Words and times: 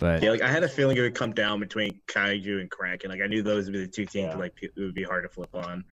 But 0.00 0.22
yeah, 0.22 0.30
like 0.30 0.42
I 0.42 0.48
had 0.48 0.64
a 0.64 0.68
feeling 0.68 0.96
it 0.96 1.02
would 1.02 1.14
come 1.14 1.32
down 1.32 1.60
between 1.60 2.00
Kaiju 2.08 2.60
and 2.60 2.70
Kraken. 2.70 3.10
Like 3.10 3.20
I 3.20 3.26
knew 3.26 3.42
those 3.42 3.66
would 3.66 3.74
be 3.74 3.80
the 3.84 3.86
two 3.86 4.06
teams 4.06 4.32
Yeah. 4.32 4.36
like 4.36 4.54
it 4.62 4.72
would 4.76 4.94
be 4.94 5.04
hard 5.04 5.24
to 5.24 5.28
flip 5.28 5.54
on. 5.54 5.84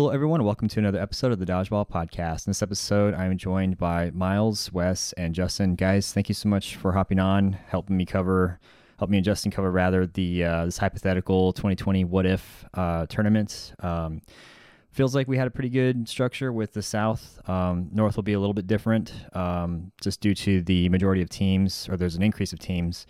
Hello, 0.00 0.08
everyone. 0.08 0.42
Welcome 0.44 0.66
to 0.68 0.78
another 0.78 0.98
episode 0.98 1.30
of 1.30 1.38
the 1.40 1.44
Dodgeball 1.44 1.86
Podcast. 1.86 2.46
In 2.46 2.52
this 2.52 2.62
episode, 2.62 3.12
I'm 3.12 3.36
joined 3.36 3.76
by 3.76 4.10
Myles, 4.12 4.72
Wes, 4.72 5.12
and 5.18 5.34
Justin. 5.34 5.74
Guys, 5.74 6.10
thank 6.14 6.30
you 6.30 6.34
so 6.34 6.48
much 6.48 6.76
for 6.76 6.92
hopping 6.92 7.18
on, 7.18 7.52
helping 7.52 7.98
me 7.98 8.06
cover, 8.06 8.58
help 8.98 9.10
me 9.10 9.18
and 9.18 9.24
Justin 9.26 9.52
cover 9.52 9.70
rather 9.70 10.06
the 10.06 10.42
uh, 10.42 10.64
this 10.64 10.78
hypothetical 10.78 11.52
2020 11.52 12.06
What 12.06 12.24
If 12.24 12.64
uh, 12.72 13.04
tournament. 13.10 13.74
Um, 13.80 14.22
feels 14.90 15.14
like 15.14 15.28
we 15.28 15.36
had 15.36 15.46
a 15.46 15.50
pretty 15.50 15.68
good 15.68 16.08
structure 16.08 16.50
with 16.50 16.72
the 16.72 16.80
South. 16.80 17.38
Um, 17.46 17.90
North 17.92 18.16
will 18.16 18.22
be 18.22 18.32
a 18.32 18.40
little 18.40 18.54
bit 18.54 18.66
different, 18.66 19.12
um, 19.34 19.92
just 20.00 20.22
due 20.22 20.34
to 20.34 20.62
the 20.62 20.88
majority 20.88 21.20
of 21.20 21.28
teams, 21.28 21.90
or 21.90 21.98
there's 21.98 22.16
an 22.16 22.22
increase 22.22 22.54
of 22.54 22.58
teams. 22.58 23.06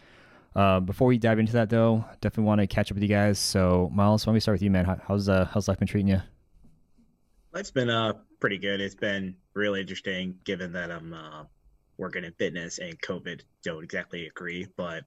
Uh, 0.56 0.80
before 0.80 1.06
we 1.06 1.18
dive 1.18 1.38
into 1.38 1.52
that, 1.52 1.70
though, 1.70 2.04
definitely 2.20 2.48
want 2.48 2.60
to 2.60 2.66
catch 2.66 2.90
up 2.90 2.96
with 2.96 3.02
you 3.04 3.08
guys. 3.08 3.38
So, 3.38 3.88
Myles, 3.94 4.26
why 4.26 4.30
don't 4.30 4.34
we 4.34 4.40
start 4.40 4.56
with 4.56 4.62
you, 4.62 4.72
man? 4.72 5.00
How's 5.06 5.28
uh, 5.28 5.44
how's 5.54 5.68
life 5.68 5.78
been 5.78 5.86
treating 5.86 6.08
you? 6.08 6.20
It's 7.54 7.70
been 7.70 7.90
uh 7.90 8.14
pretty 8.38 8.58
good. 8.58 8.80
It's 8.80 8.94
been 8.94 9.36
really 9.54 9.80
interesting 9.80 10.36
given 10.44 10.72
that 10.72 10.90
I'm 10.90 11.12
uh, 11.12 11.44
working 11.98 12.24
in 12.24 12.32
fitness 12.32 12.78
and 12.78 13.00
COVID 13.00 13.42
don't 13.62 13.84
exactly 13.84 14.26
agree, 14.26 14.66
but 14.76 15.04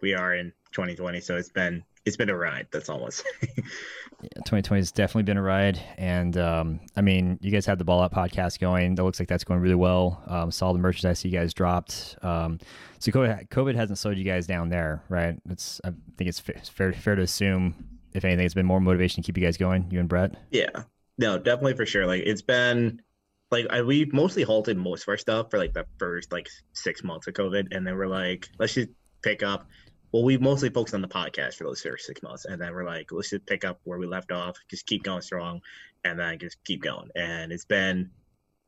we 0.00 0.14
are 0.14 0.34
in 0.34 0.52
2020, 0.72 1.20
so 1.20 1.36
it's 1.36 1.50
been 1.50 1.84
it's 2.04 2.16
been 2.16 2.30
a 2.30 2.36
ride. 2.36 2.68
That's 2.70 2.88
all 2.88 3.04
I'm 3.04 3.10
saying. 3.10 3.66
Yeah, 4.20 4.30
2020 4.38 4.80
has 4.80 4.90
definitely 4.90 5.22
been 5.22 5.36
a 5.36 5.42
ride, 5.42 5.78
and 5.96 6.36
um, 6.38 6.80
I 6.96 7.02
mean, 7.02 7.38
you 7.40 7.52
guys 7.52 7.66
have 7.66 7.78
the 7.78 7.84
Ball 7.84 8.02
Out 8.02 8.12
podcast 8.12 8.58
going. 8.58 8.96
That 8.96 9.04
looks 9.04 9.20
like 9.20 9.28
that's 9.28 9.44
going 9.44 9.60
really 9.60 9.76
well. 9.76 10.20
Um, 10.26 10.50
saw 10.50 10.72
the 10.72 10.80
merchandise 10.80 11.24
you 11.24 11.30
guys 11.30 11.54
dropped. 11.54 12.16
Um, 12.20 12.58
so 12.98 13.12
COVID, 13.12 13.48
COVID 13.50 13.76
hasn't 13.76 13.96
slowed 13.96 14.18
you 14.18 14.24
guys 14.24 14.48
down 14.48 14.70
there, 14.70 15.04
right? 15.08 15.40
It's 15.48 15.80
I 15.84 15.90
think 16.16 16.28
it's 16.28 16.40
fair 16.40 16.92
fair 16.92 17.14
to 17.14 17.22
assume, 17.22 17.76
if 18.12 18.24
anything, 18.24 18.44
it's 18.44 18.54
been 18.54 18.66
more 18.66 18.80
motivation 18.80 19.22
to 19.22 19.26
keep 19.26 19.38
you 19.38 19.44
guys 19.44 19.56
going, 19.56 19.88
you 19.92 20.00
and 20.00 20.08
Brett. 20.08 20.34
Yeah, 20.50 20.82
no, 21.18 21.36
definitely 21.38 21.74
for 21.74 21.86
sure. 21.86 22.06
Like 22.06 22.22
it's 22.24 22.42
been 22.42 23.02
like 23.50 23.66
I, 23.70 23.82
we 23.82 24.06
mostly 24.12 24.42
halted 24.42 24.76
most 24.76 25.02
of 25.02 25.08
our 25.08 25.16
stuff 25.16 25.50
for 25.50 25.58
like 25.58 25.74
the 25.74 25.86
first 25.98 26.32
like 26.32 26.48
six 26.72 27.02
months 27.02 27.26
of 27.26 27.34
COVID, 27.34 27.74
and 27.74 27.86
then 27.86 27.96
we're 27.96 28.06
like, 28.06 28.48
let's 28.58 28.74
just 28.74 28.88
pick 29.22 29.42
up. 29.42 29.68
Well, 30.12 30.24
we 30.24 30.38
mostly 30.38 30.70
focused 30.70 30.94
on 30.94 31.02
the 31.02 31.08
podcast 31.08 31.54
for 31.54 31.64
those 31.64 31.82
first 31.82 32.06
six 32.06 32.22
months, 32.22 32.46
and 32.46 32.60
then 32.60 32.72
we're 32.72 32.86
like, 32.86 33.12
let's 33.12 33.30
just 33.30 33.44
pick 33.46 33.64
up 33.64 33.80
where 33.84 33.98
we 33.98 34.06
left 34.06 34.32
off, 34.32 34.56
just 34.70 34.86
keep 34.86 35.02
going 35.02 35.20
strong, 35.20 35.60
and 36.04 36.18
then 36.18 36.38
just 36.38 36.56
keep 36.64 36.82
going. 36.82 37.10
And 37.14 37.52
it's 37.52 37.66
been 37.66 38.10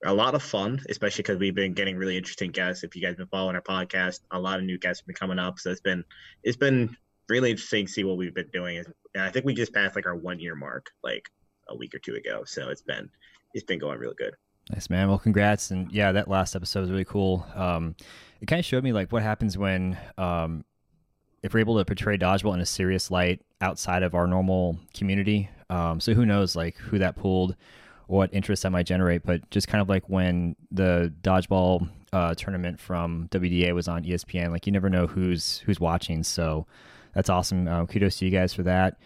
a 0.04 0.12
lot 0.12 0.34
of 0.34 0.42
fun, 0.42 0.80
especially 0.88 1.22
because 1.22 1.38
we've 1.38 1.54
been 1.54 1.72
getting 1.72 1.96
really 1.96 2.16
interesting 2.16 2.50
guests. 2.50 2.84
If 2.84 2.94
you 2.96 3.02
guys 3.02 3.10
have 3.10 3.18
been 3.18 3.26
following 3.28 3.56
our 3.56 3.62
podcast, 3.62 4.20
a 4.30 4.38
lot 4.38 4.58
of 4.58 4.64
new 4.64 4.78
guests 4.78 5.00
have 5.02 5.06
been 5.06 5.14
coming 5.14 5.38
up, 5.38 5.58
so 5.58 5.70
it's 5.70 5.80
been 5.80 6.04
it's 6.42 6.56
been 6.56 6.96
really 7.28 7.50
interesting 7.52 7.86
to 7.86 7.92
see 7.92 8.04
what 8.04 8.16
we've 8.16 8.34
been 8.34 8.50
doing. 8.52 8.78
And 9.14 9.22
I 9.22 9.30
think 9.30 9.46
we 9.46 9.54
just 9.54 9.72
passed 9.72 9.94
like 9.94 10.06
our 10.06 10.16
one 10.16 10.40
year 10.40 10.54
mark, 10.54 10.90
like 11.02 11.30
a 11.70 11.76
week 11.76 11.94
or 11.94 11.98
two 11.98 12.14
ago. 12.14 12.42
So 12.44 12.68
it's 12.68 12.82
been 12.82 13.08
it's 13.54 13.64
been 13.64 13.78
going 13.78 13.98
real 13.98 14.14
good. 14.14 14.34
Nice 14.70 14.88
man. 14.88 15.08
Well, 15.08 15.18
congrats, 15.18 15.70
and 15.70 15.90
yeah, 15.90 16.12
that 16.12 16.28
last 16.28 16.54
episode 16.54 16.80
was 16.80 16.90
really 16.90 17.04
cool. 17.04 17.44
Um, 17.54 17.96
it 18.40 18.46
kind 18.46 18.60
of 18.60 18.64
showed 18.64 18.84
me 18.84 18.92
like 18.92 19.10
what 19.10 19.22
happens 19.22 19.58
when 19.58 19.98
um, 20.16 20.64
if 21.42 21.54
we're 21.54 21.60
able 21.60 21.78
to 21.78 21.84
portray 21.84 22.16
dodgeball 22.16 22.54
in 22.54 22.60
a 22.60 22.66
serious 22.66 23.10
light 23.10 23.40
outside 23.60 24.02
of 24.02 24.14
our 24.14 24.26
normal 24.26 24.78
community. 24.94 25.48
Um, 25.70 26.00
so 26.00 26.14
who 26.14 26.26
knows 26.26 26.54
like 26.54 26.76
who 26.76 26.98
that 26.98 27.16
pulled, 27.16 27.56
what 28.06 28.30
interest 28.32 28.62
that 28.62 28.70
might 28.70 28.86
generate. 28.86 29.24
But 29.24 29.48
just 29.50 29.68
kind 29.68 29.82
of 29.82 29.88
like 29.88 30.08
when 30.08 30.56
the 30.70 31.12
dodgeball 31.22 31.88
uh, 32.12 32.34
tournament 32.34 32.78
from 32.78 33.28
WDA 33.30 33.74
was 33.74 33.88
on 33.88 34.04
ESPN, 34.04 34.50
like 34.50 34.66
you 34.66 34.72
never 34.72 34.90
know 34.90 35.06
who's 35.06 35.58
who's 35.60 35.80
watching. 35.80 36.22
So 36.22 36.66
that's 37.14 37.28
awesome. 37.28 37.66
Uh, 37.66 37.86
kudos 37.86 38.18
to 38.18 38.24
you 38.24 38.30
guys 38.30 38.52
for 38.52 38.62
that. 38.64 38.98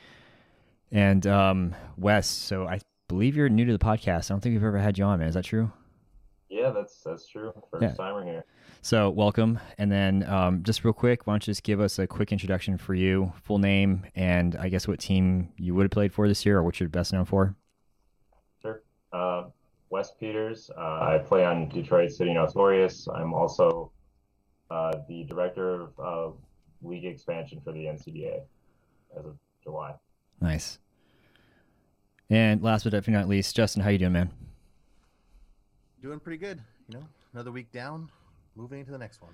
And 0.95 1.27
um, 1.27 1.75
Wes, 1.97 2.29
so 2.29 2.69
I 2.69 2.79
believe 3.09 3.35
you're 3.35 3.49
new 3.49 3.65
to 3.65 3.73
the 3.73 3.81
podcast. 3.81 4.31
I 4.31 4.35
don't 4.35 4.41
think 4.41 4.55
we've 4.55 4.63
ever 4.63 4.79
had 4.79 4.97
you 4.97 5.05
on, 5.05 5.19
man. 5.19 5.27
Is 5.27 5.35
that 5.35 5.45
true? 5.45 5.73
Yeah, 6.49 6.71
that's 6.71 7.01
that's 7.05 7.27
true. 7.27 7.53
First 7.73 7.83
Yeah. 7.83 7.95
timer 7.95 8.25
here. 8.25 8.45
So 8.81 9.11
welcome, 9.11 9.59
and 9.77 9.91
then 9.91 10.23
um, 10.29 10.63
just 10.63 10.85
real 10.85 10.93
quick, 10.93 11.27
why 11.27 11.33
don't 11.33 11.45
you 11.47 11.51
just 11.51 11.65
give 11.65 11.81
us 11.81 11.99
a 11.99 12.07
quick 12.07 12.31
introduction 12.31 12.79
for 12.79 12.95
you, 12.95 13.33
full 13.43 13.59
name, 13.59 14.07
and 14.15 14.55
I 14.55 14.69
guess 14.69 14.87
what 14.87 15.01
team 15.01 15.49
you 15.59 15.75
would 15.75 15.83
have 15.83 15.91
played 15.91 16.13
for 16.13 16.29
this 16.29 16.47
year, 16.47 16.59
or 16.59 16.63
what 16.63 16.79
you're 16.79 16.89
best 16.89 17.13
known 17.13 17.25
for. 17.25 17.57
Sure. 18.63 18.83
Uh, 19.13 19.45
Wes 19.91 20.13
Peters. 20.21 20.71
Uh, 20.79 20.81
I 20.81 21.19
play 21.27 21.45
on 21.45 21.69
Detroit 21.71 22.13
City 22.13 22.33
Notorious. 22.35 23.09
I'm 23.09 23.35
also 23.35 23.91
uh, 24.71 24.93
the 25.09 25.25
director 25.25 25.89
of 25.99 26.37
league 26.83 27.05
expansion 27.05 27.61
for 27.65 27.73
the 27.73 27.87
NCDA 27.87 28.43
as 29.19 29.25
of 29.27 29.37
July. 29.65 29.95
Nice. 30.41 30.79
And 32.31 32.63
last 32.63 32.85
but 32.85 32.91
definitely 32.91 33.21
not 33.21 33.29
least, 33.29 33.55
Justin, 33.55 33.83
how 33.83 33.91
you 33.91 33.99
doing, 33.99 34.13
man? 34.13 34.31
doing 36.05 36.21
pretty 36.21 36.37
good. 36.37 36.61
You 36.87 36.99
know, 36.99 37.05
another 37.33 37.51
week 37.51 37.73
down, 37.73 38.11
moving 38.57 38.81
into 38.81 38.93
the 38.93 38.99
next 38.99 39.23
one. 39.23 39.33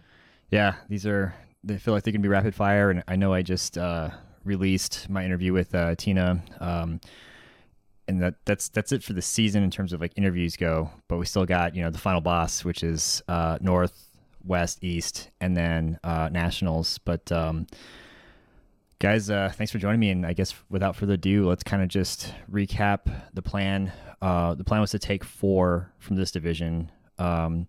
Yeah, 0.51 0.77
these 0.89 1.05
are 1.05 1.35
they 1.65 1.79
feel 1.79 1.93
like 1.93 2.05
they 2.05 2.13
can 2.13 2.23
be 2.23 2.29
rapid 2.29 2.55
fire, 2.55 2.91
and 2.91 3.03
I 3.09 3.17
know 3.17 3.35
I 3.35 3.43
just 3.43 3.77
uh, 3.77 4.11
released 4.45 5.11
my 5.11 5.25
interview 5.25 5.53
with 5.53 5.75
uh, 5.75 5.97
Tina, 5.97 6.41
um, 6.61 7.01
and 8.07 8.23
that 8.23 8.37
that's 8.45 8.69
that's 8.69 8.93
it 8.93 9.03
for 9.03 9.15
the 9.15 9.23
season 9.23 9.65
in 9.65 9.71
terms 9.71 9.93
of 9.93 10.01
like 10.01 10.13
interviews 10.15 10.57
go. 10.57 10.91
But 11.09 11.19
we 11.19 11.27
still 11.27 11.45
got 11.45 11.75
you 11.75 11.83
know 11.83 11.91
the 11.91 11.99
final 11.99 12.21
boss, 12.21 12.65
which 12.65 12.85
is 12.85 13.21
uh, 13.27 13.59
North, 13.61 14.09
West, 14.45 14.79
East, 14.83 15.31
and 15.41 15.57
then 15.57 15.99
uh, 16.05 16.29
Nationals. 16.31 16.99
But 16.99 17.33
um, 17.33 17.67
guys, 19.01 19.31
uh, 19.31 19.51
thanks 19.55 19.73
for 19.73 19.79
joining 19.79 19.99
me, 19.99 20.11
and 20.11 20.27
I 20.27 20.35
guess 20.35 20.55
without 20.69 20.95
further 20.95 21.15
ado, 21.15 21.49
let's 21.49 21.65
kind 21.65 21.83
of 21.83 21.89
just 21.89 22.33
recap 22.53 23.11
the 23.33 23.43
plan. 23.43 23.91
Uh, 24.21 24.55
the 24.55 24.63
plan 24.63 24.83
was 24.83 24.91
to 24.91 24.99
take 24.99 25.25
four 25.25 25.91
from 25.99 26.17
this 26.17 26.31
division. 26.31 26.93
Um, 27.19 27.67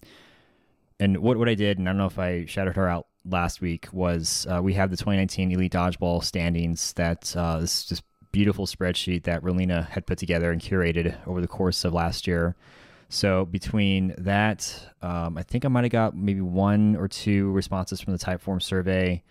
and 1.00 1.18
what, 1.18 1.38
what 1.38 1.48
I 1.50 1.56
did, 1.56 1.80
and 1.80 1.88
I 1.88 1.94
don't 1.94 1.98
know 1.98 2.06
if 2.06 2.20
I 2.20 2.46
shouted 2.46 2.76
her 2.76 2.88
out 2.88 3.08
last 3.26 3.62
week, 3.62 3.88
was 3.94 4.46
uh, 4.52 4.62
we 4.62 4.74
have 4.74 4.92
the 4.92 4.98
2019 4.98 5.54
Elite 5.54 5.72
Dodgeball 5.72 6.24
standings. 6.24 6.94
That 6.94 7.34
uh, 7.36 7.62
this 7.62 7.86
just 7.86 8.04
beautiful 8.34 8.66
spreadsheet 8.66 9.24
that 9.24 9.42
Rolina 9.42 9.88
had 9.88 10.06
put 10.06 10.18
together 10.18 10.52
and 10.52 10.62
curated 10.62 11.16
over 11.26 11.40
the 11.40 11.48
course 11.48 11.86
of 11.86 11.94
last 11.94 12.28
year. 12.28 12.56
So 13.08 13.46
between 13.46 14.16
that, 14.18 14.94
um, 15.02 15.38
I 15.38 15.44
think 15.44 15.66
I 15.66 15.70
might 15.70 15.86
have 15.86 15.92
got 15.92 16.16
maybe 16.16 16.42
one 16.42 16.96
or 16.98 17.08
two 17.08 17.52
responses 17.52 18.02
from 18.02 18.14
the 18.14 18.20
Typeform 18.20 18.62
survey 18.62 19.24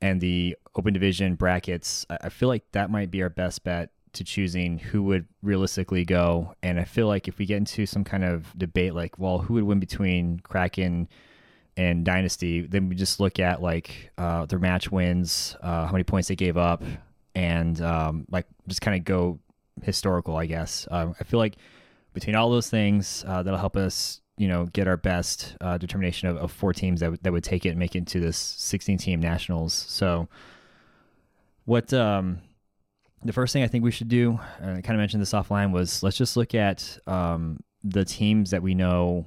and 0.00 0.20
the 0.20 0.56
Open 0.76 0.92
Division 0.92 1.34
brackets. 1.34 2.06
I, 2.08 2.28
feel 2.28 2.48
like 2.48 2.64
that 2.72 2.90
might 2.90 3.10
be 3.10 3.22
our 3.22 3.28
best 3.28 3.64
bet 3.64 3.90
to 4.12 4.24
choosing 4.24 4.78
who 4.78 5.02
would 5.04 5.26
realistically 5.42 6.04
go. 6.04 6.54
And 6.62 6.78
I 6.78 6.84
feel 6.84 7.06
like 7.06 7.28
if 7.28 7.38
we 7.38 7.46
get 7.46 7.56
into 7.56 7.86
some 7.86 8.04
kind 8.04 8.24
of 8.24 8.56
debate, 8.56 8.94
like, 8.94 9.18
well, 9.18 9.38
who 9.38 9.54
would 9.54 9.64
win 9.64 9.80
between 9.80 10.40
Kraken 10.40 11.08
and 11.76 12.04
Dynasty, 12.04 12.62
then 12.62 12.88
we 12.88 12.94
just 12.94 13.20
look 13.20 13.38
at 13.38 13.62
like 13.62 14.10
uh, 14.18 14.46
their 14.46 14.58
match 14.58 14.90
wins, 14.90 15.56
uh, 15.62 15.86
how 15.86 15.92
many 15.92 16.04
points 16.04 16.28
they 16.28 16.36
gave 16.36 16.56
up, 16.56 16.82
and 17.34 17.80
um, 17.80 18.26
like 18.30 18.46
just 18.66 18.80
kind 18.80 18.96
of 18.96 19.04
go 19.04 19.38
historical, 19.82 20.36
I 20.36 20.46
guess. 20.46 20.88
Um, 20.90 21.14
I 21.20 21.24
feel 21.24 21.38
like 21.38 21.56
between 22.14 22.34
all 22.34 22.50
those 22.50 22.68
things, 22.68 23.24
uh, 23.26 23.42
that'll 23.42 23.60
help 23.60 23.76
us, 23.76 24.20
you 24.38 24.48
know, 24.48 24.66
get 24.66 24.88
our 24.88 24.96
best 24.96 25.56
uh, 25.60 25.76
determination 25.78 26.28
of, 26.28 26.36
of 26.38 26.50
four 26.52 26.72
teams 26.72 27.00
that, 27.00 27.06
w- 27.06 27.18
that 27.22 27.32
would 27.32 27.44
take 27.44 27.66
it 27.66 27.70
and 27.70 27.78
make 27.78 27.94
it 27.94 27.98
into 27.98 28.20
this 28.20 28.36
16 28.38 28.96
team 28.98 29.20
nationals. 29.20 29.74
So, 29.74 30.28
what 31.64 31.92
um, 31.92 32.38
the 33.24 33.32
first 33.32 33.52
thing 33.52 33.62
I 33.62 33.66
think 33.66 33.84
we 33.84 33.90
should 33.90 34.08
do, 34.08 34.38
and 34.60 34.70
I 34.78 34.80
kind 34.80 34.90
of 34.94 34.98
mentioned 35.00 35.20
this 35.20 35.32
offline, 35.32 35.72
was 35.72 36.02
let's 36.02 36.16
just 36.16 36.36
look 36.36 36.54
at 36.54 36.98
um, 37.06 37.58
the 37.84 38.04
teams 38.04 38.50
that 38.52 38.62
we 38.62 38.74
know 38.74 39.26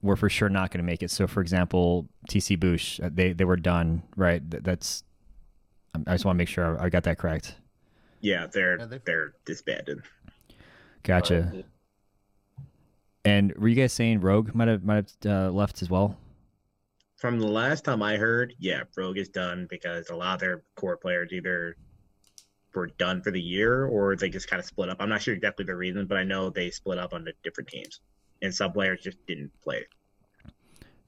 were 0.00 0.16
for 0.16 0.28
sure 0.30 0.48
not 0.48 0.70
going 0.70 0.78
to 0.78 0.84
make 0.86 1.02
it. 1.02 1.10
So, 1.10 1.26
for 1.26 1.40
example, 1.40 2.08
TC 2.30 2.56
Boosh, 2.58 3.04
uh, 3.04 3.10
they 3.12 3.32
they 3.32 3.44
were 3.44 3.56
done, 3.56 4.02
right? 4.16 4.40
That's 4.48 5.02
I 6.06 6.12
just 6.14 6.24
want 6.24 6.36
to 6.36 6.38
make 6.38 6.48
sure 6.48 6.80
I 6.80 6.84
I 6.84 6.88
got 6.88 7.02
that 7.04 7.18
correct. 7.18 7.56
Yeah, 8.20 8.46
they're 8.46 8.78
Yeah, 8.78 8.86
they've- 8.86 9.04
they're 9.04 9.32
disbanded. 9.44 10.02
Gotcha. 11.02 11.52
Uh, 11.56 11.62
And 13.28 13.54
were 13.56 13.68
you 13.68 13.74
guys 13.74 13.92
saying 13.92 14.20
Rogue 14.20 14.54
might 14.54 14.68
have 14.68 14.84
might 14.84 14.96
have 14.96 15.10
uh, 15.26 15.50
left 15.50 15.82
as 15.82 15.90
well? 15.90 16.16
From 17.16 17.38
the 17.38 17.46
last 17.46 17.84
time 17.84 18.02
I 18.02 18.16
heard, 18.16 18.54
yeah, 18.58 18.84
Rogue 18.96 19.18
is 19.18 19.28
done 19.28 19.66
because 19.68 20.08
a 20.08 20.16
lot 20.16 20.34
of 20.34 20.40
their 20.40 20.62
core 20.76 20.96
players 20.96 21.30
either 21.32 21.76
were 22.74 22.86
done 22.86 23.20
for 23.20 23.30
the 23.30 23.40
year 23.40 23.84
or 23.84 24.16
they 24.16 24.30
just 24.30 24.48
kind 24.48 24.60
of 24.60 24.66
split 24.66 24.88
up. 24.88 24.96
I'm 25.00 25.10
not 25.10 25.20
sure 25.20 25.34
exactly 25.34 25.66
the 25.66 25.74
reason, 25.76 26.06
but 26.06 26.16
I 26.16 26.24
know 26.24 26.48
they 26.48 26.70
split 26.70 26.98
up 26.98 27.12
onto 27.12 27.32
different 27.44 27.68
teams, 27.68 28.00
and 28.40 28.54
some 28.54 28.72
players 28.72 29.02
just 29.02 29.18
didn't 29.26 29.50
play. 29.62 29.84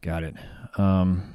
Got 0.03 0.25
it. 0.25 0.35
Um, 0.77 1.33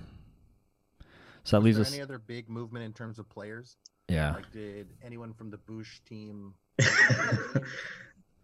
so 1.44 1.58
that 1.58 1.64
Was 1.64 1.64
leaves 1.64 1.78
there 1.78 1.86
us. 1.86 1.94
any 1.94 2.04
other 2.04 2.20
big 2.20 2.48
movement 2.48 2.86
in 2.86 2.94
terms 2.94 3.18
of 3.18 3.28
players? 3.28 3.78
Yeah. 4.08 4.34
Like, 4.34 4.52
did 4.52 4.88
anyone 5.04 5.34
from 5.34 5.50
the 5.50 5.58
Bush 5.58 6.00
team? 6.08 6.54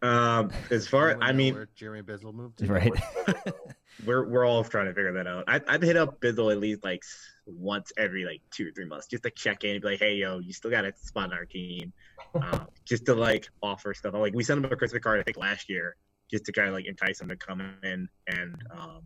um, 0.02 0.52
as 0.70 0.88
far 0.88 1.10
anyone 1.10 1.30
I 1.30 1.32
mean, 1.34 1.54
where 1.54 1.70
Jeremy 1.76 2.02
Bizzle 2.02 2.34
moved 2.34 2.60
to? 2.60 2.68
Right. 2.68 2.94
we're 4.06 4.28
we're 4.28 4.46
all 4.46 4.64
trying 4.64 4.88
to 4.88 4.94
figure 4.94 5.14
that 5.14 5.28
out. 5.28 5.46
I 5.48 5.62
I've 5.68 5.82
hit 5.82 5.98
up 5.98 6.20
Bizzle 6.22 6.52
at 6.52 6.60
least 6.60 6.84
like 6.84 7.04
once 7.46 7.92
every 7.98 8.26
like 8.26 8.42
two 8.52 8.68
or 8.68 8.72
three 8.72 8.86
months 8.86 9.08
just 9.08 9.24
to 9.24 9.32
check 9.32 9.64
in 9.64 9.72
and 9.72 9.82
be 9.82 9.90
like, 9.90 10.00
hey 10.00 10.16
yo, 10.16 10.40
you 10.40 10.54
still 10.54 10.72
got 10.72 10.86
a 10.86 10.94
spot 10.98 11.32
on 11.32 11.34
our 11.34 11.46
team, 11.46 11.94
um, 12.36 12.68
just 12.86 13.06
to 13.06 13.16
like 13.16 13.50
offer 13.62 13.94
stuff. 13.94 14.14
Like 14.14 14.34
we 14.34 14.44
sent 14.44 14.64
him 14.64 14.72
a 14.72 14.76
Christmas 14.76 15.04
card 15.04 15.20
I 15.20 15.24
think 15.24 15.38
last 15.38 15.70
year 15.70 15.96
just 16.30 16.46
to 16.46 16.52
kind 16.52 16.70
of 16.70 16.74
like 16.74 16.86
entice 16.86 17.20
him 17.20 17.28
to 17.28 17.36
come 17.36 17.62
in 17.84 18.08
and 18.28 18.56
um, 18.72 19.02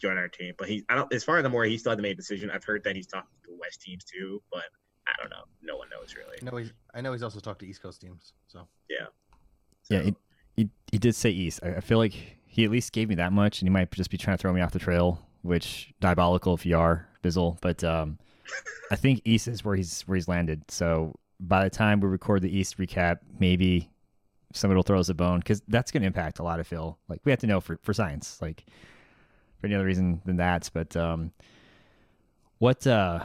join 0.00 0.18
our 0.18 0.28
team. 0.28 0.54
But 0.58 0.68
he 0.68 0.84
I 0.88 0.96
don't 0.96 1.12
as 1.12 1.24
far 1.24 1.38
as 1.38 1.44
I'm 1.44 1.52
aware, 1.52 1.64
he 1.64 1.78
still 1.78 1.90
hasn't 1.90 2.02
made 2.02 2.12
a 2.12 2.16
decision. 2.16 2.50
I've 2.50 2.64
heard 2.64 2.84
that 2.84 2.96
he's 2.96 3.06
talking 3.06 3.30
to 3.44 3.56
West 3.58 3.80
teams 3.80 4.04
too, 4.04 4.42
but 4.52 4.64
I 5.06 5.12
don't 5.20 5.30
know. 5.30 5.44
No 5.62 5.76
one 5.76 5.88
knows 5.88 6.14
really. 6.16 6.38
No, 6.42 6.56
he's, 6.56 6.72
I 6.94 7.00
know 7.00 7.12
he's 7.12 7.22
also 7.22 7.40
talked 7.40 7.60
to 7.60 7.66
East 7.66 7.82
Coast 7.82 8.00
teams. 8.00 8.32
So 8.48 8.66
Yeah, 8.88 9.06
So, 9.82 10.02
he, 10.02 10.14
he 10.56 10.68
he 10.90 10.98
did 10.98 11.14
say 11.14 11.30
East. 11.30 11.60
I, 11.62 11.76
I 11.76 11.80
feel 11.80 11.98
like 11.98 12.14
he 12.46 12.64
at 12.64 12.70
least 12.70 12.92
gave 12.92 13.08
me 13.08 13.14
that 13.16 13.32
much, 13.32 13.60
and 13.60 13.68
he 13.68 13.72
might 13.72 13.90
just 13.90 14.10
be 14.10 14.16
trying 14.18 14.36
to 14.36 14.40
throw 14.40 14.52
me 14.52 14.60
off 14.60 14.72
the 14.72 14.78
trail, 14.78 15.20
which 15.42 15.92
diabolical 16.00 16.54
if 16.54 16.64
you 16.64 16.78
are 16.78 17.08
Bizzle. 17.22 17.58
But 17.60 17.82
um, 17.82 18.18
I 18.90 18.96
think 18.96 19.22
East 19.24 19.48
is 19.48 19.64
where 19.64 19.76
he's 19.76 20.02
where 20.02 20.16
he's 20.16 20.28
landed. 20.28 20.62
So 20.68 21.14
by 21.40 21.64
the 21.64 21.70
time 21.70 22.00
we 22.00 22.08
record 22.08 22.42
the 22.42 22.56
East 22.56 22.78
recap, 22.78 23.18
maybe 23.38 23.90
somebody 24.52 24.76
will 24.76 24.84
throw 24.84 25.00
us 25.00 25.08
a 25.08 25.14
bone 25.14 25.40
because 25.40 25.62
that's 25.68 25.90
going 25.90 26.02
to 26.02 26.06
impact 26.06 26.38
a 26.38 26.42
lot 26.42 26.60
of 26.60 26.66
Phil. 26.66 26.96
Like 27.08 27.20
we 27.24 27.32
have 27.32 27.40
to 27.40 27.46
know 27.46 27.60
for 27.60 27.78
for 27.82 27.92
science, 27.92 28.40
like 28.40 28.64
for 29.60 29.66
any 29.66 29.74
other 29.74 29.84
reason 29.84 30.22
than 30.24 30.36
that. 30.36 30.70
But 30.72 30.96
um, 30.96 31.32
what 32.58 32.86
uh, 32.86 33.24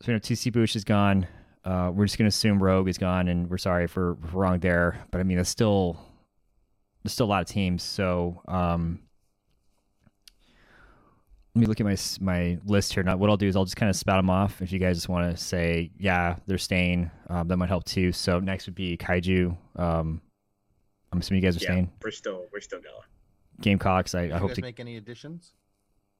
so 0.00 0.12
you 0.12 0.14
know, 0.14 0.20
TC 0.20 0.52
Bush 0.52 0.76
is 0.76 0.84
gone. 0.84 1.26
Uh, 1.64 1.90
we're 1.92 2.04
just 2.04 2.18
gonna 2.18 2.28
assume 2.28 2.62
Rogue 2.62 2.88
is 2.88 2.98
gone, 2.98 3.28
and 3.28 3.50
we're 3.50 3.58
sorry 3.58 3.86
for, 3.86 4.14
we're 4.14 4.40
wrong 4.40 4.58
there. 4.60 5.04
But 5.10 5.20
I 5.20 5.24
mean, 5.24 5.36
there's 5.36 5.48
still 5.48 5.98
there's 7.06 7.12
still 7.12 7.26
a 7.26 7.28
lot 7.28 7.40
of 7.42 7.46
teams. 7.48 7.84
So 7.84 8.42
um, 8.48 8.98
let 11.54 11.60
me 11.60 11.66
look 11.66 11.80
at 11.80 11.86
my 11.86 11.96
my 12.20 12.58
list 12.66 12.92
here. 12.92 13.04
Now, 13.04 13.16
what 13.16 13.30
I'll 13.30 13.36
do 13.36 13.46
is 13.46 13.54
I'll 13.54 13.64
just 13.64 13.76
kind 13.76 13.88
of 13.88 13.94
spout 13.94 14.18
them 14.18 14.28
off. 14.28 14.60
If 14.60 14.72
you 14.72 14.80
guys 14.80 14.96
just 14.96 15.08
want 15.08 15.30
to 15.30 15.42
say, 15.42 15.92
yeah, 15.98 16.36
they're 16.46 16.58
staying, 16.58 17.10
um, 17.30 17.46
that 17.46 17.56
might 17.56 17.68
help 17.68 17.84
too. 17.84 18.10
So 18.10 18.40
next 18.40 18.66
would 18.66 18.74
be 18.74 18.96
Kaiju. 18.96 19.56
Um, 19.76 20.20
I'm 21.12 21.20
assuming 21.20 21.42
you 21.42 21.48
guys 21.48 21.56
are 21.56 21.60
yeah, 21.64 21.70
staying. 21.70 21.92
we're 22.02 22.10
still 22.10 22.46
we're 22.52 22.60
still 22.60 22.80
going. 22.80 22.94
Gamecocks. 23.60 24.14
I, 24.14 24.22
did 24.22 24.32
I 24.32 24.34
you 24.34 24.40
hope 24.40 24.48
guys 24.50 24.56
to. 24.56 24.62
make 24.62 24.80
any 24.80 24.96
additions? 24.96 25.52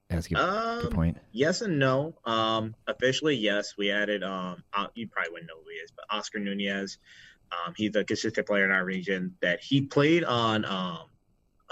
That's 0.09 0.27
a 0.27 0.29
good, 0.29 0.39
Um, 0.39 0.81
good 0.83 0.93
point. 0.93 1.19
Yes 1.33 1.63
and 1.63 1.81
no. 1.81 2.15
Um, 2.25 2.77
officially, 2.87 3.35
yes, 3.35 3.75
we 3.77 3.91
added. 3.91 4.23
Um, 4.23 4.63
uh, 4.73 4.87
you 4.95 5.09
probably 5.09 5.33
wouldn't 5.33 5.49
know 5.49 5.57
who 5.57 5.69
he 5.69 5.79
is, 5.79 5.91
but 5.91 6.05
Oscar 6.17 6.39
Nunez. 6.39 6.99
Um, 7.53 7.75
he's 7.77 7.95
a 7.97 8.05
consistent 8.05 8.47
player 8.47 8.65
in 8.65 8.71
our 8.71 8.85
region. 8.85 9.35
That 9.43 9.61
he 9.63 9.83
played 9.83 10.25
on. 10.25 10.65
Um, 10.65 10.99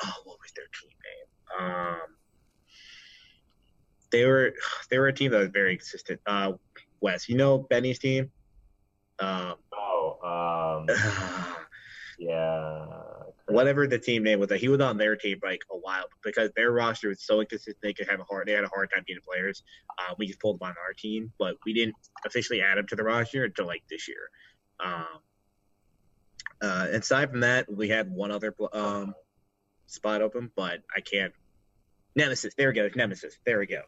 oh, 0.03 0.15
what 0.25 0.39
was 0.41 0.53
their 0.55 0.67
team 0.81 0.91
name? 1.05 1.69
Um, 1.71 2.01
they 4.11 4.25
were 4.27 4.55
they 4.91 4.99
were 4.99 5.09
a 5.09 5.13
team 5.13 5.31
that 5.33 5.39
was 5.39 5.51
very 5.51 5.77
consistent. 5.77 6.21
Uh, 6.27 6.53
Wes, 7.01 7.29
you 7.29 7.37
know 7.37 7.59
Benny's 7.59 7.99
team. 7.99 8.31
Um, 9.19 9.55
Oh, 10.05 10.85
um, 10.89 10.97
yeah. 12.19 12.87
whatever 13.47 13.87
the 13.87 13.99
team 13.99 14.23
name 14.23 14.39
was, 14.41 14.49
that 14.49 14.59
he 14.61 14.69
was 14.69 14.81
on 14.81 14.97
their 14.99 15.17
team 15.17 15.39
like 15.43 15.61
a 15.71 15.77
while 15.77 16.05
because 16.23 16.51
their 16.57 16.73
roster 16.73 17.09
was 17.09 17.23
so 17.23 17.41
inconsistent. 17.41 17.77
They 17.83 17.93
could 17.93 18.09
have 18.09 18.21
a 18.21 18.25
hard. 18.25 18.49
They 18.49 18.53
had 18.53 18.65
a 18.65 18.69
hard 18.69 18.91
time 18.95 19.05
getting 19.07 19.23
players. 19.23 19.63
Uh, 19.99 20.15
we 20.19 20.27
just 20.27 20.41
pulled 20.41 20.57
him 20.61 20.69
on 20.69 20.75
our 20.85 20.93
team, 20.93 21.33
but 21.39 21.57
we 21.65 21.73
didn't 21.73 21.97
officially 22.27 22.63
add 22.63 22.79
him 22.79 22.87
to 22.89 22.97
the 22.97 23.05
roster 23.05 23.45
until 23.45 23.67
like 23.67 23.83
this 23.89 24.09
year. 24.09 24.31
Um, 24.81 25.21
uh, 26.65 26.87
aside 26.93 27.31
from 27.31 27.41
that, 27.41 27.71
we 27.71 27.89
had 27.89 28.11
one 28.11 28.31
other 28.31 28.55
um, 28.73 29.15
spot 29.87 30.23
open, 30.23 30.51
but 30.57 30.81
I 30.95 31.01
can't. 31.01 31.33
Nemesis. 32.17 32.55
There 32.55 32.69
we 32.69 32.75
go. 32.75 32.89
Nemesis. 32.95 33.37
There 33.45 33.59
we 33.59 33.67
go. 33.67 33.83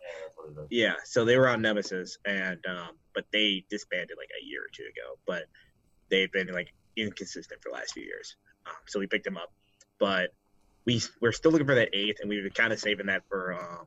Yeah, 0.69 0.95
so 1.05 1.25
they 1.25 1.39
were 1.39 1.49
on 1.49 1.63
Nemesis, 1.63 2.19
and 2.25 2.59
um, 2.67 2.91
but 3.15 3.25
they 3.33 3.65
disbanded 3.71 4.17
like 4.19 4.31
a 4.31 4.45
year 4.45 4.63
or 4.63 4.71
two 4.73 4.83
ago. 4.83 5.19
But 5.27 5.45
they've 6.11 6.31
been 6.31 6.49
like 6.49 6.73
inconsistent 6.97 7.63
for 7.63 7.71
the 7.71 7.75
last 7.75 7.93
few 7.95 8.03
years. 8.03 8.37
Um, 8.67 8.75
so 8.87 8.99
we 8.99 9.07
picked 9.07 9.25
them 9.25 9.37
up, 9.37 9.53
but 9.99 10.31
we 10.85 11.01
we're 11.21 11.33
still 11.33 11.53
looking 11.53 11.67
for 11.67 11.77
that 11.77 11.91
eighth, 11.95 12.19
and 12.21 12.29
we 12.29 12.43
were 12.43 12.51
kind 12.51 12.73
of 12.73 12.81
saving 12.81 13.07
that 13.07 13.23
for 13.29 13.55
um, 13.55 13.87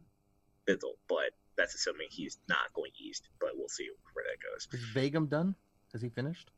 Bizzle. 0.68 0.96
But 1.08 1.32
that's 1.58 1.76
assuming 1.76 2.08
he's 2.10 2.38
not 2.48 2.74
going 2.74 2.92
east. 2.98 3.28
But 3.40 3.52
we'll 3.56 3.70
see 3.70 3.90
where 4.14 4.26
that 4.26 4.40
goes. 4.42 4.68
Is 4.74 4.88
Vagum 4.96 5.30
done? 5.30 5.56
Has 5.92 6.02
he 6.02 6.10
finished? 6.10 6.50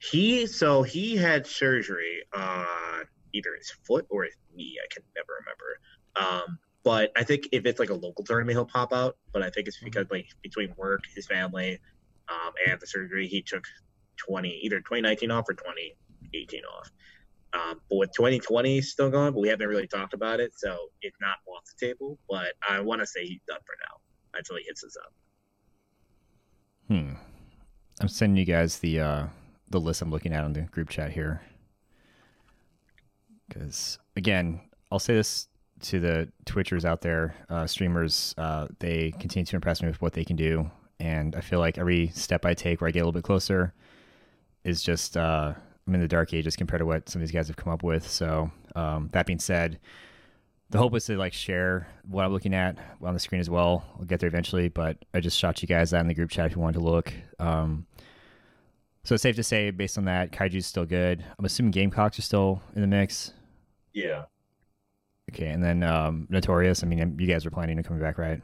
He 0.00 0.46
so 0.46 0.82
he 0.82 1.14
had 1.14 1.46
surgery 1.46 2.22
on 2.34 3.04
either 3.34 3.50
his 3.56 3.70
foot 3.86 4.06
or 4.08 4.24
his 4.24 4.34
knee. 4.54 4.78
I 4.82 4.86
can 4.92 5.02
never 5.14 5.28
remember. 5.40 6.46
Um, 6.46 6.58
but 6.82 7.12
I 7.16 7.22
think 7.22 7.48
if 7.52 7.66
it's 7.66 7.78
like 7.78 7.90
a 7.90 7.94
local 7.94 8.24
tournament, 8.24 8.56
he'll 8.56 8.64
pop 8.64 8.94
out. 8.94 9.18
But 9.32 9.42
I 9.42 9.50
think 9.50 9.68
it's 9.68 9.78
because 9.78 10.06
like 10.10 10.26
between 10.42 10.72
work, 10.78 11.02
his 11.14 11.26
family, 11.26 11.78
um, 12.28 12.52
and 12.66 12.80
the 12.80 12.86
surgery, 12.86 13.26
he 13.26 13.42
took 13.42 13.64
twenty 14.16 14.58
either 14.62 14.78
2019 14.78 15.30
off 15.30 15.48
or 15.48 15.54
2018 15.54 16.62
off. 16.64 16.90
Um, 17.52 17.80
but 17.90 17.96
with 17.96 18.12
2020 18.12 18.80
still 18.80 19.10
going, 19.10 19.34
but 19.34 19.40
we 19.40 19.48
haven't 19.48 19.68
really 19.68 19.88
talked 19.88 20.14
about 20.14 20.40
it, 20.40 20.52
so 20.56 20.78
it's 21.02 21.16
not 21.20 21.36
off 21.46 21.64
the 21.66 21.86
table. 21.86 22.18
But 22.28 22.54
I 22.66 22.80
want 22.80 23.02
to 23.02 23.06
say 23.06 23.26
he's 23.26 23.42
done 23.46 23.58
for 23.66 23.74
now 23.86 24.38
until 24.38 24.56
he 24.56 24.62
hits 24.64 24.82
us 24.82 24.96
up. 25.04 25.12
Hmm. 26.88 27.14
I'm 28.00 28.08
sending 28.08 28.38
you 28.38 28.46
guys 28.46 28.78
the 28.78 29.00
uh, 29.00 29.26
the 29.70 29.80
list 29.80 30.02
I'm 30.02 30.10
looking 30.10 30.32
at 30.32 30.44
on 30.44 30.52
the 30.52 30.62
group 30.62 30.88
chat 30.88 31.12
here. 31.12 31.40
Because 33.48 33.98
again, 34.16 34.60
I'll 34.90 34.98
say 34.98 35.14
this 35.14 35.48
to 35.82 35.98
the 35.98 36.28
Twitchers 36.44 36.84
out 36.84 37.00
there, 37.00 37.34
uh, 37.48 37.66
streamers. 37.66 38.34
Uh, 38.36 38.68
they 38.78 39.12
continue 39.18 39.46
to 39.46 39.56
impress 39.56 39.82
me 39.82 39.88
with 39.88 40.02
what 40.02 40.12
they 40.12 40.24
can 40.24 40.36
do, 40.36 40.70
and 40.98 41.34
I 41.34 41.40
feel 41.40 41.58
like 41.58 41.78
every 41.78 42.08
step 42.08 42.44
I 42.44 42.54
take 42.54 42.80
where 42.80 42.88
I 42.88 42.90
get 42.90 43.00
a 43.00 43.04
little 43.04 43.12
bit 43.12 43.24
closer 43.24 43.72
is 44.62 44.82
just 44.82 45.16
uh, 45.16 45.54
I'm 45.86 45.94
in 45.94 46.00
the 46.00 46.08
dark 46.08 46.34
ages 46.34 46.56
compared 46.56 46.80
to 46.80 46.86
what 46.86 47.08
some 47.08 47.20
of 47.20 47.26
these 47.26 47.34
guys 47.34 47.48
have 47.48 47.56
come 47.56 47.72
up 47.72 47.82
with. 47.82 48.08
So 48.08 48.50
um, 48.76 49.08
that 49.12 49.26
being 49.26 49.38
said, 49.38 49.80
the 50.68 50.78
hope 50.78 50.94
is 50.94 51.06
to 51.06 51.16
like 51.16 51.32
share 51.32 51.88
what 52.06 52.24
I'm 52.24 52.32
looking 52.32 52.54
at 52.54 52.76
on 53.02 53.14
the 53.14 53.20
screen 53.20 53.40
as 53.40 53.50
well. 53.50 53.84
I'll 53.98 54.04
get 54.04 54.20
there 54.20 54.28
eventually, 54.28 54.68
but 54.68 54.98
I 55.14 55.20
just 55.20 55.38
shot 55.38 55.62
you 55.62 55.68
guys 55.68 55.90
that 55.90 56.00
in 56.00 56.08
the 56.08 56.14
group 56.14 56.30
chat 56.30 56.46
if 56.46 56.54
you 56.54 56.60
wanted 56.60 56.78
to 56.78 56.84
look. 56.84 57.12
Um, 57.38 57.86
so 59.04 59.14
it's 59.14 59.22
safe 59.22 59.36
to 59.36 59.42
say, 59.42 59.70
based 59.70 59.98
on 59.98 60.04
that, 60.04 60.32
Kaiju's 60.32 60.66
still 60.66 60.84
good. 60.84 61.24
I'm 61.38 61.44
assuming 61.44 61.70
Gamecocks 61.72 62.18
are 62.18 62.22
still 62.22 62.62
in 62.74 62.80
the 62.80 62.86
mix. 62.86 63.32
Yeah. 63.92 64.24
Okay, 65.32 65.48
and 65.48 65.62
then 65.62 65.82
um, 65.82 66.26
Notorious. 66.28 66.82
I 66.82 66.86
mean, 66.86 67.16
you 67.18 67.26
guys 67.26 67.44
were 67.44 67.50
planning 67.50 67.78
on 67.78 67.84
coming 67.84 68.02
back, 68.02 68.18
right? 68.18 68.40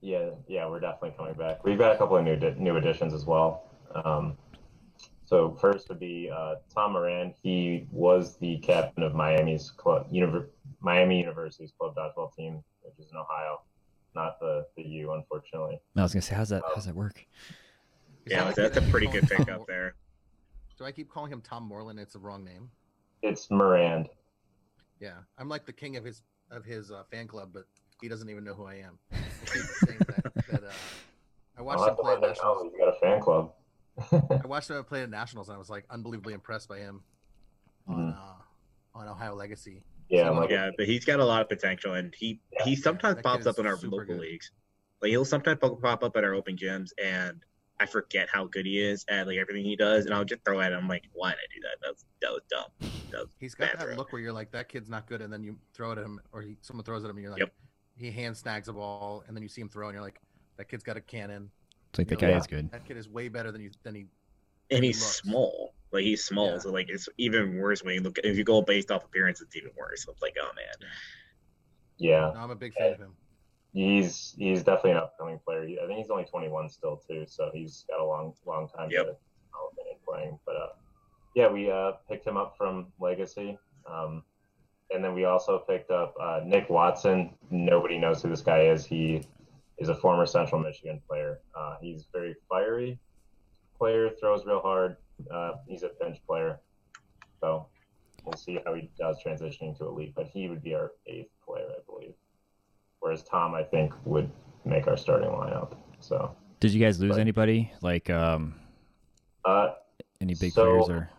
Yeah, 0.00 0.30
yeah, 0.48 0.68
we're 0.68 0.80
definitely 0.80 1.14
coming 1.16 1.34
back. 1.34 1.64
We've 1.64 1.78
got 1.78 1.94
a 1.94 1.98
couple 1.98 2.16
of 2.16 2.24
new 2.24 2.36
di- 2.36 2.56
new 2.58 2.76
additions 2.76 3.14
as 3.14 3.24
well. 3.24 3.70
Um, 4.04 4.36
so 5.24 5.56
first 5.60 5.88
would 5.88 6.00
be 6.00 6.28
uh, 6.34 6.56
Tom 6.74 6.92
Moran. 6.92 7.32
He 7.40 7.86
was 7.92 8.36
the 8.38 8.58
captain 8.58 9.04
of 9.04 9.14
Miami's 9.14 9.70
club, 9.70 10.10
Univer- 10.12 10.48
Miami 10.80 11.20
University's 11.20 11.72
club 11.78 11.94
dodgeball 11.94 12.34
team, 12.34 12.62
which 12.82 12.98
is 12.98 13.12
in 13.12 13.16
Ohio, 13.16 13.62
not 14.16 14.40
the 14.40 14.66
the 14.76 14.82
U, 14.82 15.12
unfortunately. 15.12 15.80
I 15.96 16.02
was 16.02 16.12
gonna 16.12 16.22
say, 16.22 16.34
how's 16.34 16.48
that? 16.48 16.62
How's 16.74 16.86
that 16.86 16.96
work? 16.96 17.24
Is 18.26 18.32
Yeah, 18.32 18.44
that 18.52 18.56
that's 18.74 18.76
a 18.76 18.90
pretty 18.90 19.06
good 19.08 19.22
keep 19.28 19.30
pick 19.30 19.46
Tom 19.46 19.60
up 19.60 19.66
there. 19.66 19.94
Do 20.78 20.84
I 20.84 20.92
keep 20.92 21.10
calling 21.10 21.32
him 21.32 21.40
Tom 21.40 21.64
Moreland? 21.64 21.98
It's 21.98 22.12
the 22.12 22.18
wrong 22.18 22.44
name. 22.44 22.70
It's 23.22 23.50
Moran. 23.50 24.06
Yeah, 25.00 25.18
I'm 25.38 25.48
like 25.48 25.66
the 25.66 25.72
king 25.72 25.96
of 25.96 26.04
his 26.04 26.22
of 26.50 26.64
his 26.64 26.90
uh, 26.90 27.02
fan 27.10 27.26
club, 27.26 27.50
but 27.52 27.64
he 28.00 28.08
doesn't 28.08 28.28
even 28.28 28.44
know 28.44 28.54
who 28.54 28.64
I 28.66 28.74
am. 28.76 28.98
I 29.12 29.16
that. 30.06 30.32
that 30.48 30.64
uh, 30.64 30.72
I 31.58 31.62
watched 31.62 31.80
I'll 31.80 31.88
him 31.90 31.96
play 31.96 32.12
at 32.14 32.20
let 32.20 32.30
him 32.30 32.36
know 32.44 32.54
nationals. 32.54 32.62
he's 32.72 32.78
got 32.78 32.88
a 32.88 33.00
fan 33.00 33.20
club. 33.20 33.52
I 34.44 34.46
watched 34.46 34.70
him 34.70 34.84
play 34.84 35.02
at 35.02 35.10
nationals, 35.10 35.48
and 35.48 35.56
I 35.56 35.58
was 35.58 35.70
like 35.70 35.84
unbelievably 35.90 36.34
impressed 36.34 36.68
by 36.68 36.78
him 36.78 37.02
on 37.88 37.96
Mhm. 37.96 38.16
uh, 38.16 38.98
on 38.98 39.08
Ohio 39.08 39.34
Legacy. 39.34 39.82
yeah, 40.08 40.26
So, 40.28 40.34
like, 40.34 40.50
Yeah, 40.50 40.70
but 40.76 40.86
he's 40.86 41.04
got 41.04 41.18
a 41.20 41.24
lot 41.24 41.42
of 41.42 41.48
potential, 41.48 41.94
and 41.94 42.14
he 42.14 42.40
Yeah. 42.52 42.64
he 42.64 42.76
sometimes 42.76 43.16
That 43.16 43.24
pops 43.24 43.46
up 43.46 43.58
in 43.58 43.66
our 43.66 43.76
local 43.76 43.98
good. 44.04 44.20
leagues. 44.20 44.50
Like 45.00 45.10
he'll 45.10 45.24
sometimes 45.24 45.58
pop 45.60 45.80
pop 45.82 46.04
up 46.04 46.16
at 46.16 46.24
our 46.24 46.34
open 46.34 46.56
gyms, 46.56 46.90
and 47.02 47.42
I 47.82 47.86
forget 47.86 48.28
how 48.32 48.44
good 48.46 48.64
he 48.66 48.78
is 48.80 49.04
at 49.08 49.26
like 49.26 49.38
everything 49.38 49.64
he 49.64 49.74
does, 49.76 50.06
and 50.06 50.14
I'll 50.14 50.24
just 50.24 50.44
throw 50.44 50.60
at 50.60 50.72
him 50.72 50.86
like, 50.88 51.04
"Why 51.12 51.30
did 51.30 51.38
I 51.38 51.48
do 51.54 51.60
that? 51.62 51.76
That 51.82 51.90
was 51.92 52.04
that 52.22 52.30
was 52.30 52.42
dumb." 52.48 52.90
That 53.10 53.20
was, 53.22 53.28
He's 53.40 53.54
got 53.54 53.72
that 53.72 53.82
throw. 53.82 53.94
look 53.94 54.12
where 54.12 54.22
you're 54.22 54.32
like, 54.32 54.52
that 54.52 54.68
kid's 54.68 54.88
not 54.88 55.06
good, 55.06 55.20
and 55.20 55.32
then 55.32 55.42
you 55.42 55.58
throw 55.74 55.90
it 55.92 55.98
at 55.98 56.04
him, 56.04 56.20
or 56.32 56.42
he, 56.42 56.56
someone 56.62 56.84
throws 56.84 57.04
at 57.04 57.10
him, 57.10 57.16
and 57.16 57.22
you're 57.24 57.32
like, 57.32 57.40
Yep. 57.40 57.52
he 57.98 58.10
hand 58.10 58.36
snags 58.36 58.68
a 58.68 58.72
ball, 58.72 59.24
and 59.26 59.36
then 59.36 59.42
you 59.42 59.48
see 59.48 59.60
him 59.60 59.68
throw, 59.68 59.88
and 59.88 59.94
you're 59.94 60.02
like, 60.02 60.18
that 60.56 60.68
kid's 60.68 60.82
got 60.84 60.96
a 60.96 61.00
cannon. 61.00 61.50
It's 61.90 61.98
like 61.98 62.08
the 62.08 62.14
Yeah. 62.14 62.30
guy 62.32 62.38
is 62.38 62.46
good. 62.46 62.70
That 62.70 62.84
kid 62.86 62.96
is 62.96 63.08
way 63.08 63.28
better 63.28 63.50
than 63.52 63.60
you 63.60 63.70
than 63.82 63.94
he. 63.96 64.06
and 64.70 64.82
he's 64.84 65.00
looks. 65.00 65.16
small. 65.16 65.74
Like 65.90 66.04
he's 66.04 66.24
small, 66.24 66.52
Yeah. 66.52 66.58
so 66.58 66.70
like 66.70 66.88
it's 66.88 67.08
even 67.18 67.58
worse 67.58 67.82
when 67.82 67.94
you 67.96 68.00
look. 68.00 68.16
If 68.24 68.38
you 68.38 68.44
go 68.44 68.62
based 68.62 68.90
off 68.90 69.04
appearance, 69.04 69.42
it's 69.42 69.54
even 69.56 69.72
worse. 69.76 70.04
So 70.04 70.12
it's 70.12 70.22
like, 70.22 70.36
oh 70.40 70.50
man, 70.56 70.88
yeah. 71.98 72.30
No, 72.34 72.40
I'm 72.40 72.50
a 72.50 72.56
big 72.56 72.72
fan 72.74 72.92
of 72.92 72.98
him. 72.98 73.12
He's 73.72 74.34
he's 74.38 74.62
definitely 74.62 74.92
an 74.92 74.96
upcoming 74.98 75.38
player. 75.44 75.62
I 75.82 75.86
think 75.86 75.98
he's 75.98 76.10
only 76.10 76.24
21 76.24 76.68
still 76.68 76.96
too, 77.08 77.24
so 77.26 77.50
he's 77.52 77.84
got 77.88 78.00
a 78.00 78.04
long 78.04 78.34
long 78.46 78.68
time 78.68 78.90
Yep. 78.90 79.06
to 79.06 79.16
development 79.50 79.88
and 79.90 80.02
playing. 80.06 80.38
But 80.46 80.56
uh, 80.56 80.66
yeah, 81.34 81.50
we 81.50 81.70
uh, 81.70 81.92
picked 82.08 82.26
him 82.26 82.36
up 82.36 82.54
from 82.56 82.86
Legacy, 83.00 83.58
um, 83.90 84.22
and 84.90 85.02
then 85.02 85.14
we 85.14 85.24
also 85.24 85.58
picked 85.58 85.90
up 85.90 86.14
uh, 86.20 86.40
Nick 86.44 86.68
Watson. 86.68 87.34
Nobody 87.50 87.98
knows 87.98 88.22
who 88.22 88.28
this 88.28 88.42
guy 88.42 88.62
is. 88.66 88.84
He 88.84 89.22
is 89.78 89.88
a 89.88 89.94
former 89.94 90.26
Central 90.26 90.60
Michigan 90.60 91.00
player. 91.08 91.40
Uh, 91.54 91.76
he's 91.80 92.06
very 92.12 92.36
fiery 92.48 92.98
player, 93.78 94.10
throws 94.20 94.44
real 94.46 94.60
hard. 94.60 94.96
Uh, 95.32 95.52
he's 95.66 95.82
a 95.82 95.90
bench 96.00 96.18
player, 96.26 96.60
so 97.40 97.66
we'll 98.24 98.36
see 98.36 98.58
how 98.64 98.74
he 98.74 98.90
does 98.98 99.18
transitioning 99.24 99.76
to 99.78 99.86
elite. 99.86 100.12
But 100.14 100.26
he 100.26 100.48
would 100.48 100.62
be 100.62 100.74
our 100.74 100.92
eighth 101.06 101.30
player, 101.46 101.66
I 101.68 101.80
believe. 101.86 102.14
Whereas 103.02 103.24
Tom, 103.24 103.52
I 103.56 103.64
think, 103.64 103.92
would 104.04 104.30
make 104.64 104.86
our 104.86 104.96
starting 104.96 105.28
lineup. 105.28 105.74
So, 105.98 106.36
Did 106.60 106.72
you 106.72 106.78
guys 106.80 107.00
lose 107.00 107.10
But- 107.16 107.20
anybody? 107.20 107.72
Like 107.82 108.08
um, 108.10 108.54
uh, 109.44 109.74
any 110.20 110.34
big 110.34 110.52
So- 110.52 110.64
players 110.64 110.88
or? 110.88 111.10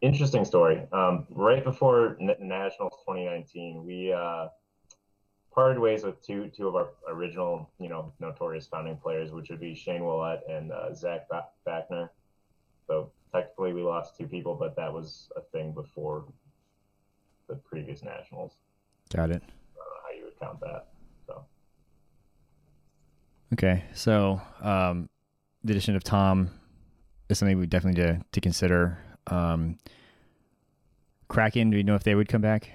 interesting 0.00 0.44
story. 0.46 0.86
Um, 0.90 1.26
right 1.30 1.62
before 1.62 2.16
N- 2.18 2.34
Nationals 2.40 2.94
2019, 3.06 3.84
we 3.84 4.10
uh, 4.14 4.48
parted 5.52 5.78
ways 5.78 6.02
with 6.02 6.22
two 6.22 6.48
two 6.48 6.66
of 6.66 6.76
our 6.76 6.88
original, 7.08 7.68
you 7.78 7.90
know, 7.90 8.10
notorious 8.18 8.66
founding 8.66 8.96
players, 8.96 9.32
which 9.32 9.50
would 9.50 9.60
be 9.60 9.74
Shane 9.74 10.02
Willett 10.02 10.40
and 10.48 10.72
uh, 10.72 10.94
Zach 10.94 11.28
ba- 11.28 11.48
Backner. 11.66 12.08
So 12.86 13.12
technically, 13.34 13.74
we 13.74 13.82
lost 13.82 14.16
two 14.16 14.26
people, 14.26 14.54
but 14.54 14.74
that 14.76 14.90
was 14.90 15.30
a 15.36 15.42
thing 15.42 15.72
before 15.72 16.24
the 17.48 17.56
previous 17.56 18.02
Nationals. 18.02 18.56
Got 19.14 19.30
it. 19.30 19.42
Count 20.44 20.60
that. 20.60 20.86
So 21.26 21.44
Okay, 23.52 23.84
so 23.94 24.40
um, 24.62 25.08
the 25.62 25.72
addition 25.72 25.96
of 25.96 26.04
Tom 26.04 26.50
is 27.28 27.38
something 27.38 27.58
we 27.58 27.66
definitely 27.66 28.02
to 28.02 28.20
to 28.32 28.40
consider. 28.40 28.98
Um, 29.28 29.78
Kraken, 31.28 31.70
do 31.70 31.76
we 31.76 31.82
know 31.82 31.94
if 31.94 32.04
they 32.04 32.14
would 32.14 32.28
come 32.28 32.42
back? 32.42 32.70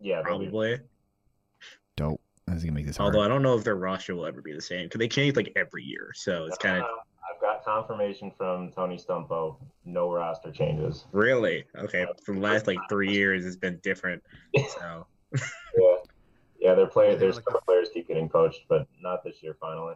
yeah, 0.00 0.22
they'll 0.24 0.38
be- 0.38 0.44
Probably. 0.46 0.78
Dope. 1.96 2.20
That's 2.46 2.62
gonna 2.62 2.72
make 2.72 2.86
this 2.86 2.96
hard. 2.96 3.14
Although 3.14 3.24
I 3.24 3.28
don't 3.28 3.42
know 3.42 3.58
if 3.58 3.64
their 3.64 3.74
roster 3.76 4.14
will 4.14 4.24
ever 4.24 4.40
be 4.40 4.52
the 4.54 4.60
same 4.62 4.86
because 4.86 5.00
they 5.00 5.08
change 5.08 5.36
like 5.36 5.52
every 5.56 5.82
year. 5.82 6.12
So 6.14 6.44
it's 6.46 6.56
kind 6.56 6.78
of 6.78 6.84
Uh, 6.84 7.34
I've 7.34 7.40
got 7.42 7.62
confirmation 7.64 8.30
from 8.38 8.70
Tony 8.72 8.96
Stumpo. 8.96 9.56
No 9.84 10.10
roster 10.12 10.50
changes. 10.52 11.04
really 11.12 11.64
okay. 11.76 12.06
For 12.24 12.34
the 12.34 12.40
last 12.40 12.66
like 12.66 12.78
three 12.88 13.12
years, 13.12 13.44
it's 13.44 13.56
been 13.56 13.78
different. 13.82 14.22
So 14.78 15.06
Yeah, 15.34 15.87
yeah, 16.68 16.74
their 16.74 16.86
player, 16.86 17.16
They 17.16 17.26
were 17.26 17.32
their 17.32 17.40
like 17.40 17.48
star 17.48 17.60
players 17.64 17.88
keep 17.94 18.08
getting 18.08 18.28
poached, 18.28 18.64
but 18.68 18.86
not 19.00 19.24
this 19.24 19.42
year. 19.42 19.56
Finally, 19.58 19.94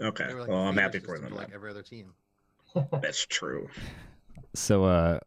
okay. 0.00 0.32
Like 0.32 0.48
well, 0.48 0.58
I'm 0.58 0.76
happy 0.76 1.00
for 1.00 1.18
them. 1.18 1.34
Like 1.34 1.50
every 1.52 1.70
other 1.70 1.82
team. 1.82 2.12
That's 2.92 3.26
true. 3.26 3.68
So 4.54 4.84
uh 4.84 5.18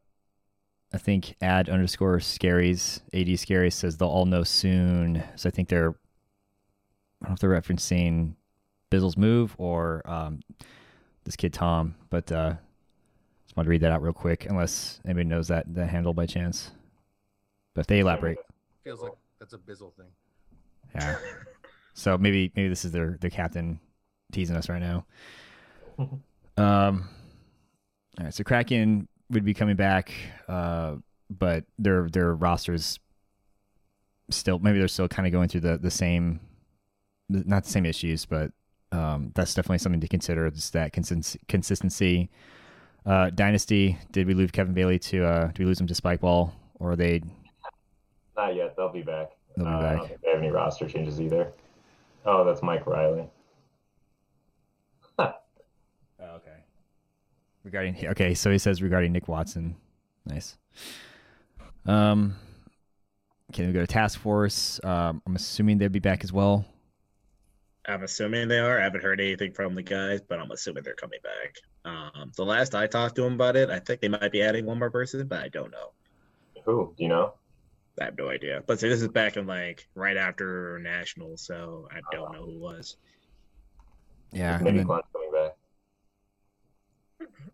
I 0.94 0.98
think 0.98 1.36
ad 1.42 1.68
underscore 1.68 2.20
scaries, 2.20 3.02
AD 3.14 3.38
scary 3.38 3.70
says 3.72 3.98
they'll 3.98 4.08
all 4.08 4.26
know 4.26 4.44
soon. 4.44 5.22
So 5.36 5.50
I 5.50 5.52
think 5.52 5.68
they're 5.68 5.90
I 5.90 7.26
don't 7.26 7.30
know 7.30 7.34
if 7.34 7.40
they're 7.40 7.50
referencing 7.50 8.36
Bizzle's 8.90 9.18
move 9.18 9.54
or 9.58 10.02
um 10.06 10.42
this 11.26 11.36
kid 11.36 11.54
Tom, 11.54 11.96
but 12.10 12.32
uh 12.32 12.54
just 13.46 13.58
wanted 13.58 13.66
to 13.66 13.72
read 13.72 13.82
that 13.82 13.92
out 13.92 14.02
real 14.02 14.14
quick, 14.14 14.46
unless 14.46 15.02
anybody 15.04 15.26
knows 15.26 15.50
that 15.50 15.66
that 15.76 15.90
handle 15.90 16.14
by 16.14 16.26
chance. 16.26 16.72
But 17.74 17.82
if 17.82 17.88
they 17.88 18.00
elaborate, 18.00 18.38
Feels 18.86 19.02
like 19.02 19.12
that's 19.40 19.54
a 19.54 19.58
Bizzle 19.58 19.94
thing. 19.96 20.08
Yeah. 20.96 21.18
So 21.94 22.18
maybe 22.18 22.52
maybe 22.56 22.68
this 22.70 22.86
is 22.86 22.92
their 22.92 23.18
their 23.22 23.30
captain 23.30 23.80
teasing 24.32 24.56
us 24.56 24.70
right 24.70 24.82
now. 24.82 25.06
Um 26.58 27.10
all 28.18 28.24
right, 28.24 28.34
so 28.34 28.46
Kraken 28.46 29.10
would 29.30 29.44
be 29.44 29.54
coming 29.54 29.76
back, 29.76 30.14
uh, 30.48 30.96
but 31.30 31.66
their 31.78 32.08
their 32.10 32.34
rosters 32.34 33.00
still 34.30 34.60
maybe 34.60 34.80
they're 34.80 34.88
still 34.88 35.08
kind 35.08 35.28
of 35.28 35.34
going 35.34 35.50
through 35.50 35.62
the 35.62 35.78
the 35.78 35.92
same, 35.92 36.40
not 37.30 37.66
the 37.66 37.70
same 37.70 37.86
issues, 37.86 38.26
but 38.26 38.52
um, 38.92 39.32
that's 39.36 39.54
definitely 39.54 39.80
something 39.80 40.00
to 40.00 40.08
consider. 40.08 40.48
Is 40.48 40.70
that 40.72 40.94
consist- 40.94 41.38
consistency. 41.48 42.30
Uh, 43.06 43.30
Dynasty, 43.30 43.98
did 44.12 44.26
we 44.26 44.34
lose 44.34 44.52
Kevin 44.52 44.74
Bailey 44.74 44.98
to? 45.00 45.26
Uh, 45.26 45.48
do 45.48 45.64
we 45.64 45.66
lose 45.66 45.80
him 45.80 45.88
to 45.88 45.94
Spikeball, 45.94 46.52
or 46.76 46.92
are 46.92 46.96
they? 46.96 47.22
not 48.38 48.56
yet. 48.56 48.76
They'll 48.76 48.92
be 48.92 49.02
back. 49.02 49.32
They'll 49.56 49.66
be 49.66 49.72
Uh, 49.72 49.78
I 49.78 49.96
don't 49.96 50.08
think 50.08 50.22
they 50.22 50.30
have 50.30 50.40
any 50.40 50.52
roster 50.52 50.88
changes 50.88 51.20
either. 51.22 51.52
Oh, 52.26 52.44
that's 52.44 52.62
Mike 52.62 52.86
Riley. 52.88 53.30
Oh, 55.18 56.38
okay. 56.38 56.64
Regarding 57.64 58.08
okay, 58.08 58.34
so 58.34 58.52
he 58.52 58.58
says 58.58 58.82
regarding 58.82 59.12
Nick 59.12 59.28
Watson. 59.28 59.76
Nice. 60.26 60.58
Um. 61.86 62.36
Okay, 63.52 63.68
we 63.68 63.74
go 63.74 63.82
to 63.82 63.88
Task 63.88 64.20
Force. 64.20 64.80
Um, 64.84 65.22
I'm 65.28 65.36
assuming 65.36 65.78
they'd 65.78 65.92
be 65.92 66.00
back 66.00 66.24
as 66.24 66.34
well. 66.34 66.66
I'm 67.88 68.02
assuming 68.04 68.48
they 68.48 68.58
are. 68.58 68.80
I 68.80 68.84
haven't 68.84 69.04
heard 69.04 69.22
anything 69.22 69.54
from 69.54 69.76
the 69.76 69.84
guys, 69.84 70.22
but 70.28 70.40
I'm 70.40 70.50
assuming 70.50 70.84
they're 70.84 70.96
coming 70.96 71.20
back. 71.24 71.56
Um, 71.86 72.32
the 72.36 72.44
last 72.44 72.74
I 72.74 72.88
talked 72.88 73.16
to 73.18 73.22
them 73.22 73.34
about 73.34 73.56
it, 73.56 73.70
I 73.70 73.78
think 73.78 74.02
they 74.02 74.08
might 74.08 74.32
be 74.32 74.42
adding 74.42 74.66
one 74.66 74.80
more 74.80 74.90
person, 74.90 75.28
but 75.28 75.44
I 75.44 75.50
don't 75.50 75.72
know. 75.72 75.92
Who? 76.66 76.94
Do 76.98 77.04
you 77.04 77.10
know? 77.10 77.36
I 78.00 78.06
have 78.06 78.18
no 78.18 78.30
idea. 78.30 78.62
But 78.68 78.80
see, 78.80 78.90
this 78.90 79.02
is 79.02 79.08
back 79.08 79.38
in 79.38 79.48
like 79.48 79.88
right 79.96 80.18
after 80.18 80.80
National, 80.80 81.38
so 81.38 81.88
I 81.92 82.00
don't 82.12 82.32
know 82.34 82.46
who 82.46 82.52
it 82.52 82.60
was. 82.60 82.98
Yeah, 84.32 84.58
Maybe 84.62 84.78
then- 84.80 84.88
Glenn's 84.88 85.04
coming 85.14 85.32
back. 85.32 85.52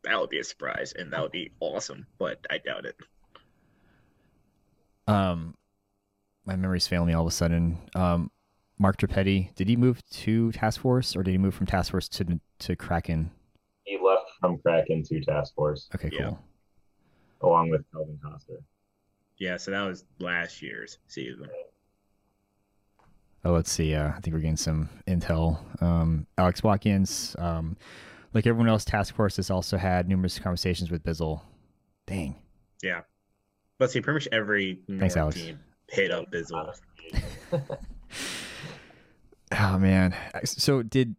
That 0.03 0.19
would 0.19 0.31
be 0.31 0.39
a 0.39 0.43
surprise, 0.43 0.93
and 0.93 1.13
that 1.13 1.21
would 1.21 1.31
be 1.31 1.51
awesome, 1.59 2.07
but 2.17 2.43
I 2.49 2.57
doubt 2.57 2.85
it. 2.85 2.95
um, 5.07 5.55
my 6.45 6.55
memory's 6.55 6.87
failing 6.87 7.07
me 7.07 7.13
all 7.13 7.21
of 7.21 7.27
a 7.27 7.31
sudden. 7.31 7.77
Um, 7.95 8.31
Mark 8.79 8.97
Trappetti, 8.97 9.53
did 9.55 9.67
he 9.67 9.75
move 9.75 10.01
to 10.09 10.51
Task 10.53 10.81
Force 10.81 11.15
or 11.15 11.21
did 11.21 11.31
he 11.31 11.37
move 11.37 11.53
from 11.53 11.67
Task 11.67 11.91
Force 11.91 12.07
to 12.09 12.39
to 12.59 12.75
Kraken? 12.75 13.29
He 13.83 13.99
left 14.03 14.25
from 14.39 14.57
Kraken 14.59 15.03
to 15.03 15.21
Task 15.21 15.53
Force 15.53 15.87
Okay, 15.93 16.09
Yeah. 16.11 16.29
cool. 16.29 16.39
along 17.41 17.69
with 17.69 17.83
Calvin 17.91 18.19
Coster. 18.23 18.63
Yeah, 19.41 19.57
so 19.57 19.71
that 19.71 19.81
was 19.81 20.05
last 20.19 20.61
year's 20.61 20.99
season. 21.07 21.47
Oh, 23.43 23.53
let's 23.53 23.71
see. 23.71 23.95
Uh, 23.95 24.09
I 24.09 24.19
think 24.19 24.35
we're 24.35 24.39
getting 24.41 24.55
some 24.55 24.87
intel. 25.07 25.57
Um, 25.81 26.27
Alex 26.37 26.61
Watkins, 26.61 27.35
um, 27.39 27.75
like 28.35 28.45
everyone 28.45 28.69
else, 28.69 28.85
Task 28.85 29.15
Force 29.15 29.37
has 29.37 29.49
also 29.49 29.77
had 29.77 30.07
numerous 30.07 30.37
conversations 30.37 30.91
with 30.91 31.03
Bizzle. 31.03 31.41
Dang. 32.05 32.35
Yeah. 32.83 33.01
But 33.79 33.89
see, 33.89 33.99
pretty 33.99 34.17
much 34.17 34.27
every 34.31 34.77
Thanks, 34.87 35.17
Alex. 35.17 35.37
team 35.37 35.59
hit 35.89 36.11
up 36.11 36.31
Bizzle. 36.31 36.75
Oh 39.59 39.77
man. 39.77 40.15
So 40.45 40.81
did 40.81 41.15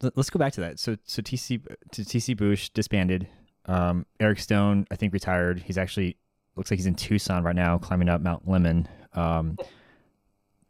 let- 0.00 0.16
let's 0.16 0.30
go 0.30 0.38
back 0.38 0.54
to 0.54 0.62
that. 0.62 0.78
So 0.78 0.96
so 1.04 1.20
TC 1.20 1.62
to 1.92 2.02
TC 2.02 2.34
Bush 2.34 2.70
disbanded. 2.70 3.28
Um, 3.66 4.06
Eric 4.18 4.38
Stone, 4.38 4.86
I 4.90 4.96
think, 4.96 5.12
retired. 5.12 5.60
He's 5.60 5.76
actually 5.76 6.16
looks 6.56 6.70
like 6.70 6.78
he's 6.78 6.86
in 6.86 6.94
Tucson 6.94 7.42
right 7.44 7.54
now, 7.54 7.78
climbing 7.78 8.08
up 8.08 8.20
Mount 8.20 8.46
Lemmon. 8.48 8.86
Um, 9.14 9.56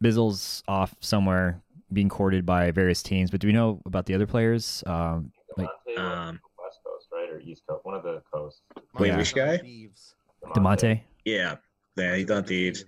Bizzle's 0.02 0.62
off 0.68 0.94
somewhere, 1.00 1.60
being 1.92 2.08
courted 2.08 2.44
by 2.44 2.70
various 2.70 3.02
teams. 3.02 3.30
But 3.30 3.40
do 3.40 3.46
we 3.46 3.52
know 3.52 3.80
about 3.86 4.06
the 4.06 4.14
other 4.14 4.26
players? 4.26 4.82
Um, 4.86 5.32
Like- 5.56 5.68
Um, 5.96 6.38
West 6.62 6.80
Coast, 6.84 7.08
right, 7.10 7.30
or 7.30 7.40
East 7.40 7.62
Coast? 7.66 7.82
One 7.86 7.94
of 7.94 8.02
the 8.02 8.20
coasts. 8.30 8.60
Wait, 8.98 9.08
Yeah. 9.08 9.16
which 9.16 9.34
guy? 9.34 9.56
Thieves. 9.56 10.14
Demonte. 10.54 11.00
Yeah. 11.24 11.56
Yeah, 11.96 12.14
he's 12.14 12.26
done 12.26 12.44
thieves. 12.44 12.84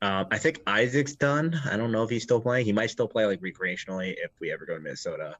Um, 0.00 0.26
I 0.32 0.38
think 0.38 0.60
Isaac's 0.66 1.14
done. 1.14 1.54
I 1.64 1.76
don't 1.76 1.92
know 1.92 2.02
if 2.02 2.10
he's 2.10 2.24
still 2.24 2.40
playing. 2.40 2.64
He 2.66 2.72
might 2.72 2.90
still 2.90 3.06
play 3.06 3.24
like 3.24 3.40
recreationally 3.40 4.14
if 4.18 4.32
we 4.40 4.50
ever 4.50 4.66
go 4.66 4.74
to 4.74 4.80
Minnesota. 4.80 5.36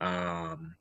Um, 0.00 0.74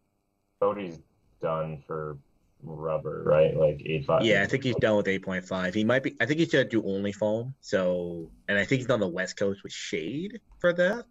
Cody's 0.60 0.98
done 1.40 1.84
for 1.86 2.18
rubber, 2.62 3.24
right? 3.26 3.56
Like 3.56 3.82
eight 3.86 4.06
five. 4.06 4.24
yeah, 4.24 4.42
I 4.44 4.46
think 4.46 4.64
he's 4.64 4.76
done 4.76 4.98
with 4.98 5.06
8.5. 5.06 5.74
He 5.74 5.84
might 5.84 6.04
be. 6.04 6.16
I 6.20 6.26
think 6.26 6.40
he's 6.40 6.52
gonna 6.52 6.66
do 6.66 6.84
only 6.86 7.12
foam. 7.12 7.54
So, 7.62 8.32
and 8.48 8.58
I 8.58 8.66
think 8.66 8.82
he's 8.82 8.90
on 8.90 9.00
the 9.00 9.08
West 9.08 9.38
Coast 9.38 9.62
with 9.64 9.72
Shade 9.74 10.40
for 10.60 10.74
that. 10.74 11.06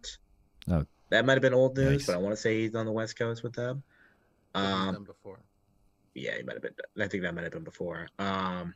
Oh. 0.69 0.85
that 1.09 1.25
might 1.25 1.33
have 1.33 1.41
been 1.41 1.53
old 1.53 1.77
news, 1.77 2.03
Yikes. 2.03 2.07
but 2.07 2.15
I 2.15 2.17
want 2.19 2.33
to 2.33 2.41
say 2.41 2.61
he's 2.61 2.75
on 2.75 2.85
the 2.85 2.91
West 2.91 3.17
Coast 3.17 3.43
with 3.43 3.53
them. 3.53 3.83
Um, 4.53 5.03
before. 5.03 5.39
yeah, 6.13 6.35
he 6.37 6.43
might 6.43 6.53
have 6.53 6.61
been. 6.61 6.73
I 6.99 7.07
think 7.07 7.23
that 7.23 7.33
might 7.33 7.43
have 7.43 7.51
been 7.53 7.63
before. 7.63 8.07
Um, 8.19 8.73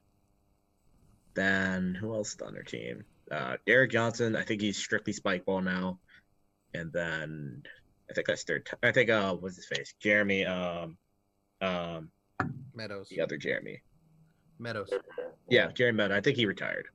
then 1.36 1.96
who 2.00 2.14
else 2.14 2.36
is 2.36 2.42
on 2.42 2.54
their 2.54 2.64
team? 2.64 3.06
Uh, 3.32 3.58
Derek 3.66 3.92
Johnson. 3.92 4.36
I 4.36 4.44
think 4.44 4.62
he's 4.62 4.78
strictly 4.78 5.14
spike 5.14 5.46
ball 5.46 5.62
now. 5.62 6.00
And 6.74 6.92
then 6.92 7.64
I 8.10 8.14
think 8.14 8.28
that's 8.28 8.44
third. 8.44 8.68
I 8.82 8.92
think 8.92 9.10
uh, 9.10 9.34
what's 9.36 9.56
his 9.56 9.66
face? 9.66 9.94
Jeremy. 10.00 10.46
Um, 10.46 10.98
um, 11.62 12.10
Meadows. 12.74 13.10
the 13.10 13.22
other 13.22 13.38
Jeremy. 13.38 13.82
Meadows. 14.60 14.90
Yeah, 15.50 15.72
Jeremy 15.72 15.98
Meadow. 15.98 16.16
I 16.16 16.22
think 16.22 16.38
he 16.38 16.46
retired. 16.46 16.88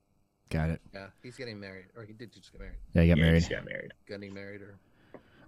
Got 0.50 0.70
it. 0.70 0.80
Yeah, 0.94 1.06
he's 1.22 1.36
getting 1.36 1.60
married, 1.60 1.86
or 1.96 2.04
he 2.04 2.12
did 2.14 2.32
just 2.32 2.52
get 2.52 2.60
married. 2.60 2.76
Yeah, 2.94 3.02
you 3.02 3.08
got 3.12 3.18
Yeah, 3.18 3.24
married. 3.24 3.38
just 3.40 3.50
got 3.50 3.64
married. 3.64 3.92
Getting 4.06 4.32
married, 4.34 4.62
or 4.62 4.78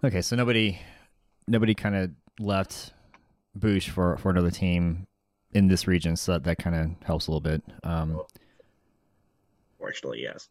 Okay, 0.04 0.20
so 0.22 0.36
nobody, 0.36 0.78
nobody 1.46 1.74
kind 1.74 1.94
of 1.96 2.10
left 2.38 2.92
Boosh 3.58 3.88
for 3.88 4.16
for 4.18 4.30
another 4.30 4.50
team 4.50 5.06
in 5.52 5.68
this 5.68 5.86
region, 5.86 6.16
so 6.16 6.32
that, 6.32 6.44
that 6.44 6.58
kind 6.58 6.76
of 6.76 7.06
helps 7.06 7.26
a 7.26 7.30
little 7.30 7.40
bit. 7.40 7.62
Um, 7.82 8.20
Fortunately, 9.78 10.20
yes. 10.22 10.48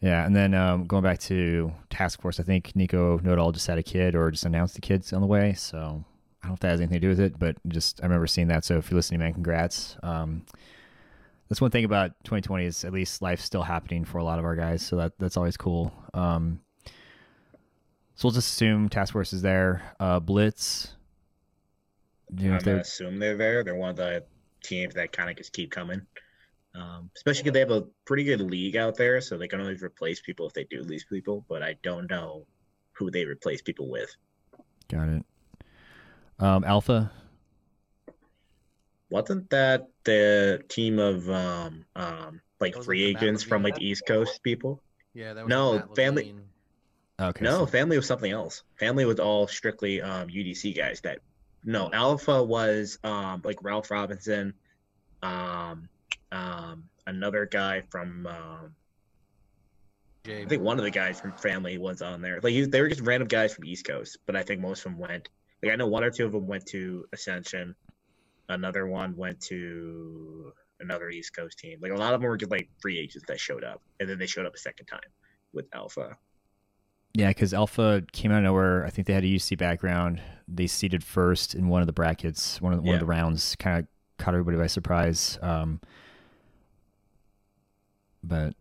yeah, 0.00 0.24
and 0.26 0.36
then 0.36 0.52
um, 0.54 0.84
going 0.86 1.02
back 1.02 1.18
to 1.20 1.72
Task 1.90 2.20
Force, 2.20 2.38
I 2.38 2.42
think 2.42 2.76
Nico 2.76 3.18
Nodal 3.18 3.52
just 3.52 3.66
had 3.66 3.78
a 3.78 3.82
kid 3.82 4.14
or 4.14 4.30
just 4.30 4.44
announced 4.44 4.74
the 4.74 4.80
kids 4.82 5.12
on 5.12 5.20
the 5.22 5.26
way. 5.26 5.54
So 5.54 6.04
I 6.42 6.46
don't 6.46 6.50
know 6.50 6.54
if 6.54 6.60
that 6.60 6.70
has 6.70 6.80
anything 6.80 7.00
to 7.00 7.00
do 7.00 7.08
with 7.08 7.20
it, 7.20 7.38
but 7.38 7.56
just 7.68 8.00
I 8.00 8.06
remember 8.06 8.26
seeing 8.26 8.48
that. 8.48 8.64
So 8.64 8.78
if 8.78 8.90
you're 8.90 8.96
listening, 8.96 9.20
man, 9.20 9.34
congrats. 9.34 9.96
Um, 10.02 10.44
that's 11.48 11.60
one 11.60 11.70
thing 11.70 11.84
about 11.84 12.12
2020 12.24 12.64
is 12.64 12.84
at 12.84 12.92
least 12.92 13.22
life's 13.22 13.44
still 13.44 13.62
happening 13.62 14.04
for 14.04 14.18
a 14.18 14.24
lot 14.24 14.38
of 14.38 14.44
our 14.44 14.54
guys, 14.54 14.82
so 14.82 14.96
that 14.96 15.12
that's 15.18 15.36
always 15.36 15.56
cool. 15.56 15.92
Um, 16.14 16.60
so 18.14 18.26
we'll 18.26 18.32
just 18.32 18.52
assume 18.52 18.88
Task 18.88 19.12
Force 19.12 19.32
is 19.32 19.42
there. 19.42 19.94
Uh, 19.98 20.20
Blitz. 20.20 20.92
Do 22.34 22.44
you 22.44 22.50
know 22.50 22.56
I'm 22.56 22.62
gonna 22.62 22.78
assume 22.78 23.18
they're 23.18 23.36
there. 23.36 23.64
They're 23.64 23.74
one 23.74 23.90
of 23.90 23.96
the 23.96 24.24
teams 24.62 24.94
that 24.94 25.12
kind 25.12 25.30
of 25.30 25.36
just 25.36 25.52
keep 25.52 25.70
coming. 25.70 26.02
Um, 26.74 27.10
especially 27.16 27.44
because 27.44 27.54
they 27.54 27.60
have 27.60 27.70
a 27.70 27.86
pretty 28.04 28.24
good 28.24 28.40
league 28.40 28.76
out 28.76 28.96
there, 28.96 29.20
so 29.20 29.38
they 29.38 29.48
can 29.48 29.60
always 29.60 29.82
replace 29.82 30.20
people 30.20 30.46
if 30.46 30.52
they 30.52 30.64
do 30.64 30.82
lose 30.82 31.04
people. 31.04 31.44
But 31.48 31.62
I 31.62 31.76
don't 31.82 32.10
know 32.10 32.46
who 32.92 33.10
they 33.10 33.24
replace 33.24 33.62
people 33.62 33.88
with. 33.88 34.14
got 34.88 35.08
it? 35.08 35.24
Um, 36.38 36.64
Alpha. 36.64 37.10
Wasn't 39.10 39.48
that 39.50 39.88
the 40.04 40.62
team 40.68 40.98
of 40.98 41.28
um 41.30 41.84
um 41.96 42.40
like 42.60 42.72
That 42.72 42.78
was 42.78 42.86
free 42.86 43.06
like 43.06 43.08
the 43.08 43.14
Matt 43.14 43.22
agents 43.22 43.42
from 43.42 43.62
like 43.62 43.74
the 43.76 43.86
East 43.86 44.04
Coast 44.06 44.42
people? 44.42 44.82
yeah, 45.14 45.32
that 45.34 45.44
was 45.44 45.50
No, 45.50 45.88
family- 45.94 46.34
Okay. 47.20 47.44
no, 47.44 47.50
so- 47.60 47.66
family 47.66 47.96
was 47.96 48.06
something 48.06 48.30
else. 48.30 48.62
Family 48.78 49.04
was 49.04 49.18
all 49.18 49.48
strictly 49.48 50.00
um 50.02 50.28
UDC 50.28 50.76
guys. 50.76 51.00
That 51.00 51.20
no, 51.64 51.90
Alpha 51.92 52.42
was 52.44 52.98
um 53.02 53.40
like 53.44 53.62
Ralph 53.62 53.90
Robinson, 53.90 54.54
um 55.22 55.88
um 56.30 56.84
another 57.06 57.46
guy 57.46 57.82
from 57.90 58.26
um 58.26 58.74
I 60.26 60.44
think 60.44 60.62
one 60.62 60.78
of 60.78 60.84
the 60.84 60.90
guys 60.90 61.18
from 61.18 61.32
Family 61.32 61.78
was 61.78 62.02
on 62.02 62.20
there. 62.20 62.38
Like 62.42 62.52
he, 62.52 62.66
they 62.66 62.82
were 62.82 62.88
just 62.88 63.00
random 63.00 63.28
guys 63.28 63.54
from 63.54 63.64
East 63.64 63.86
Coast, 63.86 64.18
but 64.26 64.36
I 64.36 64.42
think 64.42 64.60
most 64.60 64.80
of 64.80 64.92
them 64.92 64.98
went. 64.98 65.30
Like 65.62 65.72
I 65.72 65.76
know 65.76 65.86
one 65.86 66.04
or 66.04 66.10
two 66.10 66.24
of 66.26 66.32
them 66.32 66.46
went 66.46 66.66
to 66.66 67.04
Ascension. 67.12 67.74
Another 68.48 68.86
one 68.86 69.16
went 69.16 69.40
to 69.42 70.52
another 70.80 71.10
East 71.10 71.34
Coast 71.34 71.58
team. 71.58 71.78
Like 71.82 71.92
a 71.92 71.96
lot 71.96 72.14
of 72.14 72.20
them 72.20 72.28
were 72.30 72.36
just 72.36 72.50
like 72.50 72.68
free 72.80 72.98
agents 72.98 73.26
that 73.28 73.38
showed 73.40 73.64
up, 73.64 73.82
and 74.00 74.08
then 74.08 74.18
they 74.18 74.26
showed 74.26 74.46
up 74.46 74.54
a 74.54 74.58
second 74.58 74.86
time 74.86 75.00
with 75.52 75.66
Alpha. 75.74 76.16
Yeah, 77.14 77.28
because 77.28 77.52
Alpha 77.52 78.02
came 78.12 78.30
out 78.30 78.38
of 78.38 78.44
nowhere. 78.44 78.84
I 78.86 78.90
think 78.90 79.06
they 79.06 79.12
had 79.12 79.24
a 79.24 79.28
UC 79.28 79.58
background. 79.58 80.20
They 80.46 80.66
seeded 80.66 81.02
first 81.02 81.54
in 81.54 81.68
one 81.68 81.80
of 81.80 81.86
the 81.86 81.92
brackets, 81.92 82.60
one 82.60 82.72
of 82.72 82.78
the, 82.78 82.86
one 82.86 82.94
of 82.94 83.00
the 83.00 83.06
rounds. 83.06 83.56
Kind 83.56 83.80
of 83.80 83.86
caught 84.18 84.34
everybody 84.34 84.56
by 84.56 84.66
surprise. 84.68 85.38
Um, 85.42 85.80
but 88.22 88.54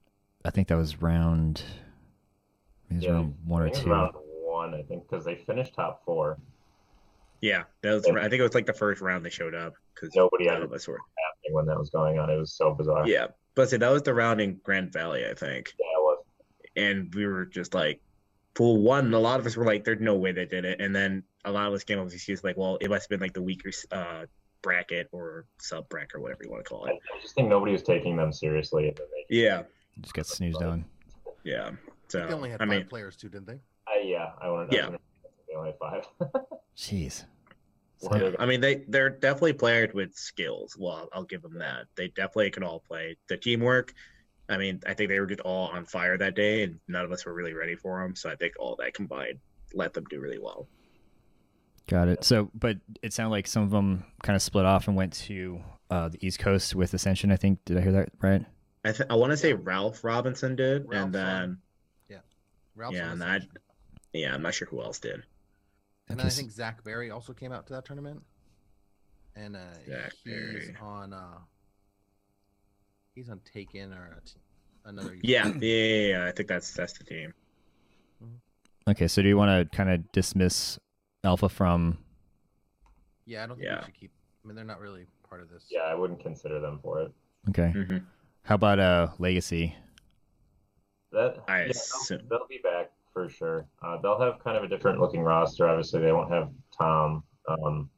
I 0.44 0.50
think 0.50 0.70
that 0.70 0.77
was 0.77 1.01
round. 1.01 1.63
It 2.89 2.96
was 2.96 3.04
Yeah, 3.04 3.12
round 3.12 3.36
one 3.46 3.62
or 3.62 3.66
think 3.66 3.75
it 3.75 3.80
was 3.80 3.84
two. 3.86 3.92
round 3.92 4.13
one, 4.16 4.74
I 4.74 4.82
think, 4.84 5.08
because 5.08 5.24
they 5.25 5.36
finished 5.36 5.74
top 5.75 6.04
four. 6.06 6.38
Yeah, 7.41 7.63
that 7.84 7.94
was. 7.94 8.08
I 8.08 8.22
think 8.29 8.39
it 8.39 8.44
was 8.44 8.56
like 8.56 8.65
the 8.65 8.74
first 8.74 9.01
round 9.01 9.25
they 9.25 9.29
showed 9.29 9.53
up 9.56 9.74
because 9.94 10.15
Nobody 10.15 10.46
none 10.46 10.56
had 10.56 10.63
of 10.63 10.74
us 10.74 10.88
were. 10.88 10.98
happening 10.98 11.53
when 11.56 11.65
that 11.67 11.77
was 11.77 11.89
going 11.89 12.17
on. 12.20 12.29
It 12.29 12.38
was 12.38 12.53
so 12.53 12.74
bizarre. 12.74 13.08
Yeah, 13.08 13.27
but 13.56 13.70
see, 13.70 13.77
that 13.77 13.89
was 13.91 14.01
the 14.03 14.13
round 14.13 14.41
in 14.41 14.60
Grand 14.63 14.91
Valley, 14.91 15.25
I 15.25 15.34
think. 15.34 15.74
Yeah, 15.79 15.86
it 15.86 16.01
was. 16.01 16.24
and 16.75 17.13
we 17.13 17.25
were 17.27 17.46
just 17.46 17.74
like, 17.75 18.01
pool 18.56 18.82
one. 18.82 19.13
A 19.13 19.20
lot 19.20 19.39
of 19.39 19.46
us 19.46 19.56
were 19.56 19.65
like, 19.65 19.84
"There's 19.84 20.01
no 20.01 20.15
way 20.15 20.32
they 20.32 20.46
did 20.46 20.65
it," 20.65 20.82
and 20.82 20.96
then 20.96 21.24
a 21.46 21.51
lot 21.51 21.67
of 21.67 21.74
us 21.74 21.84
came 21.84 22.00
up 22.00 22.06
with 22.06 22.13
excuses 22.15 22.44
like, 22.44 22.58
"Well, 22.58 22.77
it 22.82 22.89
must 22.89 23.03
have 23.03 23.10
been 23.10 23.20
like 23.20 23.34
the 23.34 23.41
weaker 23.44 23.72
uh, 23.92 24.25
bracket 24.64 25.07
or 25.12 25.46
sub 25.59 25.88
bracket 25.90 26.16
or 26.16 26.22
whatever 26.22 26.44
you 26.44 26.50
want 26.50 26.66
to 26.66 26.70
call 26.70 26.85
it." 26.85 26.96
I 27.16 27.22
just 27.22 27.35
think 27.35 27.50
nobody 27.50 27.72
was 27.72 27.83
taking 27.83 28.16
them 28.18 28.33
seriously. 28.33 28.88
And 28.88 28.98
then 28.98 29.05
they, 29.29 29.35
Yeah, 29.38 29.64
Just 30.01 30.16
got 30.16 30.25
snoozed 30.25 30.62
on. 30.64 30.85
yeah. 31.44 31.70
So 32.07 32.25
they 32.25 32.33
only 32.33 32.50
had 32.50 32.62
I 32.62 32.66
five 32.66 32.70
mean, 32.70 32.88
players 32.88 33.16
too, 33.16 33.29
didn't 33.29 33.46
they? 33.48 33.59
I, 33.88 34.01
yeah, 34.03 34.31
I 34.42 34.50
wanted. 34.50 34.74
Yeah. 34.74 34.90
They 35.48 35.55
only 35.55 35.70
had 35.70 35.79
five. 35.79 36.03
Jeez. 36.77 37.25
One 38.01 38.22
of 38.22 38.35
I 38.40 38.46
mean, 38.46 38.61
they 38.61 38.83
they're 38.87 39.09
definitely 39.09 39.53
players 39.53 39.94
with 39.94 40.13
skills. 40.13 40.77
Well, 40.77 41.09
I'll 41.11 41.24
give 41.24 41.42
them 41.42 41.57
that. 41.57 41.87
They 41.96 42.09
definitely 42.09 42.51
can 42.51 42.63
all 42.63 42.79
play. 42.79 43.18
The 43.27 43.37
teamwork. 43.37 43.94
I 44.50 44.57
mean, 44.57 44.81
I 44.85 44.94
think 44.94 45.09
they 45.09 45.20
were 45.20 45.25
just 45.25 45.42
all 45.42 45.68
on 45.70 45.85
fire 45.85 46.18
that 46.18 46.35
day, 46.35 46.63
and 46.63 46.79
none 46.87 47.03
of 47.03 47.11
us 47.11 47.25
were 47.25 47.33
really 47.33 47.53
ready 47.53 47.75
for 47.75 48.01
them. 48.01 48.16
So 48.16 48.29
I 48.29 48.35
think 48.35 48.53
all 48.59 48.75
that 48.77 48.94
combined 48.94 49.40
let 49.74 49.94
them 49.94 50.05
do 50.09 50.20
really 50.20 50.40
well. 50.40 50.68
Got 51.87 52.07
it. 52.07 52.24
So, 52.24 52.51
but 52.53 52.77
it 53.01 53.13
sounded 53.13 53.31
like 53.31 53.48
some 53.48 53.63
of 53.63 53.72
them 53.72 54.05
kind 54.22 54.35
of 54.35 54.42
split 54.42 54.66
off 54.66 54.87
and 54.87 54.96
went 54.96 55.13
to 55.13 55.59
uh, 55.90 56.09
the 56.09 56.25
East 56.25 56.40
Coast 56.40 56.75
with 56.75 56.94
Ascension. 56.94 57.31
I 57.31 57.37
think. 57.37 57.66
Did 57.66 57.77
I 57.77 57.81
hear 57.81 57.94
that 57.94 58.09
right? 58.22 58.46
I 58.85 58.92
th- 58.92 59.09
I 59.09 59.16
want 59.16 59.31
to 59.31 59.37
say 59.37 59.53
Ralph 59.53 60.03
Robinson 60.03 60.55
did, 60.55 60.85
Ralph's 60.87 61.05
and 61.05 61.16
then 61.16 61.25
on- 61.25 61.57
Ralph's 62.77 62.96
yeah, 62.96 63.11
and 63.11 63.22
the 63.22 63.25
I, 63.25 63.40
yeah, 64.13 64.33
I'm 64.35 64.44
not 64.44 64.53
sure 64.53 64.68
who 64.68 64.81
else 64.81 65.00
did. 65.00 65.24
And 66.09 66.20
then 66.20 66.25
I 66.25 66.29
think 66.29 66.51
Zach 66.51 66.83
Berry 66.83 67.11
also 67.11 67.33
came 67.33 67.51
out 67.51 67.67
to 67.67 67.74
that 67.74 67.85
tournament. 67.85 68.22
And 69.35 69.55
uh, 69.55 69.59
Zach 69.87 70.13
he's 70.24 70.33
Berry. 70.33 70.75
on 70.81 71.13
uh, 71.13 71.37
he's 73.13 73.29
on 73.29 73.39
Taken 73.51 73.93
or 73.93 74.17
a 74.17 74.25
t- 74.27 74.35
another. 74.85 75.15
Yeah, 75.22 75.48
yeah, 75.48 75.53
yeah, 75.61 76.07
yeah, 76.07 76.25
I 76.25 76.31
think 76.31 76.48
that's 76.50 76.74
that's 76.74 76.98
the 76.98 77.03
team. 77.03 77.33
Okay. 78.89 79.07
So, 79.07 79.22
do 79.22 79.27
you 79.27 79.37
want 79.37 79.70
to 79.70 79.75
kind 79.77 79.89
of 79.89 80.09
dismiss 80.11 80.79
Alpha 81.24 81.50
from? 81.50 81.98
Yeah, 83.25 83.43
I 83.43 83.48
don't 83.48 83.57
think 83.57 83.67
Yeah. 83.67 83.79
we 83.79 83.85
should 83.85 83.93
keep. 84.00 84.11
I 84.43 84.48
mean, 84.48 84.55
they're 84.55 84.63
not 84.65 84.79
really 84.79 85.05
part 85.27 85.41
of 85.41 85.50
this. 85.50 85.65
yeah, 85.70 85.81
I 85.81 85.93
wouldn't 85.93 86.22
consider 86.22 86.59
them 86.61 86.79
for 86.81 87.01
it. 87.01 87.11
Okay. 87.50 87.74
Mhm. 87.75 88.05
How 88.43 88.55
about 88.55 88.79
uh 88.79 89.09
Legacy? 89.20 89.75
That 91.11 91.37
I 91.48 91.57
yeah, 91.59 91.63
they'll- 91.63 91.72
assume- 91.72 92.27
they'll, 92.29 92.48
be 92.48 92.59
back 92.63 92.91
for 93.18 93.30
sure. 93.30 93.68
Uh, 93.82 93.98
they'll 94.00 94.20
have 94.20 94.44
kind 94.44 94.56
of 94.58 94.64
a 94.64 94.68
different 94.68 95.00
looking 95.00 95.22
roster. 95.22 95.68
Obviously, 95.68 96.01
they 96.01 96.12
won't 96.12 96.32
have 96.32 96.51
Tom. 96.77 97.24
Um, 97.48 97.90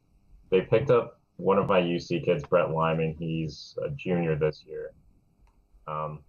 they 0.50 0.62
picked 0.62 0.90
up 0.90 1.20
one 1.36 1.58
of 1.58 1.68
my 1.68 1.82
UC 1.82 2.24
kids, 2.24 2.44
Brett 2.46 2.72
Lyman. 2.72 3.16
He's 3.20 3.78
a 3.84 3.90
junior 3.90 4.38
this 4.38 4.64
year. 4.66 4.94
Um, 5.88 6.20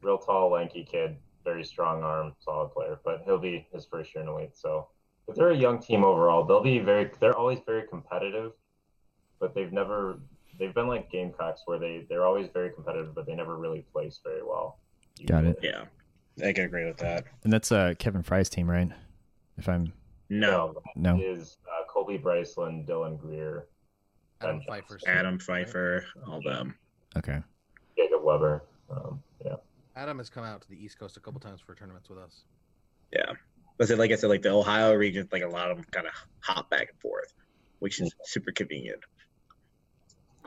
real 0.00 0.18
tall, 0.18 0.52
lanky 0.52 0.86
kid, 0.88 1.16
very 1.44 1.64
strong 1.64 2.04
arm, 2.04 2.34
solid 2.38 2.68
player. 2.70 3.00
But 3.04 3.22
he'll 3.24 3.38
be 3.38 3.66
his 3.72 3.84
first 3.86 4.14
year 4.14 4.22
in 4.22 4.28
elite. 4.28 4.56
So, 4.56 4.86
but 5.26 5.34
they're 5.34 5.50
a 5.50 5.56
young 5.56 5.80
team 5.80 6.04
overall. 6.04 6.44
They'll 6.44 6.62
be 6.62 6.78
very. 6.78 7.10
They're 7.18 7.36
always 7.36 7.58
very 7.66 7.88
competitive, 7.88 8.52
but 9.40 9.56
they've 9.56 9.72
never. 9.72 10.20
They've 10.56 10.74
been 10.74 10.86
like 10.86 11.10
Gamecocks, 11.10 11.62
where 11.64 11.80
they 11.80 12.06
they're 12.08 12.24
always 12.24 12.48
very 12.54 12.70
competitive, 12.70 13.14
but 13.16 13.26
they 13.26 13.34
never 13.34 13.56
really 13.56 13.84
place 13.92 14.20
very 14.22 14.44
well. 14.44 14.78
Got 15.26 15.46
it. 15.46 15.58
Yeah, 15.62 15.86
I 16.44 16.52
can 16.52 16.64
agree 16.64 16.84
with 16.84 16.98
that. 16.98 17.24
And 17.44 17.52
that's 17.52 17.72
uh 17.72 17.94
Kevin 17.98 18.22
Fry's 18.22 18.48
team, 18.48 18.68
right? 18.70 18.90
If 19.56 19.68
I'm 19.68 19.92
No, 20.28 20.74
no. 20.94 21.18
is 21.20 21.58
uh, 21.66 21.84
Colby 21.88 22.18
Bryceland, 22.18 22.86
Dylan 22.86 23.18
Greer, 23.18 23.66
Adam 24.40 24.60
Pfeiffer. 24.66 24.98
Adam 25.06 25.38
Pfeiffer, 25.38 26.04
all 26.26 26.40
them. 26.42 26.76
Okay. 27.16 27.40
Jacob 27.96 28.22
Weber. 28.22 28.62
Um, 28.90 29.22
yeah, 29.44 29.56
Adam 29.96 30.18
has 30.18 30.30
come 30.30 30.44
out 30.44 30.62
to 30.62 30.68
the 30.68 30.82
East 30.82 30.98
Coast 30.98 31.16
a 31.16 31.20
couple 31.20 31.40
times 31.40 31.60
for 31.60 31.74
tournaments 31.74 32.08
with 32.08 32.18
us. 32.18 32.44
Yeah, 33.12 33.32
but 33.76 33.88
then, 33.88 33.98
like 33.98 34.12
I 34.12 34.16
said, 34.16 34.30
like 34.30 34.42
the 34.42 34.50
Ohio 34.52 34.94
region, 34.94 35.28
like 35.32 35.42
a 35.42 35.48
lot 35.48 35.70
of 35.70 35.76
them 35.76 35.86
kind 35.90 36.06
of 36.06 36.12
hop 36.40 36.70
back 36.70 36.88
and 36.90 37.00
forth, 37.00 37.32
which 37.80 38.00
is 38.00 38.14
super 38.24 38.52
convenient. 38.52 39.00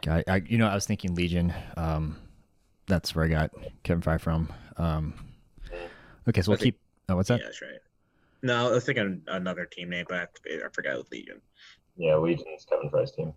Got 0.01 0.23
I, 0.27 0.41
you 0.47 0.58
know, 0.58 0.67
I 0.67 0.73
was 0.73 0.86
thinking 0.86 1.13
Legion. 1.15 1.54
Um, 1.77 2.17
that's 2.88 3.13
where 3.15 3.25
I 3.25 3.27
got 3.27 3.51
Kevin 3.84 4.01
Fry 4.01 4.17
from. 4.17 4.51
Um, 4.77 5.13
okay, 6.32 6.41
so 6.41 6.52
we'll 6.52 6.58
think- 6.58 6.76
keep. 6.76 6.80
Oh, 7.10 7.15
what's 7.17 7.30
that? 7.30 7.39
Yeah, 7.39 7.46
that's 7.46 7.62
right. 7.62 7.80
No, 8.44 8.70
I 8.70 8.72
was 8.72 8.86
thinking 8.86 9.22
another 9.28 9.65
team 9.65 9.89
name, 9.89 10.06
but 10.10 10.17
I, 10.48 10.65
I 10.65 10.70
forgot 10.74 10.98
with 10.98 11.12
Legion. 11.12 11.41
yeah. 11.96 12.15
Legion's 12.15 12.65
Kevin 12.65 12.89
Fry's 12.89 13.12
team. 13.12 13.34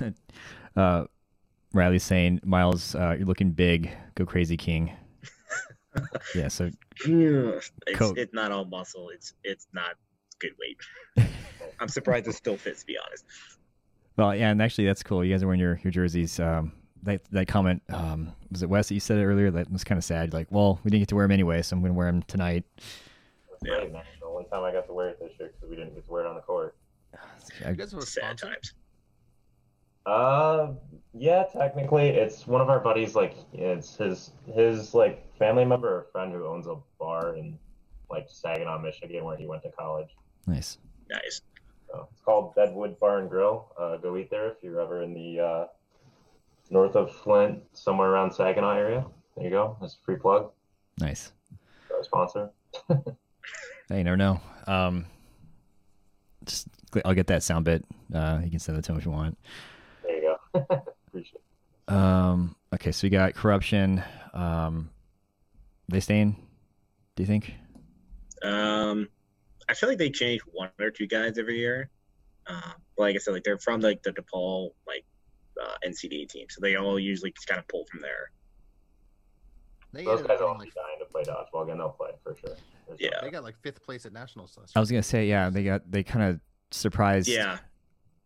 Uh, 0.74 1.04
Riley's 1.74 2.02
saying, 2.02 2.40
Myles, 2.44 2.94
uh, 2.94 3.14
you're 3.18 3.26
looking 3.26 3.50
big. 3.50 3.90
Go 4.14 4.24
crazy, 4.24 4.56
King. 4.56 4.90
yeah. 6.34 6.48
So 6.48 6.70
it's, 7.04 7.72
Coat. 7.94 8.16
it's 8.16 8.32
not 8.32 8.52
all 8.52 8.64
muscle. 8.64 9.10
It's 9.10 9.34
it's 9.44 9.66
not 9.74 9.96
good 10.38 10.52
weight. 10.58 11.28
I'm 11.80 11.88
surprised 11.88 12.26
it 12.26 12.34
still 12.34 12.56
fits. 12.56 12.80
To 12.80 12.86
be 12.86 12.96
honest. 13.06 13.26
Well, 14.16 14.34
yeah, 14.34 14.50
and 14.50 14.62
actually, 14.62 14.86
that's 14.86 15.02
cool. 15.02 15.22
You 15.22 15.34
guys 15.34 15.42
are 15.42 15.46
wearing 15.46 15.60
your, 15.60 15.78
your 15.84 15.90
jerseys. 15.90 16.40
Um, 16.40 16.72
that 17.04 17.22
that 17.32 17.48
comment 17.48 17.82
um, 17.88 18.32
was 18.50 18.62
it 18.62 18.68
Wes 18.68 18.88
that 18.88 18.94
you 18.94 19.00
said 19.00 19.18
it 19.18 19.24
earlier? 19.24 19.50
That 19.50 19.70
was 19.70 19.84
kind 19.84 19.98
of 19.98 20.04
sad. 20.04 20.32
Like, 20.32 20.48
well, 20.50 20.78
we 20.84 20.90
didn't 20.90 21.02
get 21.02 21.08
to 21.08 21.14
wear 21.14 21.24
them 21.24 21.32
anyway, 21.32 21.62
so 21.62 21.76
I'm 21.76 21.82
going 21.82 21.92
to 21.92 21.98
wear 21.98 22.06
them 22.06 22.22
tonight. 22.22 22.64
Yeah. 23.64 23.74
right. 23.74 23.92
The 24.20 24.26
only 24.26 24.44
time 24.44 24.64
I 24.64 24.72
got 24.72 24.86
to 24.86 24.92
wear 24.92 25.08
it 25.08 25.20
this 25.20 25.32
year 25.38 25.52
because 25.54 25.68
we 25.68 25.76
didn't 25.76 25.94
get 25.94 26.04
to 26.04 26.10
wear 26.12 26.24
it 26.24 26.28
on 26.28 26.34
the 26.34 26.40
court. 26.40 26.76
I, 27.64 27.70
You 27.70 27.76
guys 27.76 27.92
have 27.92 28.00
a 28.00 28.06
Sad 28.06 28.38
times. 28.38 28.74
Uh, 30.06 30.72
Yeah, 31.14 31.44
technically, 31.52 32.08
it's 32.08 32.46
one 32.46 32.60
of 32.60 32.68
our 32.68 32.80
buddies. 32.80 33.14
Like, 33.14 33.36
it's 33.52 33.96
his 33.96 34.32
his 34.52 34.94
like 34.94 35.36
family 35.36 35.64
member 35.64 35.88
or 35.88 36.06
friend 36.12 36.32
who 36.32 36.46
owns 36.46 36.66
a 36.66 36.76
bar 36.98 37.36
in 37.36 37.58
like 38.10 38.26
Saginaw, 38.28 38.80
Michigan, 38.80 39.24
where 39.24 39.36
he 39.36 39.46
went 39.46 39.62
to 39.62 39.70
college. 39.70 40.08
Nice. 40.46 40.78
Nice. 41.08 41.42
So 41.88 42.08
it's 42.10 42.20
called 42.22 42.54
Deadwood 42.54 42.98
Bar 42.98 43.18
and 43.18 43.30
Grill. 43.30 43.72
Uh, 43.78 43.96
go 43.98 44.16
eat 44.16 44.30
there 44.30 44.48
if 44.48 44.56
you're 44.62 44.80
ever 44.80 45.02
in 45.02 45.14
the 45.14 45.40
uh, 45.40 45.66
north 46.70 46.96
of 46.96 47.14
Flint, 47.14 47.62
somewhere 47.72 48.10
around 48.10 48.32
Saginaw 48.32 48.76
area. 48.76 49.06
There 49.36 49.44
you 49.44 49.50
go. 49.50 49.76
That's 49.80 49.94
a 49.94 50.04
free 50.04 50.16
plug. 50.16 50.50
Nice. 50.98 51.32
Our 51.90 52.04
sponsor. 52.04 52.50
Hey, 53.88 53.98
you 53.98 54.04
never 54.04 54.16
know. 54.16 54.40
Um, 54.66 55.04
just 56.46 56.66
I'll 57.04 57.12
get 57.12 57.26
that 57.26 57.42
sound 57.42 57.66
bit. 57.66 57.84
Uh, 58.14 58.40
you 58.42 58.48
can 58.48 58.58
send 58.58 58.78
it 58.78 58.84
to 58.84 58.92
him 58.92 58.98
if 58.98 59.04
you 59.04 59.10
want. 59.10 59.36
There 60.02 60.16
you 60.16 60.36
go. 60.54 60.60
Appreciate 61.08 61.42
it. 61.88 61.92
Um, 61.92 62.56
okay, 62.74 62.92
so 62.92 63.06
we 63.06 63.10
got 63.10 63.34
corruption. 63.34 64.02
Um, 64.32 64.88
they 65.88 66.00
staying? 66.00 66.36
Do 67.16 67.22
you 67.22 67.26
think? 67.26 67.54
Um, 68.42 69.08
I 69.68 69.74
feel 69.74 69.90
like 69.90 69.98
they 69.98 70.10
change 70.10 70.40
one 70.52 70.70
or 70.80 70.90
two 70.90 71.06
guys 71.06 71.36
every 71.36 71.58
year. 71.58 71.90
Um, 72.46 72.74
but 72.96 73.02
like 73.02 73.16
I 73.16 73.18
said, 73.18 73.34
like 73.34 73.44
they're 73.44 73.58
from 73.58 73.82
like 73.82 74.02
the 74.02 74.12
DePaul 74.12 74.70
like 74.86 75.04
uh, 75.60 75.74
NCDA 75.86 76.28
team, 76.28 76.46
so 76.50 76.60
they 76.60 76.76
all 76.76 76.98
usually 76.98 77.32
just 77.32 77.46
kind 77.46 77.58
of 77.58 77.66
pull 77.68 77.84
from 77.90 78.00
there. 78.00 78.30
They 79.92 80.04
Those 80.04 80.20
guys 80.22 80.24
up 80.24 80.30
are 80.30 80.34
getting, 80.34 80.46
all 80.46 80.58
dying 80.58 80.98
to 81.00 81.04
play 81.04 81.22
dodgeball 81.22 81.64
again. 81.64 81.78
They'll 81.78 81.90
play 81.90 82.10
for 82.22 82.34
sure. 82.34 82.56
There's 82.88 83.00
no- 83.00 83.08
Yeah. 83.10 83.20
They 83.20 83.30
got 83.30 83.42
like 83.44 83.56
fifth 83.60 83.82
place 83.82 84.06
at 84.06 84.12
nationals 84.12 84.56
last 84.56 84.68
year. 84.70 84.72
I 84.76 84.80
was 84.80 84.90
gonna 84.90 85.02
say, 85.02 85.26
yeah, 85.26 85.50
they 85.50 85.64
got 85.64 85.90
they 85.90 86.02
kind 86.02 86.30
of 86.30 86.40
surprised. 86.70 87.28
Yeah, 87.28 87.58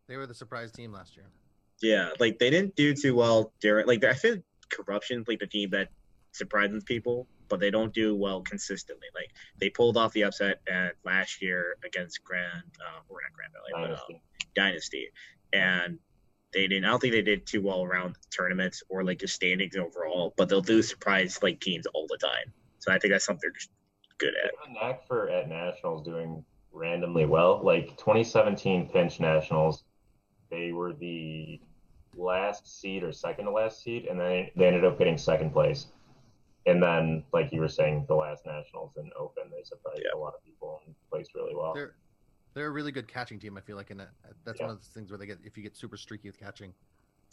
They 0.06 0.16
were 0.16 0.26
the 0.26 0.34
surprise 0.34 0.70
team 0.72 0.92
last 0.92 1.16
year. 1.16 1.26
yeah, 1.82 2.10
like 2.20 2.38
they 2.38 2.50
didn't 2.50 2.76
do 2.76 2.94
too 2.94 3.14
well 3.16 3.52
during 3.60 3.86
like 3.86 4.04
I 4.04 4.14
feel 4.14 4.36
corruption 4.70 5.24
like 5.26 5.40
the 5.40 5.46
team 5.46 5.70
that 5.70 5.88
surprises 6.32 6.84
people, 6.84 7.26
but 7.48 7.58
they 7.60 7.70
don't 7.70 7.92
do 7.92 8.14
well 8.14 8.42
consistently. 8.42 9.08
Like 9.14 9.30
they 9.58 9.68
pulled 9.70 9.96
off 9.96 10.12
the 10.12 10.22
upset 10.22 10.60
at 10.68 10.94
last 11.04 11.42
year 11.42 11.76
against 11.84 12.22
Grand, 12.22 12.62
uh, 12.80 13.00
or 13.08 13.18
not 13.22 13.32
Grand 13.32 13.52
Valley, 13.52 13.70
but, 13.72 13.80
uh, 13.82 13.86
Dynasty. 14.06 14.22
Dynasty, 14.54 15.08
and 15.52 15.98
they 16.56 16.66
didn't. 16.66 16.86
I 16.86 16.88
don't 16.88 17.00
think 17.00 17.12
they 17.12 17.22
did 17.22 17.46
too 17.46 17.60
well 17.62 17.82
around 17.84 18.16
tournaments 18.34 18.82
or 18.88 19.04
like 19.04 19.18
just 19.20 19.34
standings 19.34 19.76
overall. 19.76 20.32
But 20.36 20.48
they'll 20.48 20.62
do 20.62 20.82
surprise 20.82 21.38
like 21.42 21.60
teams 21.60 21.86
all 21.94 22.06
the 22.08 22.16
time. 22.16 22.52
So 22.78 22.92
I 22.92 22.98
think 22.98 23.12
that's 23.12 23.26
something 23.26 23.40
they're 23.42 23.50
just 23.52 23.70
good 24.18 24.32
at. 24.42 24.50
a 24.68 24.72
knack 24.72 25.06
for 25.06 25.28
at 25.28 25.48
nationals 25.48 26.02
doing 26.04 26.42
randomly 26.72 27.26
well. 27.26 27.60
Like 27.62 27.96
2017 27.98 28.88
Pinch 28.88 29.20
Nationals, 29.20 29.84
they 30.50 30.72
were 30.72 30.94
the 30.94 31.60
last 32.16 32.80
seed 32.80 33.02
or 33.02 33.12
second 33.12 33.44
to 33.44 33.50
last 33.50 33.82
seed, 33.82 34.06
and 34.06 34.18
then 34.18 34.48
they 34.56 34.66
ended 34.66 34.84
up 34.86 34.96
getting 34.98 35.18
second 35.18 35.52
place. 35.52 35.88
And 36.64 36.82
then, 36.82 37.22
like 37.32 37.52
you 37.52 37.60
were 37.60 37.68
saying, 37.68 38.06
the 38.08 38.14
last 38.14 38.44
nationals 38.46 38.92
in 38.96 39.10
Open, 39.18 39.44
they 39.50 39.62
surprised 39.62 40.00
Yeah. 40.02 40.18
a 40.18 40.18
lot 40.18 40.34
of 40.34 40.42
people 40.42 40.80
and 40.86 40.94
placed 41.10 41.34
really 41.34 41.54
well. 41.54 41.74
They're 41.74 41.94
they're 42.56 42.68
a 42.68 42.70
really 42.70 42.90
good 42.90 43.06
catching 43.06 43.38
team. 43.38 43.56
I 43.58 43.60
feel 43.60 43.76
like, 43.76 43.90
and 43.90 44.00
that's 44.44 44.58
Yeah. 44.58 44.66
one 44.66 44.74
of 44.74 44.80
those 44.80 44.88
things 44.88 45.10
where 45.10 45.18
they 45.18 45.26
get 45.26 45.38
if 45.44 45.56
you 45.58 45.62
get 45.62 45.76
super 45.76 45.96
streaky 45.98 46.28
with 46.28 46.38
catching, 46.38 46.70
you 46.70 46.74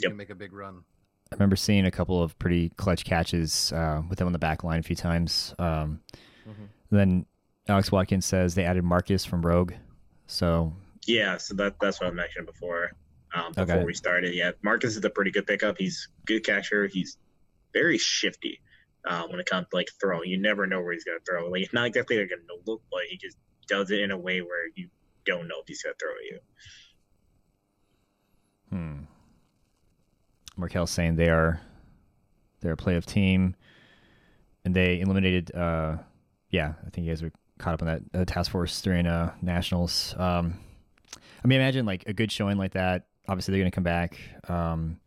Yep. 0.01 0.09
can 0.12 0.17
make 0.17 0.29
a 0.29 0.36
big 0.36 0.51
run. 0.51 0.83
I 1.31 1.36
remember 1.36 1.55
seeing 1.55 1.86
a 1.86 1.91
couple 1.91 2.21
of 2.21 2.38
pretty 2.39 2.69
clutch 2.71 3.05
catches 3.05 3.71
uh, 3.71 4.03
with 4.09 4.19
them 4.19 4.27
on 4.27 4.33
the 4.33 4.39
back 4.39 4.63
line 4.65 4.79
a 4.81 4.83
few 4.83 4.97
times. 4.97 5.55
Um, 5.57 6.01
Mhm. 6.45 6.67
Then 6.91 7.25
Alex 7.69 7.89
Watkins 7.91 8.25
says 8.25 8.53
they 8.53 8.65
added 8.65 8.83
Marcus 8.83 9.23
from 9.25 9.43
Rogue, 9.45 9.73
so 10.27 10.75
Yeah, 11.07 11.38
so 11.38 11.53
that 11.55 11.75
that's 11.79 11.99
what 12.01 12.07
I 12.07 12.12
mentioned 12.12 12.45
before. 12.45 12.91
Um, 13.33 13.51
before 13.53 13.75
Okay. 13.77 13.83
we 13.86 13.93
started, 13.93 14.33
yeah, 14.36 14.51
Marcus 14.62 14.95
is 14.95 15.03
a 15.03 15.09
pretty 15.09 15.31
good 15.31 15.47
pickup. 15.47 15.77
He's 15.77 16.07
good 16.25 16.43
catcher. 16.45 16.86
He's 16.88 17.17
very 17.73 17.97
shifty 17.97 18.62
uh, 19.05 19.25
when 19.27 19.39
it 19.39 19.45
comes 19.45 19.67
to 19.69 19.75
like 19.75 19.89
throwing. 19.99 20.29
You 20.29 20.38
never 20.38 20.67
know 20.67 20.81
where 20.81 20.93
he's 20.93 21.03
gonna 21.05 21.19
throw. 21.21 21.49
Like 21.49 21.63
it's 21.63 21.73
not 21.73 21.88
exactly 21.88 22.19
like 22.19 22.31
a 22.31 22.38
no 22.47 22.62
look, 22.65 22.83
but 22.91 23.01
he 23.09 23.17
just 23.17 23.38
does 23.67 23.89
it 23.91 24.01
in 24.01 24.12
a 24.12 24.17
way 24.17 24.41
where 24.41 24.67
you 24.75 24.89
don't 25.25 25.47
know 25.47 25.59
if 25.62 25.67
he's 25.67 25.83
gonna 25.83 25.95
throw 25.99 26.12
at 26.12 26.23
you. 26.23 26.39
hmm. 28.69 29.03
Markel's 30.55 30.91
saying 30.91 31.15
they 31.15 31.29
are 31.29 31.59
they're 32.62 32.73
a 32.73 32.77
playoff 32.77 33.05
team, 33.05 33.55
and 34.65 34.75
they 34.75 35.01
eliminated. 35.01 35.53
Uh, 35.53 35.97
yeah, 36.49 36.73
I 36.86 36.89
think 36.89 37.05
you 37.05 37.12
guys 37.12 37.21
were 37.23 37.31
caught 37.57 37.73
up 37.73 37.81
on 37.81 37.88
that 37.88 38.01
uh, 38.13 38.25
task 38.25 38.51
force 38.51 38.81
during 38.81 39.07
uh, 39.07 39.33
nationals. 39.41 40.15
Um, 40.17 40.59
I 41.43 41.47
mean, 41.47 41.59
imagine 41.59 41.86
like 41.86 42.03
a 42.07 42.13
good 42.13 42.31
showing 42.31 42.57
like 42.57 42.73
that. 42.73 43.07
Obviously, 43.27 43.51
they're 43.53 43.62
going 43.62 43.71
to 43.71 43.75
come 43.75 43.83
back. 43.83 44.17
Um, 44.47 44.99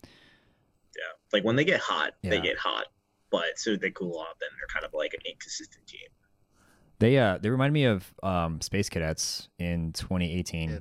yeah, 0.96 1.02
Like 1.32 1.44
when 1.44 1.56
they 1.56 1.64
get 1.64 1.80
hot, 1.80 2.14
they 2.22 2.40
get 2.40 2.58
hot. 2.58 2.86
But 3.30 3.58
soon 3.58 3.78
they 3.80 3.90
cool 3.90 4.18
off, 4.18 4.38
then 4.40 4.48
they're 4.58 4.68
kind 4.72 4.84
of 4.84 4.94
like 4.94 5.12
an 5.14 5.20
inconsistent 5.28 5.86
team. 5.86 6.08
They 6.98 7.18
uh 7.18 7.38
they 7.38 7.50
remind 7.50 7.72
me 7.72 7.84
of 7.84 8.12
um 8.22 8.60
Space 8.60 8.88
Cadets 8.88 9.48
in 9.58 9.92
2018. 9.92 10.70
Yeah. 10.70 10.78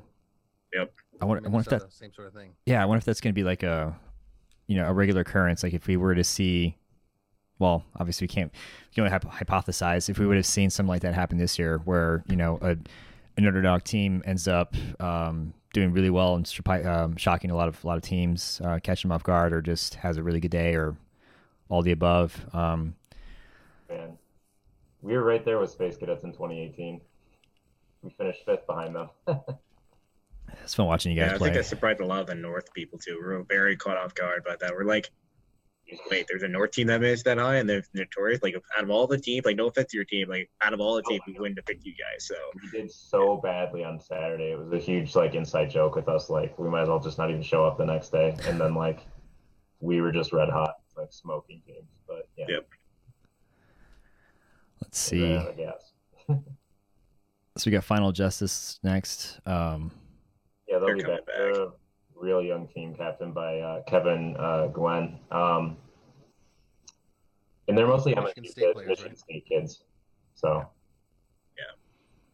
Yep. 0.73 0.93
I 1.21 1.25
wonder, 1.25 1.47
I 1.47 1.49
wonder 1.49 1.75
if 1.75 1.81
that 1.81 1.93
same 1.93 2.11
sort 2.13 2.27
of 2.27 2.33
thing. 2.33 2.51
yeah, 2.65 2.81
I 2.81 2.85
wonder 2.85 2.97
if 2.97 3.05
that's 3.05 3.21
going 3.21 3.33
to 3.33 3.39
be 3.39 3.43
like 3.43 3.63
a 3.63 3.97
you 4.67 4.75
know, 4.77 4.87
a 4.87 4.93
regular 4.93 5.21
occurrence 5.21 5.63
like 5.63 5.73
if 5.73 5.87
we 5.87 5.97
were 5.97 6.15
to 6.15 6.23
see 6.23 6.77
well, 7.57 7.85
obviously 7.97 8.25
we 8.25 8.29
can't 8.29 8.51
we 8.51 8.93
can 8.93 9.03
only 9.03 9.11
hypo- 9.11 9.29
hypothesize 9.29 10.09
if 10.09 10.19
we 10.19 10.25
would 10.25 10.35
have 10.35 10.45
seen 10.45 10.69
something 10.69 10.89
like 10.89 11.01
that 11.01 11.13
happen 11.13 11.37
this 11.37 11.57
year 11.57 11.79
where, 11.85 12.23
you 12.27 12.35
know, 12.35 12.59
a 12.61 12.75
an 13.37 13.45
underdog 13.45 13.83
team 13.83 14.23
ends 14.25 14.47
up 14.47 14.75
um, 14.99 15.53
doing 15.73 15.91
really 15.91 16.09
well 16.09 16.35
and 16.35 16.85
um, 16.85 17.17
shocking 17.17 17.51
a 17.51 17.55
lot 17.55 17.67
of 17.67 17.83
a 17.83 17.87
lot 17.87 17.97
of 17.97 18.03
teams, 18.03 18.61
uh, 18.63 18.79
catching 18.81 19.09
them 19.09 19.15
off 19.15 19.23
guard, 19.23 19.53
or 19.53 19.61
just 19.61 19.95
has 19.95 20.17
a 20.17 20.23
really 20.23 20.39
good 20.39 20.51
day, 20.51 20.75
or 20.75 20.95
all 21.69 21.81
the 21.81 21.91
above. 21.91 22.45
Um, 22.53 22.95
Man, 23.89 24.17
we 25.05 25.13
were 25.15 25.23
right 25.23 25.45
there 25.45 25.59
with 25.59 25.69
Space 25.69 25.97
Cadets 25.97 26.23
in 26.23 26.31
2018. 26.31 26.99
We 28.01 28.09
finished 28.11 28.41
fifth 28.45 28.65
behind 28.67 28.95
them. 28.95 29.09
it's 30.63 30.73
fun 30.73 30.87
watching 30.87 31.11
you 31.11 31.19
guys 31.19 31.29
Yeah, 31.29 31.35
I 31.35 31.37
play. 31.37 31.47
think 31.49 31.57
that 31.57 31.65
surprised 31.65 31.99
a 31.99 32.05
lot 32.05 32.21
of 32.21 32.27
the 32.27 32.35
North 32.35 32.73
people 32.73 32.97
too. 32.99 33.17
We 33.21 33.25
were 33.27 33.43
very 33.43 33.75
caught 33.75 33.97
off 33.97 34.15
guard 34.15 34.43
by 34.43 34.55
that. 34.59 34.73
We're 34.73 34.83
like, 34.83 35.09
wait, 36.09 36.25
there's 36.27 36.41
a 36.41 36.47
North 36.47 36.71
team 36.71 36.87
that 36.87 37.01
missed 37.01 37.25
that 37.25 37.37
high 37.37 37.57
and 37.57 37.69
they're 37.69 37.83
notorious. 37.93 38.41
Like 38.41 38.55
out 38.77 38.83
of 38.83 38.89
all 38.89 39.05
the 39.05 39.17
teams, 39.19 39.45
like 39.45 39.57
no 39.57 39.67
offense 39.67 39.91
to 39.91 39.97
your 39.97 40.05
team, 40.05 40.27
like 40.27 40.49
out 40.63 40.73
of 40.73 40.79
all 40.79 40.95
the 40.95 41.03
teams, 41.03 41.21
we 41.27 41.33
wouldn't 41.33 41.59
have 41.59 41.65
picked 41.67 41.85
you 41.85 41.93
guys. 41.93 42.25
So 42.25 42.35
we 42.61 42.69
did 42.81 42.91
so 42.91 43.37
badly 43.37 43.83
on 43.83 43.99
Saturday. 43.99 44.51
It 44.53 44.57
was 44.59 44.71
a 44.73 44.79
huge 44.83 45.15
like 45.15 45.35
inside 45.35 45.69
joke 45.69 45.95
with 45.95 46.07
us. 46.09 46.29
Like 46.31 46.57
we 46.57 46.67
might 46.69 46.81
as 46.83 46.89
well 46.89 46.99
just 46.99 47.19
not 47.19 47.29
even 47.29 47.43
show 47.43 47.63
up 47.63 47.77
the 47.77 47.85
next 47.85 48.11
day. 48.11 48.35
And 48.47 48.59
then 48.59 48.73
like 48.73 49.05
we 49.81 50.01
were 50.01 50.11
just 50.11 50.33
red 50.33 50.49
hot, 50.49 50.75
like 50.97 51.11
smoking 51.13 51.61
teams. 51.67 51.89
But 52.07 52.27
yeah, 52.37 52.45
Yep. 52.49 52.67
Let's 54.95 54.99
see. 55.03 55.35
out. 55.37 55.83
So 57.57 57.69
we 57.69 57.71
got 57.71 57.85
Final 57.85 58.11
Justice 58.11 58.79
next. 58.83 59.39
Um, 59.45 59.89
Yeah, 60.67 60.77
they'll 60.79 60.93
be 60.93 61.01
coming 61.03 61.15
back. 61.17 61.25
back. 61.25 61.35
They're 61.37 61.63
a 61.63 61.67
real 62.13 62.41
young 62.41 62.67
team, 62.67 62.93
captained 62.95 63.33
by 63.33 63.59
uh, 63.59 63.81
Kevin 63.87 64.35
uh, 64.37 64.67
Glenn. 64.67 65.17
Um, 65.31 65.77
and 67.69 67.77
they're 67.77 67.87
mostly 67.87 68.13
Michigan 68.13 68.43
MSU 68.43 68.47
State 68.49 68.61
kids, 68.61 68.73
players, 68.73 68.89
Michigan 68.89 69.11
right? 69.11 69.17
State 69.19 69.45
kids. 69.47 69.83
So 70.33 70.67
Yeah. 71.57 71.63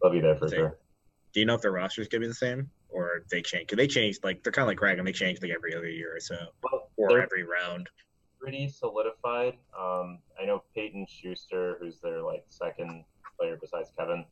they'll 0.02 0.12
be 0.12 0.22
there 0.22 0.36
for 0.38 0.48
Same. 0.48 0.58
sure. 0.58 0.80
do 1.34 1.40
you 1.40 1.46
know 1.46 1.54
if 1.54 1.62
their 1.62 1.72
roster's 1.72 2.08
gonna 2.08 2.22
be 2.22 2.28
the 2.28 2.34
same 2.34 2.72
or 2.90 3.24
they 3.30 3.44
change? 3.44 3.68
Cause 3.70 3.78
they 3.78 3.86
change 3.88 4.18
like 4.24 4.42
they're 4.42 4.52
kind 4.52 4.64
of 4.64 4.70
like 4.70 4.80
Kraken. 4.80 5.06
They 5.06 5.12
change 5.12 5.40
like 5.44 5.52
every 5.52 5.76
other 5.76 5.88
year 5.90 6.16
or 6.16 6.20
so, 6.20 6.36
Well, 6.64 6.90
or 6.98 7.22
every 7.22 7.44
round. 7.44 7.88
Pretty 8.42 8.68
solidified. 8.68 9.54
Um, 9.78 10.20
I 10.42 10.46
know 10.46 10.64
Peyton 10.74 11.06
Schuster, 11.08 11.78
who's 11.80 12.00
their 12.00 12.22
like 12.22 12.44
second 12.50 13.04
player 13.40 13.58
besides 13.60 13.92
Kevin. 13.98 14.26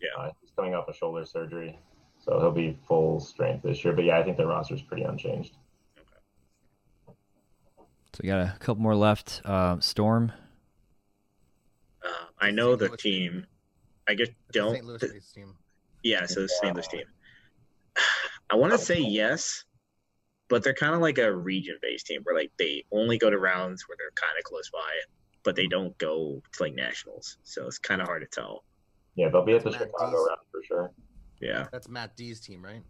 Yeah. 0.00 0.22
uh, 0.22 0.30
he's 0.40 0.50
coming 0.54 0.74
off 0.74 0.88
a 0.88 0.94
shoulder 0.94 1.24
surgery, 1.24 1.76
so 2.24 2.38
he'll 2.38 2.52
be 2.52 2.78
full 2.86 3.18
strength 3.18 3.62
this 3.64 3.84
year. 3.84 3.92
But 3.94 4.04
yeah, 4.04 4.18
I 4.18 4.22
think 4.22 4.36
their 4.36 4.46
roster's 4.46 4.82
pretty 4.82 5.02
unchanged. 5.02 5.54
so 7.06 8.20
we 8.22 8.28
got 8.28 8.40
a 8.40 8.56
couple 8.60 8.82
more 8.82 8.94
left. 8.94 9.42
Uh, 9.44 9.80
Storm. 9.80 10.30
Uh, 12.04 12.08
I 12.40 12.50
know 12.52 12.70
St. 12.70 12.78
the 12.80 12.88
Louis 12.88 12.96
team. 12.98 13.46
I 14.08 14.14
just 14.14 14.30
It's 14.30 14.38
don't. 14.52 14.74
St. 14.74 14.84
Louis 14.86 14.98
based 15.00 15.34
team. 15.34 15.54
Yeah, 16.04 16.26
so 16.26 16.42
the 16.42 16.48
St. 16.48 16.74
Louis 16.74 16.86
team. 16.86 17.02
I 18.50 18.54
want 18.54 18.72
to 18.72 18.78
say 18.78 19.00
yes, 19.00 19.64
but 20.48 20.64
they're 20.64 20.74
kind 20.74 20.94
of 20.94 21.00
like 21.00 21.18
a 21.18 21.34
region-based 21.34 22.06
team 22.06 22.20
where 22.24 22.34
like 22.34 22.50
they 22.58 22.84
only 22.92 23.18
go 23.18 23.30
to 23.30 23.38
rounds 23.38 23.86
where 23.88 23.96
they're 23.98 24.10
kind 24.14 24.36
of 24.38 24.44
close 24.44 24.70
by, 24.70 24.90
but 25.44 25.56
they 25.56 25.66
don't 25.66 25.96
go 25.98 26.42
to 26.52 26.62
like 26.62 26.74
nationals. 26.74 27.38
So 27.42 27.66
it's 27.66 27.78
kind 27.78 28.00
of 28.00 28.06
hard 28.06 28.22
to 28.22 28.28
tell. 28.28 28.64
Yeah, 29.14 29.28
they'll 29.30 29.44
be 29.44 29.54
at 29.54 29.64
the 29.64 29.70
Matt 29.70 29.80
Chicago 29.80 30.10
Dees. 30.12 30.26
round 30.28 30.40
for 30.50 30.62
sure. 30.64 30.92
Yeah. 31.40 31.66
That's 31.72 31.88
Matt 31.88 32.16
D's 32.16 32.40
team, 32.40 32.64
right? 32.64 32.82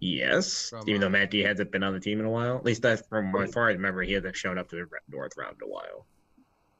Yes. 0.00 0.70
From, 0.70 0.88
Even 0.88 1.00
though 1.00 1.06
uh, 1.08 1.10
Matt 1.10 1.30
D 1.30 1.40
hasn't 1.40 1.72
been 1.72 1.82
on 1.82 1.92
the 1.92 2.00
team 2.00 2.20
in 2.20 2.26
a 2.26 2.30
while. 2.30 2.56
At 2.56 2.64
least 2.64 2.82
that's 2.82 3.02
from 3.08 3.34
as 3.36 3.52
far 3.52 3.68
as 3.68 3.74
I 3.74 3.76
remember, 3.76 4.02
he 4.02 4.12
hasn't 4.12 4.36
shown 4.36 4.58
up 4.58 4.68
to 4.70 4.76
the 4.76 4.86
North 5.08 5.32
round 5.36 5.56
in 5.60 5.68
a 5.68 5.72
while. 5.72 6.06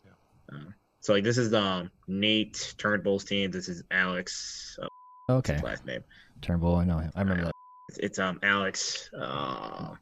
Yeah. 0.04 0.56
Uh, 0.56 0.70
so 1.00 1.14
like 1.14 1.24
this 1.24 1.38
is 1.38 1.52
um 1.54 1.90
Nate 2.06 2.74
Turnbull's 2.78 3.24
team. 3.24 3.50
This 3.50 3.68
is 3.68 3.82
Alex. 3.90 4.78
Uh, 4.80 4.86
Okay, 5.30 5.60
last 5.62 5.84
name? 5.84 6.02
Turnbull. 6.40 6.76
I 6.76 6.84
know 6.84 6.98
him. 6.98 7.12
I 7.14 7.20
remember 7.20 7.44
that. 7.44 7.52
It's, 7.88 7.98
it's 7.98 8.18
um 8.18 8.38
Alex. 8.42 9.10
Uh, 9.18 9.94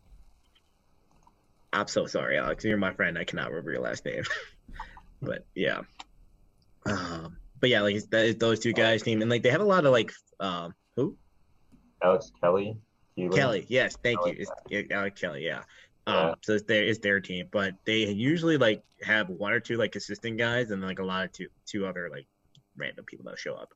I'm 1.72 1.86
so 1.88 2.06
sorry, 2.06 2.38
Alex. 2.38 2.64
You're 2.64 2.78
my 2.78 2.92
friend. 2.92 3.18
I 3.18 3.24
cannot 3.24 3.50
remember 3.50 3.72
your 3.72 3.82
last 3.82 4.04
name. 4.04 4.24
but 5.22 5.44
yeah. 5.54 5.82
Um, 6.86 7.36
but 7.60 7.70
yeah, 7.70 7.82
like 7.82 7.96
that 8.10 8.24
is 8.24 8.36
those 8.36 8.60
two 8.60 8.72
guys 8.72 9.02
team, 9.02 9.22
and 9.22 9.30
like 9.30 9.42
they 9.42 9.50
have 9.50 9.60
a 9.60 9.64
lot 9.64 9.84
of 9.84 9.92
like 9.92 10.12
um 10.40 10.74
who 10.96 11.16
Alex 12.02 12.32
Kelly. 12.40 12.76
Keelan. 13.18 13.34
Kelly. 13.34 13.66
Yes, 13.68 13.96
thank 14.02 14.18
you. 14.26 14.32
Alex 14.32 14.40
It's, 14.40 14.50
yeah, 14.90 14.96
Alex 14.96 15.20
Kelly. 15.20 15.44
Yeah. 15.44 15.62
Yeah. 16.06 16.28
Um, 16.28 16.34
so 16.42 16.54
it's 16.54 16.64
their 16.64 16.84
it's 16.84 17.00
their 17.00 17.20
team, 17.20 17.48
but 17.50 17.74
they 17.84 18.04
usually 18.06 18.58
like 18.58 18.82
have 19.02 19.28
one 19.28 19.52
or 19.52 19.60
two 19.60 19.76
like 19.76 19.96
assistant 19.96 20.38
guys, 20.38 20.70
and 20.70 20.82
like 20.82 20.98
a 20.98 21.04
lot 21.04 21.24
of 21.24 21.32
two 21.32 21.48
two 21.66 21.86
other 21.86 22.08
like 22.10 22.26
random 22.76 23.04
people 23.04 23.24
that 23.28 23.38
show 23.38 23.54
up. 23.54 23.70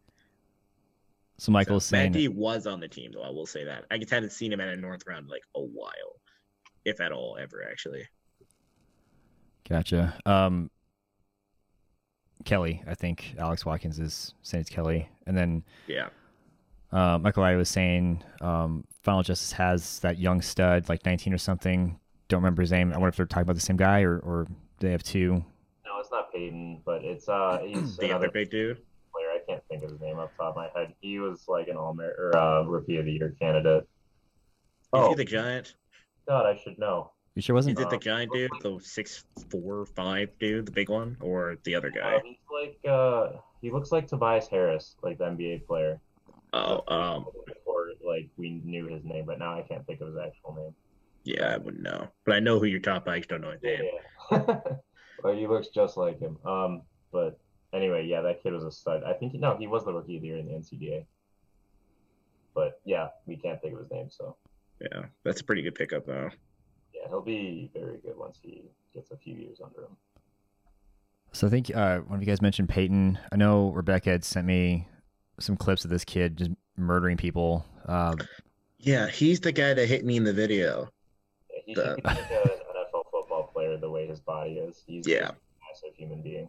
So 1.40 1.52
Michael's 1.52 1.86
so, 1.86 1.96
saying 1.96 2.12
Matt 2.12 2.18
D 2.18 2.28
was 2.28 2.66
on 2.66 2.80
the 2.80 2.88
team 2.88 3.12
though. 3.14 3.22
I 3.22 3.30
will 3.30 3.46
say 3.46 3.64
that 3.64 3.86
I 3.90 3.96
just 3.96 4.10
hadn't 4.10 4.30
seen 4.30 4.52
him 4.52 4.60
at 4.60 4.68
a 4.68 4.76
North 4.76 5.04
round 5.06 5.30
like 5.30 5.40
a 5.54 5.62
while, 5.62 6.20
if 6.84 7.00
at 7.00 7.12
all, 7.12 7.38
ever 7.40 7.66
actually. 7.66 8.06
Gotcha. 9.66 10.18
Um, 10.26 10.70
Kelly, 12.44 12.82
I 12.86 12.94
think 12.94 13.36
Alex 13.38 13.64
Watkins 13.64 13.98
is 13.98 14.34
saying 14.42 14.60
it's 14.60 14.68
Kelly, 14.68 15.08
and 15.26 15.34
then 15.34 15.64
Yeah. 15.86 16.10
uh, 16.92 17.16
Michael 17.16 17.44
I 17.44 17.56
was 17.56 17.70
saying 17.70 18.22
um, 18.42 18.84
Final 19.02 19.22
Justice 19.22 19.52
has 19.52 19.98
that 20.00 20.18
young 20.18 20.42
stud, 20.42 20.90
like 20.90 21.06
19 21.06 21.32
or 21.32 21.38
something. 21.38 21.98
Don't 22.28 22.42
remember 22.42 22.60
his 22.60 22.70
name. 22.70 22.92
I 22.92 22.96
wonder 22.96 23.08
if 23.08 23.16
they're 23.16 23.24
talking 23.24 23.44
about 23.44 23.54
the 23.54 23.62
same 23.62 23.78
guy 23.78 24.02
or 24.02 24.18
or 24.18 24.46
they 24.80 24.90
have 24.90 25.02
two. 25.02 25.42
No, 25.86 26.00
it's 26.00 26.10
not 26.10 26.30
Peyton, 26.34 26.82
but 26.84 27.02
it's 27.02 27.30
uh 27.30 27.60
he's 27.64 27.96
The 27.96 28.10
another 28.10 28.26
other 28.26 28.30
big 28.30 28.50
dude. 28.50 28.82
Player. 29.78 29.90
I 29.90 29.90
can't 29.90 30.18
think 30.18 30.18
of 30.18 30.18
his 30.18 30.18
name 30.18 30.18
off 30.18 30.30
the 30.36 30.44
top 30.44 30.56
of 30.56 30.56
my 30.56 30.80
head. 30.80 30.94
He 31.00 31.18
was 31.18 31.44
like 31.48 31.68
an 31.68 31.76
all 31.76 31.96
or 32.00 32.36
uh, 32.36 32.62
rookie 32.64 32.96
of 32.98 33.04
the 33.06 33.12
year 33.12 33.34
candidate. 33.40 33.84
Is 33.84 33.88
Oh 34.92 35.08
he 35.08 35.14
the 35.14 35.24
giant? 35.24 35.74
God, 36.28 36.46
I 36.46 36.56
should 36.56 36.78
know. 36.78 37.12
You 37.34 37.42
sure 37.42 37.54
wasn't? 37.54 37.78
Is 37.78 37.84
it 37.84 37.90
the 37.90 37.98
giant 37.98 38.32
dude, 38.32 38.50
the 38.62 38.78
six 38.82 39.24
four 39.50 39.86
five 39.86 40.38
dude, 40.38 40.66
the 40.66 40.72
big 40.72 40.88
one, 40.88 41.16
or 41.20 41.56
the 41.64 41.74
other 41.74 41.92
Uh, 42.02 42.18
guy? 42.18 42.22
he's 42.24 42.38
like 42.52 42.78
uh 42.88 43.40
he 43.60 43.70
looks 43.70 43.92
like 43.92 44.06
Tobias 44.06 44.48
Harris, 44.48 44.96
like 45.02 45.18
the 45.18 45.24
NBA 45.24 45.66
player. 45.66 46.00
Oh, 46.52 46.82
um, 46.92 47.26
Before 47.46 47.88
like 48.04 48.30
we 48.36 48.60
knew 48.64 48.86
his 48.88 49.04
name, 49.04 49.26
but 49.26 49.38
now 49.38 49.56
I 49.58 49.62
can't 49.62 49.86
think 49.86 50.00
of 50.00 50.08
his 50.08 50.16
actual 50.18 50.54
name. 50.54 50.74
yeah, 51.24 51.54
I 51.54 51.58
wouldn't 51.58 51.82
know, 51.82 52.08
but 52.24 52.34
I 52.34 52.40
know 52.40 52.58
who 52.58 52.66
you're 52.66 52.80
talking 52.80 53.02
about. 53.02 53.14
I 53.14 53.18
just 53.18 53.28
don't 53.30 53.42
know 53.42 53.52
his 53.52 53.62
name. 53.62 53.82
Yeah. 54.30 54.60
but 55.22 55.36
he 55.36 55.46
looks 55.46 55.68
just 55.68 55.96
like 55.96 56.18
him. 56.18 56.38
Um, 56.44 56.82
but 57.12 57.38
anyway, 57.72 58.06
yeah, 58.06 58.20
that 58.22 58.42
kid 58.42 58.52
was 58.52 58.64
a 58.64 58.70
stud. 58.72 59.02
I 59.04 59.12
think 59.12 59.34
no, 59.34 59.56
he 59.56 59.66
was 59.66 59.84
the 59.84 59.92
rookie 59.92 60.16
of 60.16 60.22
the 60.22 60.28
year 60.28 60.38
in 60.38 60.46
the 60.46 60.52
NCDA. 60.52 61.04
But 62.54 62.80
yeah, 62.84 63.08
we 63.26 63.36
can't 63.36 63.60
think 63.60 63.74
of 63.74 63.80
his 63.80 63.90
name, 63.90 64.08
so 64.10 64.36
Yeah, 64.80 65.04
that's 65.24 65.40
a 65.40 65.44
pretty 65.44 65.62
good 65.62 65.74
pickup 65.74 66.06
though. 66.06 66.30
yeah, 66.94 67.08
he'll 67.08 67.20
be 67.22 67.70
very 67.74 67.98
good 67.98 68.16
once 68.16 68.38
he 68.42 68.64
gets 68.92 69.10
a 69.10 69.16
few 69.16 69.34
years 69.34 69.60
under 69.64 69.82
him. 69.82 69.96
So 71.32 71.46
I 71.46 71.50
think 71.50 71.74
uh, 71.74 71.98
one 72.00 72.16
of 72.16 72.22
you 72.22 72.26
guys 72.26 72.42
mentioned 72.42 72.68
Peyton. 72.68 73.18
I 73.30 73.36
know 73.36 73.70
Rebecca 73.70 74.10
had 74.10 74.24
sent 74.24 74.46
me 74.46 74.88
some 75.38 75.56
clips 75.56 75.84
of 75.84 75.90
this 75.90 76.04
kid 76.04 76.36
just 76.36 76.50
murdering 76.76 77.16
people. 77.16 77.64
Uh, 77.86 78.16
Yeah, 78.78 79.06
he's 79.08 79.38
the 79.40 79.52
guy 79.52 79.72
that 79.74 79.86
hit 79.86 80.04
me 80.04 80.16
in 80.16 80.24
the 80.24 80.32
video. 80.32 80.88
Yeah, 81.50 81.60
he 81.66 81.74
The- 81.74 81.84
should 81.84 81.96
be 81.96 82.02
like 82.02 82.18
an 82.18 82.24
NFL 82.34 83.04
football 83.12 83.50
player 83.52 83.76
the 83.76 83.88
way 83.90 84.08
his 84.08 84.18
body 84.20 84.54
is. 84.58 84.82
He's 84.84 85.06
Yeah. 85.06 85.28
a 85.28 85.34
massive 85.68 85.94
human 85.94 86.20
being. 86.20 86.48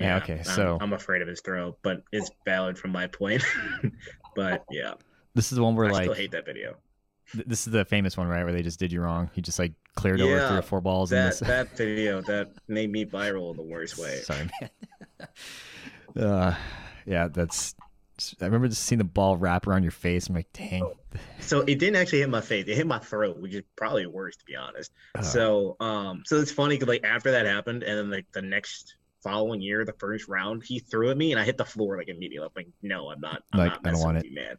Yeah, 0.00 0.16
okay, 0.18 0.34
I'm- 0.36 0.44
so- 0.44 0.78
I'm 0.80 0.92
afraid 0.92 1.22
of 1.22 1.28
his 1.28 1.40
throw, 1.40 1.76
but 1.82 2.02
it's 2.12 2.30
valid 2.44 2.78
from 2.78 2.92
my 2.92 3.06
point. 3.06 3.42
but 4.36 4.64
yeah, 4.70 4.94
this 5.34 5.52
is 5.52 5.56
the 5.56 5.62
one 5.64 5.74
where 5.76 5.86
I 5.86 5.90
like 5.90 6.02
still 6.04 6.14
hate 6.14 6.30
that 6.32 6.46
video. 6.46 6.76
th- 7.32 7.46
this 7.46 7.66
is 7.66 7.72
the 7.72 7.84
famous 7.84 8.16
one, 8.16 8.26
right? 8.28 8.44
Where 8.44 8.52
they 8.52 8.62
just 8.62 8.78
did 8.78 8.92
you 8.92 9.00
wrong. 9.00 9.30
He 9.34 9.40
just 9.42 9.58
like 9.58 9.72
cleared 9.94 10.20
over 10.20 10.48
three 10.48 10.58
or 10.58 10.62
four 10.62 10.80
balls 10.80 11.12
in 11.12 11.18
That 11.18 11.38
that 11.40 11.76
video 11.76 12.20
that 12.22 12.50
made 12.68 12.90
me 12.90 13.04
viral 13.04 13.50
in 13.50 13.56
the 13.56 13.62
worst 13.62 13.98
way. 13.98 14.16
Sorry, 14.22 14.48
man. 14.60 14.70
uh, 16.16 16.54
yeah, 17.06 17.28
that's. 17.28 17.74
I 18.40 18.44
remember 18.44 18.68
just 18.68 18.82
seeing 18.82 18.98
the 18.98 19.04
ball 19.04 19.38
wrap 19.38 19.66
around 19.66 19.82
your 19.82 19.92
face. 19.92 20.28
I'm 20.28 20.34
like, 20.34 20.52
dang. 20.52 20.92
So 21.38 21.60
it 21.62 21.78
didn't 21.78 21.96
actually 21.96 22.18
hit 22.18 22.28
my 22.28 22.42
face; 22.42 22.66
it 22.68 22.74
hit 22.76 22.86
my 22.86 22.98
throat, 22.98 23.38
which 23.38 23.54
is 23.54 23.62
probably 23.76 24.04
worse, 24.06 24.36
to 24.36 24.44
be 24.44 24.56
honest. 24.56 24.92
Uh, 25.14 25.22
So, 25.22 25.76
um, 25.80 26.22
so 26.26 26.36
it's 26.38 26.52
funny 26.52 26.74
because 26.76 26.88
like 26.88 27.02
after 27.04 27.30
that 27.30 27.46
happened, 27.46 27.82
and 27.82 27.96
then 27.98 28.10
like 28.10 28.26
the 28.32 28.42
next 28.42 28.96
following 29.22 29.60
year, 29.60 29.84
the 29.84 29.92
first 29.94 30.28
round, 30.28 30.62
he 30.64 30.78
threw 30.78 31.10
at 31.10 31.16
me, 31.16 31.32
and 31.32 31.40
I 31.40 31.44
hit 31.44 31.56
the 31.56 31.64
floor 31.64 31.96
like 31.98 32.08
immediately. 32.08 32.46
I'm 32.46 32.52
like, 32.56 32.68
no, 32.82 33.10
I'm 33.10 33.20
not. 33.20 33.42
I'm 33.52 33.58
Like, 33.60 33.70
not 33.72 33.86
I 33.86 33.90
don't 33.92 34.00
want 34.00 34.16
with 34.16 34.24
it. 34.24 34.30
you, 34.30 34.34
man. 34.36 34.56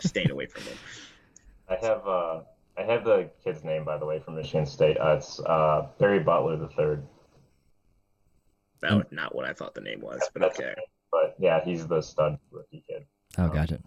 Staying 0.00 0.30
away 0.30 0.46
from 0.46 0.62
him. 0.64 0.76
I 1.68 1.74
have 1.86 2.06
uh 2.06 2.40
I 2.78 2.82
have 2.82 3.04
the 3.04 3.30
kid's 3.44 3.62
name 3.62 3.84
by 3.84 3.96
the 3.98 4.04
way 4.06 4.18
from 4.18 4.34
Michigan 4.36 4.66
State. 4.66 4.98
Uh, 4.98 5.16
it's 5.18 5.38
uh 5.40 5.86
Barry 5.98 6.18
Butler 6.20 6.56
the 6.56 6.68
third. 6.68 7.06
That 8.80 8.94
was 8.94 9.04
not 9.10 9.34
what 9.34 9.44
I 9.44 9.52
thought 9.52 9.74
the 9.74 9.80
name 9.82 10.00
was, 10.00 10.20
but 10.32 10.42
okay. 10.44 10.74
But 11.12 11.34
yeah, 11.40 11.60
he's 11.64 11.88
the 11.88 12.00
stud 12.00 12.38
rookie 12.52 12.84
kid. 12.88 13.04
oh, 13.36 13.44
um, 13.44 13.50
gotcha. 13.52 13.80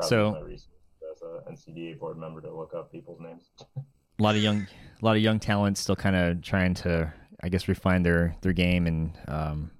So- 0.00 0.44
as 0.48 1.22
a 1.22 1.50
NCDA 1.50 1.98
board 2.00 2.18
member 2.18 2.40
to 2.40 2.52
look 2.52 2.72
up 2.74 2.90
people's 2.92 3.20
names. 3.20 3.50
A 4.18 4.22
lot 4.22 4.36
of 4.36 4.42
young, 4.42 4.66
a 5.00 5.04
lot 5.04 5.16
of 5.16 5.22
young 5.22 5.38
talent 5.40 5.78
still 5.78 5.96
kind 5.96 6.14
of 6.14 6.42
trying 6.42 6.74
to, 6.74 7.10
I 7.42 7.48
guess, 7.48 7.68
refine 7.68 8.02
their 8.02 8.36
their 8.42 8.52
game 8.52 8.86
and. 8.86 9.18
Um, 9.28 9.70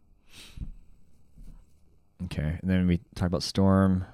okay, 2.24 2.58
and 2.60 2.70
then 2.70 2.86
we 2.86 3.00
talk 3.14 3.26
about 3.26 3.42
Storm. 3.42 4.04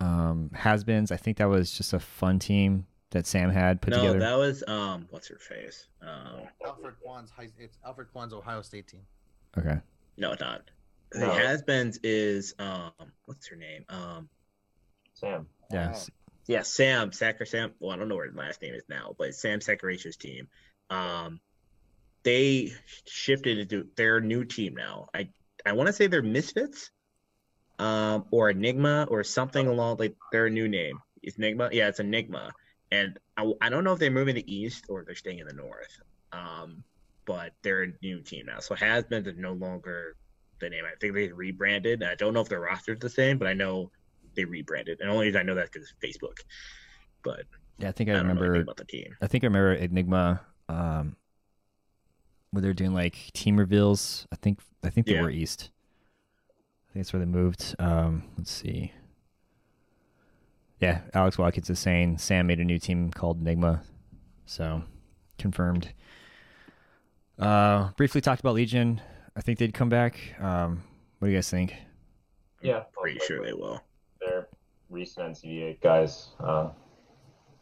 Um, 0.00 0.50
has-beens. 0.54 1.10
I 1.10 1.16
think 1.16 1.38
that 1.38 1.48
was 1.48 1.72
just 1.72 1.92
a 1.92 1.98
fun 1.98 2.38
team 2.38 2.86
that 3.10 3.26
Sam 3.26 3.50
had 3.50 3.80
put 3.80 3.90
no, 3.90 3.98
together. 4.00 4.18
that 4.20 4.38
was 4.38 4.62
um, 4.68 5.06
what's 5.10 5.28
her 5.28 5.38
face? 5.38 5.86
Um, 6.02 6.42
Alfred 6.64 6.94
Kwan's 7.02 7.30
high, 7.30 7.48
it's 7.58 7.78
Alfred 7.84 8.08
Kwan's 8.12 8.32
Ohio 8.32 8.62
State 8.62 8.86
team. 8.86 9.00
Okay. 9.56 9.78
no, 10.16 10.32
it's 10.32 10.40
not. 10.40 10.62
The 11.10 11.20
No. 11.20 11.32
has-beens 11.32 11.98
is 12.04 12.54
um, 12.58 12.92
what's 13.24 13.46
her 13.48 13.56
name? 13.56 13.84
Um, 13.88 14.28
Sam. 15.14 15.46
Yeah. 15.72 15.94
Oh. 15.96 16.06
yeah, 16.46 16.62
Sam 16.62 17.12
Sacker 17.12 17.46
Sam. 17.46 17.72
Well, 17.80 17.90
I 17.92 17.96
don't 17.96 18.08
know 18.08 18.14
where 18.16 18.26
his 18.26 18.36
last 18.36 18.62
name 18.62 18.74
is 18.74 18.84
now, 18.88 19.14
but 19.18 19.34
Sam 19.34 19.60
Saccaracia's 19.60 20.16
team. 20.16 20.48
Um, 20.90 21.40
they 22.28 22.70
shifted 23.06 23.58
into 23.58 23.86
their 23.96 24.20
new 24.20 24.44
team 24.44 24.74
now. 24.74 25.08
I 25.14 25.30
I 25.64 25.72
want 25.72 25.86
to 25.86 25.94
say 25.94 26.08
they're 26.08 26.20
Misfits, 26.20 26.90
um, 27.78 28.26
or 28.30 28.50
Enigma 28.50 29.06
or 29.10 29.24
something 29.24 29.66
along 29.66 29.96
like 29.96 30.14
their 30.30 30.50
new 30.50 30.68
name. 30.68 30.98
It's 31.22 31.38
Enigma. 31.38 31.70
Yeah, 31.72 31.88
it's 31.88 32.00
Enigma. 32.00 32.52
And 32.92 33.18
I, 33.38 33.50
I 33.62 33.70
don't 33.70 33.82
know 33.82 33.94
if 33.94 33.98
they're 33.98 34.10
moving 34.10 34.34
to 34.34 34.42
the 34.42 34.54
east 34.54 34.84
or 34.90 35.04
they're 35.04 35.14
staying 35.14 35.38
in 35.38 35.46
the 35.46 35.54
north. 35.54 35.98
Um, 36.32 36.84
but 37.24 37.52
they're 37.62 37.84
a 37.84 37.92
new 38.02 38.20
team 38.20 38.44
now. 38.46 38.60
So 38.60 38.74
has 38.74 39.04
been 39.04 39.26
is 39.26 39.38
no 39.38 39.54
longer 39.54 40.16
the 40.60 40.68
name. 40.68 40.84
I 40.84 40.96
think 41.00 41.14
they 41.14 41.28
rebranded. 41.28 42.02
I 42.02 42.14
don't 42.14 42.34
know 42.34 42.40
if 42.40 42.50
their 42.50 42.60
roster's 42.60 42.98
the 42.98 43.08
same, 43.08 43.38
but 43.38 43.48
I 43.48 43.54
know 43.54 43.90
they 44.34 44.44
rebranded. 44.44 45.00
And 45.00 45.10
only 45.10 45.26
reason 45.26 45.40
I 45.40 45.44
know 45.44 45.54
that 45.54 45.72
because 45.72 45.94
Facebook. 46.02 46.40
But 47.22 47.44
Yeah, 47.78 47.88
I 47.88 47.92
think 47.92 48.10
I, 48.10 48.14
I, 48.14 48.18
remember. 48.18 48.54
about 48.54 48.76
the 48.76 48.84
team. 48.84 49.16
I 49.22 49.26
think 49.26 49.44
I 49.44 49.46
remember 49.46 49.72
Enigma, 49.74 50.40
um, 50.68 51.16
where 52.50 52.62
they're 52.62 52.72
doing 52.74 52.94
like 52.94 53.30
team 53.34 53.56
reveals. 53.56 54.26
I 54.32 54.36
think 54.36 54.60
I 54.84 54.90
think 54.90 55.06
they 55.06 55.14
Yeah. 55.14 55.22
were 55.22 55.30
East. 55.30 55.70
I 56.88 56.92
think 56.92 57.04
that's 57.04 57.12
where 57.12 57.20
they 57.20 57.26
moved. 57.26 57.74
Um, 57.78 58.24
let's 58.36 58.50
see. 58.50 58.92
Yeah, 60.80 61.00
Alex 61.12 61.36
Watkins 61.38 61.68
is 61.70 61.78
saying 61.78 62.18
Sam 62.18 62.46
made 62.46 62.60
a 62.60 62.64
new 62.64 62.78
team 62.78 63.10
called 63.10 63.40
Enigma, 63.40 63.82
so 64.46 64.82
confirmed. 65.36 65.92
Uh, 67.38 67.90
briefly 67.96 68.20
talked 68.20 68.40
about 68.40 68.54
Legion. 68.54 69.00
I 69.36 69.40
think 69.40 69.58
they'd 69.58 69.74
come 69.74 69.88
back. 69.88 70.18
Um, 70.40 70.82
what 71.18 71.26
do 71.26 71.32
you 71.32 71.36
guys 71.38 71.50
think? 71.50 71.74
Yeah, 72.62 72.84
Pretty 72.92 73.18
sure 73.20 73.44
they 73.44 73.52
will. 73.52 73.80
They're 74.20 74.48
recent 74.90 75.36
NCDA 75.36 75.80
guys. 75.80 76.28
Uh, 76.40 76.70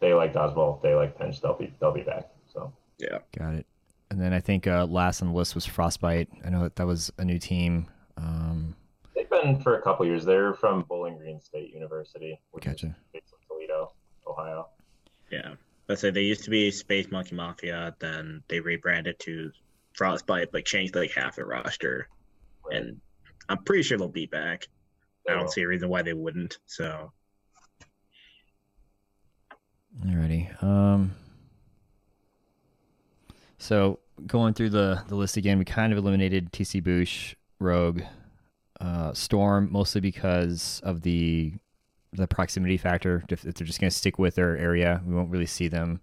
they 0.00 0.12
like 0.14 0.32
Dodgeball. 0.32 0.80
They 0.82 0.94
like 0.94 1.18
Pinch. 1.18 1.40
They'll 1.40 1.54
be 1.56 1.72
they'll 1.80 1.92
be 1.92 2.02
back. 2.02 2.28
So 2.52 2.72
yeah, 2.98 3.18
Got 3.38 3.54
it. 3.54 3.66
And 4.10 4.20
then 4.20 4.32
I 4.32 4.40
think 4.40 4.66
uh, 4.66 4.86
last 4.86 5.20
on 5.20 5.28
the 5.28 5.34
list 5.34 5.54
was 5.54 5.66
Frostbite. 5.66 6.28
I 6.44 6.50
know 6.50 6.62
that 6.62 6.76
that 6.76 6.86
was 6.86 7.12
a 7.18 7.24
new 7.24 7.38
team. 7.38 7.86
Um, 8.16 8.76
they've 9.14 9.28
been 9.28 9.60
for 9.60 9.78
a 9.78 9.82
couple 9.82 10.06
years. 10.06 10.24
They're 10.24 10.54
from 10.54 10.82
Bowling 10.82 11.18
Green 11.18 11.40
State 11.40 11.72
University, 11.72 12.40
which 12.52 12.64
gotcha. 12.64 12.86
is 12.86 12.92
based 13.12 13.32
in 13.32 13.48
Toledo, 13.48 13.92
Ohio. 14.26 14.68
Yeah. 15.30 15.54
Let's 15.88 16.00
say 16.00 16.10
they 16.10 16.22
used 16.22 16.44
to 16.44 16.50
be 16.50 16.70
Space 16.70 17.10
Monkey 17.10 17.34
Mafia, 17.34 17.94
then 17.98 18.42
they 18.48 18.60
rebranded 18.60 19.18
to 19.20 19.52
Frostbite, 19.94 20.50
but 20.52 20.64
changed 20.64 20.94
like 20.94 21.12
half 21.12 21.36
the 21.36 21.44
roster. 21.44 22.08
And 22.70 23.00
I'm 23.48 23.62
pretty 23.64 23.82
sure 23.82 23.98
they'll 23.98 24.08
be 24.08 24.26
back. 24.26 24.68
I 25.28 25.32
don't 25.32 25.44
will. 25.44 25.48
see 25.48 25.62
a 25.62 25.68
reason 25.68 25.88
why 25.88 26.02
they 26.02 26.12
wouldn't. 26.12 26.58
So 26.66 27.12
Alrighty. 30.04 30.62
Um, 30.62 31.14
so 33.66 33.98
going 34.28 34.54
through 34.54 34.70
the, 34.70 35.02
the 35.08 35.16
list 35.16 35.36
again, 35.36 35.58
we 35.58 35.64
kind 35.64 35.92
of 35.92 35.98
eliminated 35.98 36.52
TC 36.52 36.80
Boosh, 36.80 37.34
Rogue, 37.58 38.02
uh, 38.80 39.12
Storm, 39.12 39.68
mostly 39.72 40.00
because 40.00 40.80
of 40.84 41.02
the 41.02 41.52
the 42.12 42.28
proximity 42.28 42.76
factor. 42.76 43.24
If, 43.28 43.44
if 43.44 43.54
they're 43.54 43.66
just 43.66 43.80
going 43.80 43.90
to 43.90 43.96
stick 43.96 44.20
with 44.20 44.36
their 44.36 44.56
area, 44.56 45.02
we 45.04 45.14
won't 45.14 45.30
really 45.30 45.46
see 45.46 45.66
them. 45.66 46.00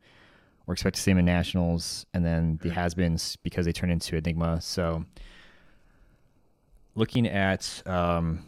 We're 0.65 0.73
expected 0.73 0.97
to 0.97 1.03
see 1.03 1.11
them 1.11 1.19
in 1.19 1.25
nationals, 1.25 2.05
and 2.13 2.25
then 2.25 2.59
the 2.61 2.69
has-beens 2.69 3.37
because 3.37 3.65
they 3.65 3.71
turn 3.71 3.89
into 3.89 4.17
Enigma. 4.17 4.59
So, 4.59 5.05
looking 6.95 7.25
at, 7.27 7.81
um, 7.85 8.45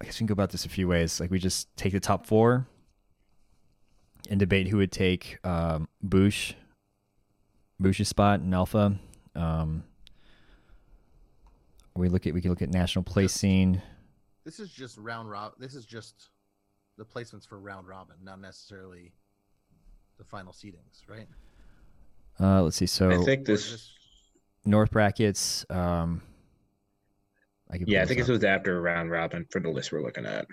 I 0.00 0.04
guess 0.04 0.16
we 0.16 0.18
can 0.18 0.26
go 0.26 0.32
about 0.32 0.50
this 0.50 0.66
a 0.66 0.68
few 0.68 0.88
ways. 0.88 1.20
Like 1.20 1.30
we 1.30 1.38
just 1.38 1.74
take 1.76 1.92
the 1.92 2.00
top 2.00 2.26
four 2.26 2.66
and 4.28 4.40
debate 4.40 4.66
who 4.66 4.78
would 4.78 4.92
take 4.92 5.38
um, 5.44 5.88
Bush, 6.02 6.52
Bush's 7.78 8.08
spot 8.08 8.40
in 8.40 8.52
Alpha. 8.52 8.98
Um, 9.34 9.84
we 11.94 12.08
look 12.08 12.26
at 12.26 12.34
we 12.34 12.40
can 12.40 12.50
look 12.50 12.62
at 12.62 12.70
national 12.70 13.02
placing. 13.02 13.80
This 14.44 14.60
is 14.60 14.70
just 14.70 14.96
round 14.98 15.30
rob. 15.30 15.52
This 15.58 15.74
is 15.74 15.84
just 15.84 16.28
the 16.96 17.04
placements 17.04 17.46
for 17.46 17.58
round 17.58 17.86
robin, 17.88 18.16
not 18.22 18.40
necessarily 18.40 19.12
the 20.18 20.24
final 20.24 20.52
seedings, 20.52 21.02
right? 21.08 21.26
Uh, 22.40 22.62
let's 22.62 22.76
see. 22.76 22.86
So 22.86 23.10
I 23.10 23.24
think 23.24 23.42
Or 23.42 23.52
this. 23.52 23.92
North 24.64 24.90
brackets. 24.90 25.64
Um, 25.70 26.22
I 27.70 27.78
could 27.78 27.88
Yeah, 27.88 28.02
I 28.02 28.06
think 28.06 28.18
this 28.18 28.26
this 28.26 28.34
was 28.34 28.44
after 28.44 28.80
round 28.80 29.10
robin 29.10 29.46
for 29.50 29.60
the 29.60 29.70
list 29.70 29.92
we're 29.92 30.02
looking 30.02 30.26
at. 30.26 30.46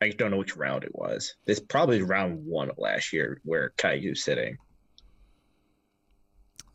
I 0.00 0.06
just 0.06 0.18
don't 0.18 0.30
know 0.30 0.36
which 0.36 0.56
round 0.56 0.84
it 0.84 0.94
was. 0.94 1.34
This 1.46 1.60
probably 1.60 1.98
is 1.98 2.02
round 2.02 2.44
one 2.44 2.68
of 2.68 2.78
last 2.78 3.12
year 3.12 3.40
where 3.44 3.72
Kaiju's 3.78 4.22
sitting. 4.24 4.56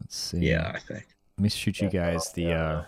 Let's 0.09 0.17
see. 0.17 0.37
Yeah, 0.39 0.71
I 0.73 0.79
think. 0.79 1.05
Let 1.37 1.43
me 1.43 1.49
shoot 1.49 1.79
you 1.79 1.89
guys 1.89 2.31
the. 2.33 2.41
yeah. 2.43 2.63
Uh, 2.71 2.85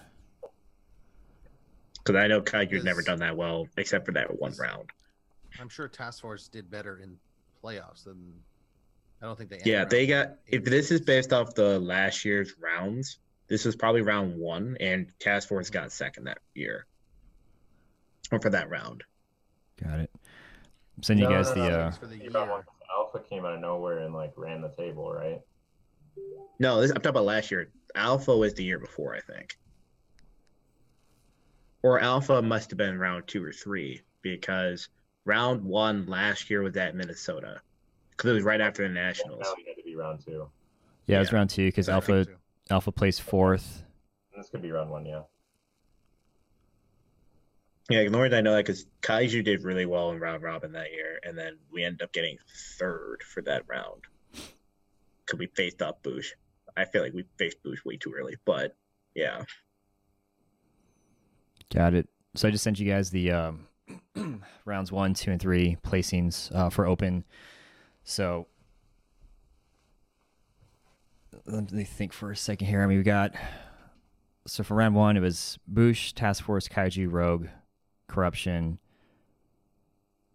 Because 2.04 2.16
I 2.16 2.26
know 2.26 2.42
Kaiju's 2.42 2.84
never 2.84 3.04
done 3.04 3.20
that 3.20 3.38
well 3.38 3.68
except 3.78 4.08
for 4.08 4.12
that 4.14 4.40
one 4.42 4.54
round. 4.60 4.90
I'm 5.60 5.70
sure 5.70 5.88
Task 5.88 6.22
Force 6.22 6.48
did 6.48 6.72
better 6.72 6.98
in 6.98 7.16
playoffs 7.64 8.06
than. 8.06 8.34
I 9.22 9.26
don't 9.28 9.38
think 9.38 9.52
they. 9.52 9.62
Yeah, 9.64 9.86
they 9.86 10.08
got. 10.08 10.38
If 10.48 10.64
this 10.64 10.90
is 10.90 11.02
based 11.02 11.32
off 11.32 11.54
the 11.54 11.80
last 11.80 12.26
year's 12.26 12.56
rounds, 12.60 13.20
this 13.48 13.66
was 13.66 13.76
probably 13.76 14.02
round 14.02 14.36
one, 14.36 14.76
and 14.80 15.08
Task 15.20 15.48
Force 15.48 15.70
got 15.70 15.92
second 15.92 16.24
that 16.24 16.40
year, 16.56 16.88
or 18.32 18.40
for 18.42 18.50
that 18.50 18.68
round. 18.72 19.04
got 19.84 20.00
it. 20.00 20.10
I'm 20.98 21.04
sending 21.04 21.26
you 21.26 21.30
No, 21.30 21.36
guys 21.44 21.56
no, 21.56 21.64
the. 21.64 21.70
no, 21.70 21.80
Uh, 21.82 21.92
for 21.92 22.08
the 22.08 22.18
You 22.18 22.32
got 22.32 22.46
year. 22.46 22.52
one 22.52 22.64
'cause 22.64 22.76
Alpha 22.92 23.20
came 23.20 23.46
out 23.46 23.54
of 23.54 23.60
nowhere 23.60 24.00
and 24.00 24.14
like 24.16 24.34
ran 24.38 24.62
the 24.62 24.70
table, 24.70 25.14
right? 25.14 25.40
No, 26.60 26.80
this, 26.80 26.92
I'm 26.92 26.98
talking 26.98 27.10
about 27.10 27.26
last 27.26 27.50
year. 27.50 27.72
Alpha 27.96 28.38
was 28.38 28.54
the 28.54 28.64
year 28.64 28.80
before, 28.80 29.16
I 29.16 29.20
think. 29.20 29.58
Or 31.84 32.00
Alpha 32.00 32.42
must 32.42 32.70
have 32.70 32.78
been 32.78 33.00
round 33.00 33.28
two 33.28 33.44
or 33.44 33.52
three 33.52 34.02
because 34.22 34.90
round 35.26 35.64
one 35.64 36.06
last 36.06 36.50
year 36.50 36.62
was 36.62 36.78
at 36.78 36.96
Minnesota 36.96 37.60
because 38.12 38.30
it 38.30 38.34
was 38.36 38.44
right 38.44 38.62
after 38.62 38.88
the 38.88 38.94
Nationals. 38.94 39.42
Now 39.44 39.54
we 39.58 39.66
had 39.68 39.78
to 39.78 39.84
be 39.84 39.96
round 39.96 40.24
two. 40.24 40.48
yeah, 41.08 41.18
it 41.18 41.20
was 41.20 41.34
round 41.34 41.50
two 41.50 41.66
because 41.66 41.90
I 41.90 41.94
Alpha 41.94 42.26
so. 42.26 42.32
Alpha 42.70 42.92
placed 42.92 43.24
fourth. 43.24 43.84
This 44.38 44.50
could 44.50 44.62
be 44.62 44.72
round 44.72 44.92
one, 44.92 45.06
yeah. 45.06 45.24
Yeah, 47.90 48.02
the 48.04 48.08
only 48.08 48.22
reason 48.22 48.38
I 48.38 48.42
know 48.42 48.54
that 48.54 48.66
because 48.66 48.86
Kaiju 49.02 49.44
did 49.44 49.64
really 49.64 49.88
well 49.88 50.12
in 50.12 50.20
round 50.20 50.44
robin 50.44 50.72
that 50.74 50.92
year, 50.92 51.20
and 51.24 51.36
then 51.36 51.58
we 51.74 51.84
ended 51.84 52.04
up 52.04 52.14
getting 52.14 52.38
third 52.78 53.24
for 53.24 53.42
that 53.42 53.64
round 53.68 54.04
because 55.32 55.40
we 55.40 55.48
faced 55.56 55.82
up 55.82 56.04
Bush. 56.04 56.32
I 56.76 56.86
feel 56.86 57.02
like 57.02 57.14
we 57.14 57.26
faced 57.38 57.64
Bush 57.64 57.80
way 57.86 57.98
too 57.98 58.14
early, 58.18 58.36
but 58.46 58.76
yeah, 59.16 59.44
Got 61.74 61.94
it. 61.94 62.10
So 62.36 62.48
I 62.48 62.52
just 62.52 62.64
sent 62.64 62.80
you 62.80 62.92
guys 62.92 63.10
the 63.12 63.32
um, 63.32 63.68
rounds 64.66 64.92
one, 64.92 65.14
two, 65.14 65.32
and 65.32 65.42
three 65.42 65.78
placings 65.84 66.54
uh, 66.54 66.70
for 66.70 66.86
open. 66.86 67.24
So 68.04 68.48
let 71.46 71.72
me 71.72 71.86
think 71.86 72.12
for 72.12 72.32
a 72.32 72.36
second 72.36 72.68
here. 72.68 72.84
I 72.84 72.88
mean, 72.88 72.98
we 72.98 73.04
got 73.04 73.34
so 74.48 74.64
for 74.64 74.76
round 74.76 74.96
one, 74.96 75.16
it 75.16 75.22
was 75.22 75.60
Bush, 75.66 76.12
Task 76.14 76.44
Force, 76.44 76.68
Kaiju, 76.68 77.10
Rogue, 77.10 77.48
Corruption, 78.08 78.80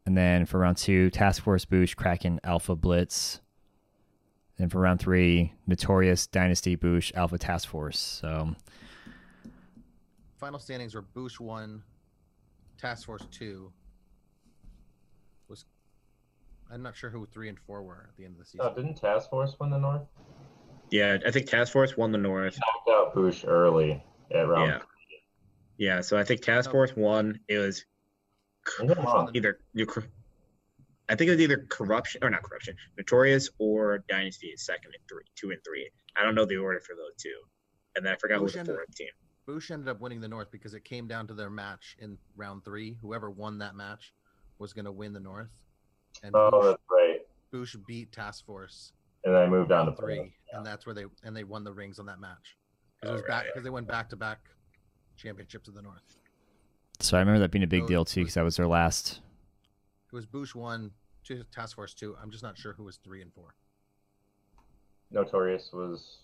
and 0.07 0.17
then 0.17 0.47
for 0.47 0.61
round 0.61 0.79
two, 0.79 1.11
Task 1.11 1.43
Force, 1.43 1.67
Bush, 1.67 1.95
Kraken, 1.95 2.41
Alpha, 2.45 2.75
Blitz. 2.75 3.41
And 4.59 4.73
for 4.73 4.81
round 4.81 5.01
three, 5.01 5.53
Notorious, 5.67 6.27
Dynasty, 6.27 6.77
Bush, 6.77 7.13
Alpha, 7.15 7.37
Task 7.39 7.69
Force. 7.69 7.99
So 7.99 8.55
Final 10.39 10.59
standings 10.59 10.95
were 10.95 11.03
Boosh 11.03 11.39
one, 11.41 11.83
Task 12.79 13.05
Force 13.07 13.27
two. 13.31 13.71
Was 15.49 15.65
I'm 16.73 16.83
not 16.83 16.97
sure 16.97 17.11
who 17.11 17.27
three 17.27 17.49
and 17.49 17.59
four 17.67 17.83
were 17.83 18.07
at 18.09 18.17
the 18.17 18.25
end 18.25 18.33
of 18.35 18.39
the 18.39 18.45
season. 18.47 18.61
Oh, 18.63 18.75
didn't 18.75 18.97
Task 18.97 19.29
Force 19.31 19.55
win 19.61 19.71
the 19.71 19.79
North? 19.79 20.03
yeah. 20.91 21.19
I 21.27 21.31
think 21.31 21.47
Task 21.47 21.73
Force 21.73 21.97
won 21.97 22.13
the 22.13 22.19
North. 22.19 22.59
Knocked 22.59 22.89
out 22.99 23.15
Bush 23.15 23.45
early 23.47 24.03
at 24.35 24.49
round. 24.49 24.71
Yeah. 24.71 24.79
Yeah, 25.79 26.01
so 26.01 26.17
I 26.17 26.25
think 26.25 26.41
Task 26.41 26.71
No. 26.71 26.73
Force 26.73 26.97
won. 26.97 27.39
It 27.49 27.59
was 27.59 27.85
Maybe 28.81 28.95
I'm 28.95 29.05
wrong. 29.05 29.31
either 29.35 29.59
you. 29.75 29.85
cor- 29.85 30.05
I 31.09 31.15
think 31.15 31.29
it 31.29 31.33
was 31.33 31.41
either 31.41 31.67
corruption 31.69 32.23
or 32.25 32.31
not 32.31 32.43
corruption, 32.43 32.77
Notorious 32.97 33.49
or 33.59 33.99
Dynasty 34.09 34.49
is 34.49 34.65
second 34.65 34.87
and 34.95 35.03
three, 35.09 35.23
two 35.37 35.51
and 35.51 35.61
three. 35.65 35.89
I 36.17 36.25
don't 36.25 36.35
know 36.35 36.45
the 36.45 36.57
order 36.57 36.81
for 36.81 36.95
those 36.97 37.15
two, 37.17 37.37
and 37.95 38.05
then 38.05 38.13
I 38.13 38.17
forgot 38.17 38.39
who 38.39 38.45
was 38.45 38.53
the 38.55 38.61
ended- 38.61 38.75
fourth 38.77 38.95
team. 38.95 39.09
Bush 39.47 39.71
ended 39.71 39.87
up 39.89 40.01
winning 40.01 40.21
the 40.21 40.27
North 40.27 40.51
because 40.51 40.75
it 40.75 40.85
came 40.85 41.07
down 41.07 41.29
to 41.29 41.35
their 41.35 41.51
match 41.51 41.97
in 42.01 42.19
round 42.35 42.65
three. 42.65 42.97
Whoever 43.01 43.31
won 43.31 43.59
that 43.59 43.77
match 43.77 44.13
was 44.59 44.73
going 44.73 44.87
to 44.87 44.91
win 44.93 45.13
the 45.13 45.21
North. 45.21 45.51
And 46.25 46.35
Oh, 46.35 46.51
Boosh, 46.51 46.65
that's 46.65 46.83
right. 46.91 47.21
Boosh 47.53 47.87
beat 47.87 48.11
Task 48.11 48.45
Force 48.45 48.93
And 49.25 49.33
then 49.33 49.43
I 49.43 49.47
moved 49.47 49.71
on 49.71 49.87
to 49.87 49.93
three, 49.95 50.17
three. 50.17 50.35
and 50.53 50.67
that's 50.67 50.85
where 50.85 50.97
they 50.97 51.05
and 51.23 51.37
they 51.37 51.45
won 51.45 51.63
the 51.63 51.73
rings 51.73 52.01
on 52.01 52.07
that 52.07 52.19
match. 52.19 52.57
Because 53.01 53.11
it 53.11 53.13
was 53.13 53.23
back 53.29 53.45
because 53.47 53.63
they 53.63 53.71
went 53.71 53.87
back 53.87 54.09
to 54.11 54.17
back 54.17 54.41
championships 55.17 55.69
of 55.69 55.75
the 55.75 55.83
North. 55.83 56.17
So 56.99 57.17
I 57.17 57.21
remember 57.21 57.39
that 57.41 57.53
being 57.53 57.63
a 57.63 57.69
big 57.69 57.83
So 57.83 57.87
deal 57.89 58.05
too, 58.05 58.23
because 58.23 58.35
that 58.35 58.43
was 58.43 58.57
their 58.57 58.67
last. 58.67 59.21
It 60.17 60.25
was 60.25 60.27
Boosh 60.27 60.55
one, 60.55 60.93
two 61.25 61.45
Task 61.53 61.77
Force 61.77 61.93
two. 61.93 62.17
I'm 62.23 62.31
just 62.31 62.43
not 62.43 62.57
sure 62.57 62.73
who 62.73 62.85
was 62.85 62.97
three 63.05 63.21
and 63.21 63.31
four. 63.35 63.55
Notorious 65.11 65.69
was. 65.75 66.21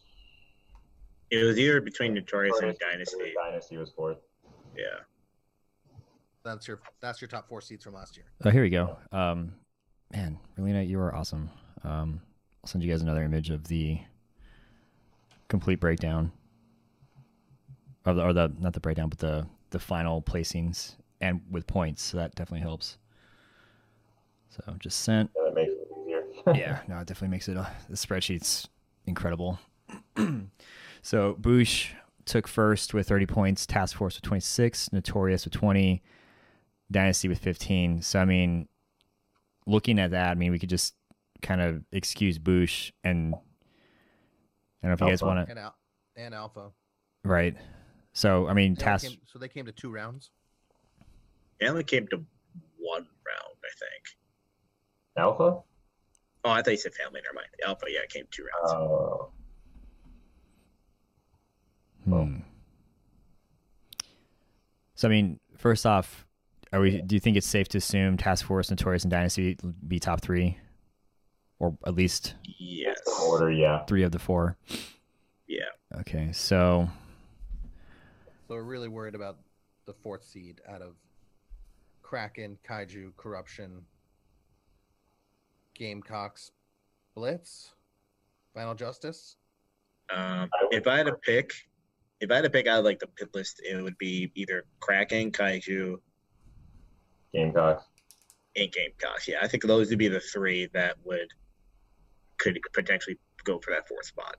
It 1.31 1.44
was 1.44 1.59
either 1.59 1.83
between 1.83 2.14
Notorious 2.14 2.59
and 2.61 2.74
Dynasty. 2.78 3.35
Dynasty 3.35 3.76
was 3.76 3.90
fourth. 3.90 4.16
Yeah. 4.74 4.85
That's 6.42 6.66
your 6.66 6.81
that's 7.02 7.20
your 7.20 7.28
top 7.28 7.50
four 7.50 7.61
seeds 7.61 7.85
from 7.85 7.92
last 7.92 8.16
year. 8.16 8.24
Oh, 8.46 8.48
here 8.48 8.62
we 8.62 8.70
go. 8.70 8.96
Um, 9.12 9.52
man, 10.11 10.38
Relina, 10.59 10.88
you 10.88 10.98
are 10.98 11.14
awesome. 11.14 11.50
Um, 11.85 12.22
I'll 12.64 12.68
send 12.68 12.83
you 12.83 12.90
guys 12.90 13.02
another 13.02 13.24
image 13.24 13.50
of 13.50 13.68
the 13.68 14.00
complete 15.48 15.81
breakdown 15.81 16.33
of 18.07 18.16
the, 18.16 18.22
or 18.22 18.33
the 18.33 18.50
not 18.59 18.72
the 18.72 18.81
breakdown, 18.81 19.11
but 19.11 19.18
the 19.18 19.46
the 19.68 19.78
final 19.78 20.22
placings 20.22 20.94
and 21.20 21.42
with 21.50 21.66
points. 21.66 22.02
So 22.02 22.16
that 22.16 22.35
definitely 22.35 22.62
helps. 22.62 22.96
So 24.54 24.74
just 24.78 25.00
sent. 25.00 25.30
Yeah, 25.34 25.42
that 25.46 25.54
makes 25.54 25.72
it 25.72 25.88
easier. 26.04 26.24
yeah, 26.54 26.80
no, 26.88 26.98
it 26.98 27.06
definitely 27.06 27.28
makes 27.28 27.48
it. 27.48 27.56
Uh, 27.56 27.64
the 27.88 27.96
spreadsheet's 27.96 28.68
incredible. 29.06 29.58
so 31.02 31.34
Bush 31.38 31.92
took 32.26 32.46
first 32.46 32.92
with 32.94 33.08
30 33.08 33.26
points, 33.26 33.66
Task 33.66 33.96
Force 33.96 34.16
with 34.16 34.22
26, 34.22 34.92
Notorious 34.92 35.44
with 35.44 35.54
20, 35.54 36.02
Dynasty 36.90 37.28
with 37.28 37.38
15. 37.38 38.02
So 38.02 38.20
I 38.20 38.24
mean, 38.26 38.68
looking 39.66 39.98
at 39.98 40.10
that, 40.10 40.30
I 40.30 40.34
mean, 40.34 40.52
we 40.52 40.58
could 40.58 40.68
just 40.70 40.94
kind 41.40 41.60
of 41.60 41.82
excuse 41.90 42.38
Bush 42.38 42.92
and 43.02 43.34
I 43.34 44.88
don't 44.88 44.90
know 44.90 44.92
if 44.92 45.00
you 45.00 45.06
guys 45.08 45.22
want 45.22 45.46
to, 45.46 45.50
And 45.50 45.58
Al- 45.58 45.76
and 46.16 46.34
Alpha. 46.34 46.70
right? 47.24 47.56
So 48.12 48.48
I 48.48 48.52
mean, 48.52 48.76
Task. 48.76 49.06
came- 49.08 49.18
so 49.24 49.38
they 49.38 49.48
came 49.48 49.64
to 49.64 49.72
two 49.72 49.90
rounds. 49.90 50.30
It 51.58 51.66
only 51.66 51.84
came 51.84 52.06
to 52.08 52.16
one 52.78 53.02
round, 53.02 53.56
I 53.64 53.72
think. 53.78 54.18
Alpha? 55.16 55.61
Oh, 56.44 56.51
I 56.51 56.62
thought 56.62 56.70
you 56.70 56.77
said 56.77 56.94
family. 56.94 57.20
Never 57.22 57.35
mind. 57.35 57.48
Alpha, 57.66 57.87
yeah, 57.88 58.01
it 58.01 58.11
came 58.11 58.25
two 58.31 58.44
rounds. 58.44 58.72
Uh, 58.72 59.25
Hmm. 62.04 62.38
So 64.94 65.08
I 65.08 65.10
mean, 65.10 65.38
first 65.56 65.87
off, 65.87 66.27
are 66.73 66.81
we? 66.81 67.00
Do 67.00 67.15
you 67.15 67.21
think 67.21 67.37
it's 67.37 67.46
safe 67.46 67.69
to 67.69 67.79
assume 67.79 68.17
Task 68.17 68.44
Force, 68.44 68.71
Notorious, 68.71 69.04
and 69.04 69.10
Dynasty 69.10 69.58
be 69.87 69.98
top 69.98 70.21
three, 70.21 70.58
or 71.58 71.77
at 71.87 71.94
least 71.94 72.35
yes. 72.58 72.98
order, 73.23 73.50
yeah. 73.50 73.85
three 73.85 74.02
of 74.02 74.13
the 74.13 74.19
four? 74.19 74.56
Yeah. 75.46 75.60
Okay, 76.00 76.31
so 76.33 76.88
So 78.48 78.54
we're 78.54 78.63
really 78.63 78.88
worried 78.88 79.15
about 79.15 79.38
the 79.87 79.92
fourth 79.92 80.25
seed 80.25 80.60
out 80.69 80.83
of 80.83 80.94
Kraken, 82.02 82.58
Kaiju, 82.69 83.17
Corruption, 83.17 83.83
Gamecocks, 85.75 86.50
Blitz, 87.14 87.73
Final 88.54 88.75
Justice. 88.75 89.37
Um, 90.14 90.48
if 90.70 90.87
I 90.87 90.98
had 90.98 91.06
to 91.06 91.14
pick, 91.14 91.52
if 92.20 92.31
I 92.31 92.37
had 92.37 92.42
to 92.44 92.50
pick 92.50 92.66
out 92.66 92.81
of 92.81 92.85
like 92.85 92.98
the 92.98 93.06
pit 93.06 93.31
list, 93.35 93.60
it 93.64 93.83
would 93.83 93.96
be 93.98 94.31
either 94.35 94.64
Kraken, 94.81 95.31
Kaiju, 95.31 95.96
Gamecocks. 97.33 97.85
and 98.56 98.70
Gamecocks. 98.73 99.27
Yeah, 99.29 99.37
I 99.42 99.48
think 99.48 99.64
those 99.64 99.88
would 99.90 99.98
be 99.98 100.08
the 100.08 100.20
three 100.20 100.68
that 100.75 100.96
would 101.04 101.29
could 102.38 102.58
potentially 102.75 103.18
go 103.44 103.58
for 103.60 103.70
that 103.73 103.87
fourth 103.88 104.04
spot. 104.06 104.37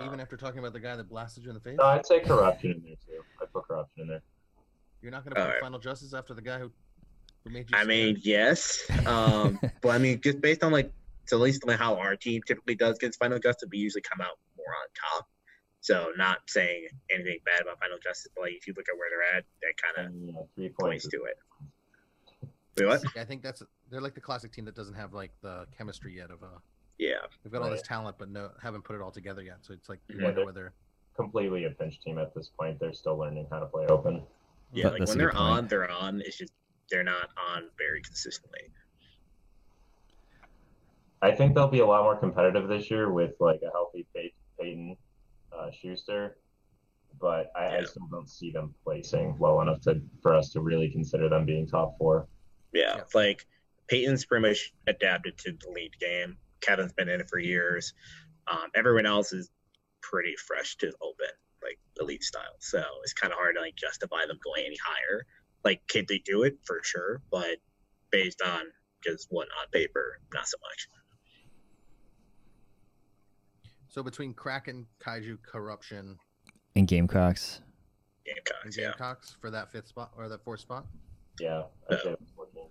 Uh, 0.00 0.04
Even 0.04 0.20
after 0.20 0.36
talking 0.36 0.58
about 0.58 0.72
the 0.72 0.80
guy 0.80 0.96
that 0.96 1.08
blasted 1.08 1.44
you 1.44 1.50
in 1.50 1.54
the 1.54 1.60
face, 1.60 1.76
No, 1.78 1.84
I'd 1.86 2.04
say 2.06 2.20
corruption 2.20 2.72
in 2.72 2.82
there 2.82 2.94
too. 3.06 3.22
I'd 3.40 3.52
put 3.52 3.64
corruption 3.68 4.02
in 4.02 4.08
there. 4.08 4.22
you're 5.00 5.10
not 5.12 5.24
going 5.24 5.30
to 5.34 5.40
put 5.40 5.46
Alright. 5.46 5.60
final 5.60 5.78
justice 5.78 6.12
after 6.12 6.34
the 6.34 6.42
guy 6.42 6.58
who, 6.58 6.64
who 6.64 6.70
made 6.70 6.70
you. 6.70 6.70
I 7.72 7.84
mean, 7.84 8.18
yes, 8.22 8.80
um, 9.06 9.58
but 9.82 9.90
I 9.90 9.98
mean, 9.98 10.20
just 10.20 10.40
based 10.40 10.62
on 10.62 10.72
like, 10.72 10.92
so 11.26 11.36
at 11.36 11.42
least 11.42 11.66
like 11.66 11.78
how 11.78 11.96
our 11.96 12.16
team 12.16 12.42
typically 12.46 12.74
does 12.74 12.96
against 12.96 13.18
Final 13.18 13.38
Justice, 13.38 13.68
we 13.70 13.78
usually 13.78 14.02
come 14.02 14.20
out 14.20 14.38
more 14.56 14.66
on 14.66 15.18
top. 15.18 15.28
So 15.80 16.12
not 16.16 16.38
saying 16.46 16.86
anything 17.14 17.38
bad 17.46 17.62
about 17.62 17.78
Final 17.80 17.98
Justice, 18.02 18.30
but 18.34 18.42
like 18.42 18.52
if 18.52 18.66
you 18.66 18.74
look 18.76 18.86
at 18.92 18.98
where 18.98 19.08
they're 19.10 19.38
at, 19.38 19.44
that 19.62 19.74
kind 19.82 20.06
of 20.06 20.12
And, 20.12 20.26
you 20.28 20.34
three 20.54 20.68
points 20.68 21.04
points. 21.04 21.08
to 21.08 21.24
it. 21.24 21.38
Wait, 22.76 22.86
what? 22.86 23.02
I 23.18 23.24
think 23.24 23.42
that's 23.42 23.62
they're 23.90 24.00
like 24.00 24.14
the 24.14 24.20
classic 24.20 24.52
team 24.52 24.64
that 24.66 24.74
doesn't 24.74 24.94
have 24.94 25.12
like 25.14 25.32
the 25.42 25.66
chemistry 25.76 26.16
yet 26.16 26.30
of 26.30 26.42
a. 26.42 26.60
Yeah, 26.98 27.14
they've 27.42 27.52
got 27.52 27.62
all 27.62 27.70
this 27.70 27.82
talent 27.82 28.16
but 28.18 28.28
no 28.30 28.50
haven't 28.62 28.84
put 28.84 28.94
it 28.96 29.02
all 29.02 29.10
together 29.10 29.42
yet. 29.42 29.58
So 29.62 29.72
it's 29.72 29.88
like 29.88 30.00
you 30.08 30.18
Yeah, 30.18 30.26
wonder 30.26 30.44
whether 30.44 30.72
completely 31.16 31.64
a 31.64 31.70
pinch 31.70 32.00
team 32.00 32.18
at 32.18 32.34
this 32.34 32.50
point. 32.58 32.78
They're 32.78 32.92
still 32.92 33.16
learning 33.16 33.46
how 33.50 33.60
to 33.60 33.66
play 33.66 33.86
open. 33.86 34.22
yeah. 34.74 34.88
Like 34.88 35.06
when 35.08 35.16
they're 35.18 35.36
on, 35.36 35.66
they're 35.68 35.90
on. 35.90 36.20
It's 36.20 36.36
just 36.36 36.52
they're 36.90 37.04
not 37.04 37.28
on 37.54 37.68
very 37.78 38.02
consistently. 38.02 38.60
I 41.22 41.30
think 41.32 41.54
they'll 41.54 41.68
be 41.68 41.80
a 41.80 41.86
lot 41.86 42.02
more 42.02 42.16
competitive 42.16 42.68
this 42.68 42.90
year 42.90 43.10
with 43.10 43.32
like 43.40 43.60
a 43.66 43.70
healthy 43.70 44.06
Pey- 44.14 44.34
Peyton 44.58 44.96
uh, 45.56 45.70
Schuster, 45.70 46.38
but 47.20 47.52
I, 47.54 47.78
I 47.78 47.84
still 47.84 48.06
don't 48.10 48.28
see 48.28 48.50
them 48.50 48.74
placing 48.84 49.36
well 49.38 49.60
enough 49.60 49.80
to 49.82 50.00
for 50.22 50.34
us 50.34 50.50
to 50.50 50.60
really 50.60 50.88
consider 50.90 51.28
them 51.28 51.44
being 51.44 51.66
top 51.66 51.96
four. 51.98 52.26
Yeah, 52.72 52.96
Yeah. 52.96 53.02
like 53.14 53.46
Peyton's 53.88 54.24
pretty 54.24 54.48
much 54.48 54.72
adapted 54.86 55.36
to 55.38 55.52
the 55.52 55.70
lead 55.70 55.92
game. 56.00 56.36
Kevin's 56.60 56.92
been 56.92 57.08
in 57.08 57.20
it 57.20 57.28
for 57.28 57.38
years. 57.38 57.92
Um, 58.50 58.68
everyone 58.74 59.06
else 59.06 59.32
is 59.32 59.50
pretty 60.02 60.34
fresh 60.36 60.76
to 60.76 60.86
open, 61.02 61.26
like 61.62 61.78
elite 62.00 62.22
style. 62.22 62.56
So 62.60 62.82
it's 63.02 63.12
kind 63.12 63.32
of 63.32 63.38
hard 63.38 63.56
to 63.56 63.60
like 63.60 63.76
justify 63.76 64.24
them 64.26 64.38
going 64.42 64.64
any 64.66 64.76
higher. 64.82 65.26
Like, 65.64 65.82
could 65.88 66.08
they 66.08 66.18
do 66.18 66.42
it 66.44 66.58
for 66.64 66.80
sure? 66.82 67.20
But 67.30 67.58
based 68.10 68.40
on 68.42 68.62
just 69.04 69.26
what 69.30 69.48
on 69.60 69.68
paper, 69.72 70.18
not 70.32 70.46
so 70.46 70.56
much. 70.62 70.88
so 73.88 74.02
between 74.02 74.34
Kraken, 74.34 74.86
Kaiju, 75.04 75.38
Corruption, 75.42 76.16
And 76.76 76.86
Gamecocks. 76.86 77.60
and 78.26 78.36
Gamecocks, 78.36 78.76
yeah, 78.76 78.84
Gamecocks 78.90 79.36
for 79.40 79.50
that 79.50 79.70
fifth 79.72 79.88
spot 79.88 80.12
or 80.16 80.28
that 80.28 80.42
fourth 80.44 80.60
spot. 80.60 80.86
Yeah, 81.40 81.62
I'd 81.90 81.98
say 82.00 82.10
that's 82.10 82.32
what 82.36 82.48
it 82.54 82.58
is. 82.60 82.66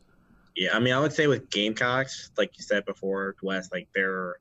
yeah. 0.55 0.75
I 0.75 0.79
mean, 0.79 0.93
I 0.93 0.99
would 0.99 1.11
say 1.13 1.27
with 1.27 1.49
Gamecocks, 1.49 2.31
like 2.37 2.57
you 2.57 2.63
said 2.63 2.85
before, 2.85 3.35
Wes, 3.43 3.69
like 3.71 3.87
they're 3.93 4.35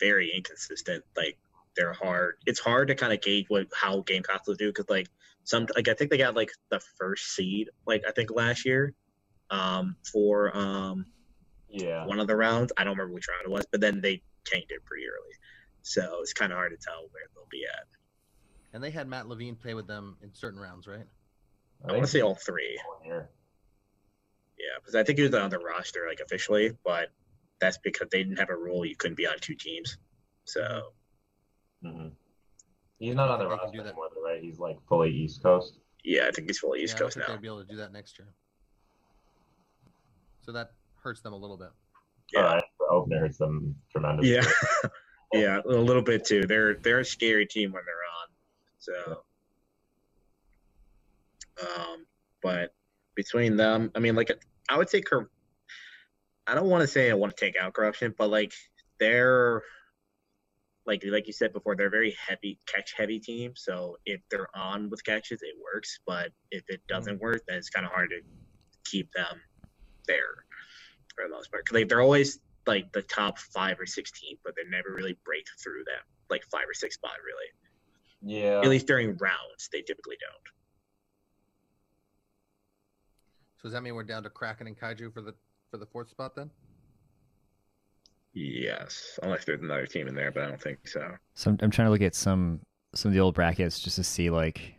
very 0.00 0.30
inconsistent. 0.34 1.04
Like 1.16 1.38
they're 1.76 1.92
hard. 1.94 2.34
It's 2.46 2.60
hard 2.60 2.88
to 2.88 2.94
kind 2.94 3.12
of 3.12 3.22
gauge 3.22 3.46
what 3.48 3.68
how 3.74 4.00
Gamecocks 4.02 4.46
will 4.48 4.56
do 4.56 4.68
because 4.68 4.90
like 4.90 5.08
some 5.48 5.66
like 5.74 5.88
I 5.88 5.94
think 5.94 6.10
they 6.10 6.18
got 6.18 6.36
like 6.36 6.50
the 6.70 6.80
first 6.98 7.34
seed 7.34 7.70
like 7.86 8.02
I 8.06 8.12
think 8.12 8.30
last 8.30 8.66
year 8.66 8.92
um 9.50 9.96
for 10.12 10.54
um 10.54 11.06
yeah. 11.70 12.04
one 12.06 12.20
of 12.20 12.26
the 12.26 12.36
rounds. 12.36 12.72
I 12.76 12.84
don't 12.84 12.96
remember 12.96 13.14
which 13.14 13.28
round 13.28 13.42
it 13.44 13.50
was, 13.50 13.66
but 13.70 13.80
then 13.80 14.00
they 14.00 14.22
tanked 14.44 14.70
it 14.70 14.84
pretty 14.84 15.04
early. 15.04 15.34
So 15.82 16.18
it's 16.20 16.32
kind 16.32 16.52
of 16.52 16.56
hard 16.56 16.72
to 16.72 16.78
tell 16.78 17.02
where 17.10 17.24
they'll 17.34 17.48
be 17.50 17.64
at. 17.64 17.86
And 18.74 18.84
they 18.84 18.90
had 18.90 19.06
Matt 19.08 19.26
Levine 19.26 19.56
play 19.56 19.74
with 19.74 19.86
them 19.86 20.18
in 20.22 20.34
certain 20.34 20.60
rounds, 20.60 20.86
right? 20.86 21.06
I 21.88 21.92
want 21.92 22.04
to 22.04 22.10
say 22.10 22.20
all 22.20 22.34
three. 22.34 22.78
Yeah, 23.06 23.22
because 24.80 24.94
I 24.94 25.04
think 25.04 25.18
he 25.18 25.24
was 25.24 25.34
on 25.34 25.50
the 25.50 25.58
roster 25.58 26.06
like 26.08 26.20
officially, 26.20 26.72
but 26.84 27.08
that's 27.60 27.78
because 27.78 28.08
they 28.10 28.22
didn't 28.22 28.38
have 28.38 28.50
a 28.50 28.56
rule 28.56 28.84
you 28.84 28.96
couldn't 28.96 29.16
be 29.16 29.26
on 29.26 29.38
two 29.40 29.54
teams. 29.54 29.96
So 30.44 30.92
hmm 31.82 32.08
He's 32.98 33.14
not 33.14 33.30
on 33.30 33.38
the 33.38 33.46
I 33.46 33.48
think 33.50 33.60
they 33.60 33.78
roster 33.78 33.78
do 33.78 33.84
that. 34.38 34.42
right? 34.42 34.50
He's 34.50 34.58
like 34.58 34.78
fully 34.88 35.10
East 35.10 35.42
Coast. 35.42 35.78
yeah, 36.04 36.26
I 36.26 36.30
think 36.30 36.48
he's 36.48 36.58
fully 36.58 36.82
East 36.82 36.94
yeah, 36.94 36.98
Coast 37.00 37.16
I 37.16 37.20
think 37.20 37.28
now. 37.28 37.34
They'll 37.34 37.42
be 37.42 37.48
able 37.48 37.62
to 37.64 37.70
do 37.70 37.76
that 37.76 37.92
next 37.92 38.18
year. 38.18 38.28
So 40.42 40.52
that 40.52 40.72
hurts 41.02 41.20
them 41.20 41.32
a 41.32 41.36
little 41.36 41.56
bit. 41.56 41.70
Yeah. 42.32 42.40
Uh, 42.40 42.60
the 42.78 42.86
opener 42.90 43.20
hurts 43.20 43.38
them 43.38 43.74
tremendously. 43.90 44.34
Yeah. 44.34 44.44
yeah, 45.32 45.60
a 45.64 45.68
little 45.68 46.02
bit 46.02 46.24
too. 46.24 46.46
They're 46.46 46.74
they're 46.74 47.00
a 47.00 47.04
scary 47.04 47.46
team 47.46 47.72
when 47.72 47.82
they're 47.84 47.94
on. 47.94 48.28
So, 48.78 49.22
um, 51.62 52.06
but 52.42 52.74
between 53.14 53.56
them, 53.56 53.90
I 53.94 53.98
mean, 53.98 54.14
like 54.14 54.30
I 54.68 54.78
would 54.78 54.88
say, 54.88 55.00
cor- 55.00 55.30
I 56.46 56.54
don't 56.54 56.68
want 56.68 56.82
to 56.82 56.86
say 56.86 57.10
I 57.10 57.14
want 57.14 57.36
to 57.36 57.44
take 57.44 57.56
out 57.60 57.74
corruption, 57.74 58.14
but 58.16 58.30
like 58.30 58.52
they're 58.98 59.62
like 60.88 61.04
like 61.06 61.26
you 61.26 61.32
said 61.34 61.52
before, 61.52 61.76
they're 61.76 61.90
very 61.90 62.16
heavy 62.26 62.58
catch 62.66 62.94
heavy 62.96 63.20
team. 63.20 63.52
So 63.54 63.98
if 64.06 64.20
they're 64.30 64.48
on 64.56 64.88
with 64.88 65.04
catches, 65.04 65.42
it 65.42 65.54
works. 65.62 66.00
But 66.06 66.32
if 66.50 66.64
it 66.68 66.80
hmm. 66.88 66.94
doesn't 66.94 67.20
work, 67.20 67.42
then 67.46 67.58
it's 67.58 67.70
kind 67.70 67.86
of 67.86 67.92
hard 67.92 68.10
to 68.10 68.20
keep 68.84 69.12
them 69.12 69.40
there 70.06 70.46
for 71.14 71.24
the 71.24 71.30
most 71.30 71.52
part. 71.52 71.66
'Cause, 71.66 71.74
like 71.74 71.88
they're 71.88 72.00
always 72.00 72.40
like 72.66 72.90
the 72.92 73.02
top 73.02 73.38
five 73.38 73.78
or 73.78 73.86
six 73.86 74.10
team, 74.10 74.38
but 74.42 74.54
they 74.56 74.64
never 74.68 74.94
really 74.94 75.16
break 75.24 75.46
through 75.62 75.84
that 75.84 76.04
like 76.30 76.44
five 76.50 76.68
or 76.68 76.74
six 76.74 76.94
spot 76.94 77.16
really. 77.24 78.40
Yeah. 78.40 78.60
At 78.60 78.68
least 78.68 78.86
during 78.86 79.16
rounds, 79.18 79.68
they 79.70 79.82
typically 79.82 80.16
don't. 80.20 80.54
So 83.58 83.64
does 83.64 83.72
that 83.72 83.82
mean 83.82 83.94
we're 83.94 84.04
down 84.04 84.22
to 84.22 84.30
Kraken 84.30 84.66
and 84.66 84.78
Kaiju 84.78 85.12
for 85.12 85.20
the 85.20 85.34
for 85.70 85.76
the 85.76 85.86
fourth 85.86 86.08
spot 86.08 86.34
then? 86.34 86.50
Yes, 88.34 89.18
unless 89.22 89.44
there's 89.44 89.60
another 89.62 89.86
team 89.86 90.06
in 90.08 90.14
there, 90.14 90.30
but 90.30 90.44
I 90.44 90.46
don't 90.48 90.60
think 90.60 90.86
so. 90.86 91.16
So 91.34 91.50
I'm, 91.50 91.58
I'm 91.62 91.70
trying 91.70 91.86
to 91.86 91.90
look 91.92 92.02
at 92.02 92.14
some 92.14 92.60
some 92.94 93.10
of 93.10 93.14
the 93.14 93.20
old 93.20 93.34
brackets 93.34 93.80
just 93.80 93.96
to 93.96 94.04
see 94.04 94.30
like 94.30 94.74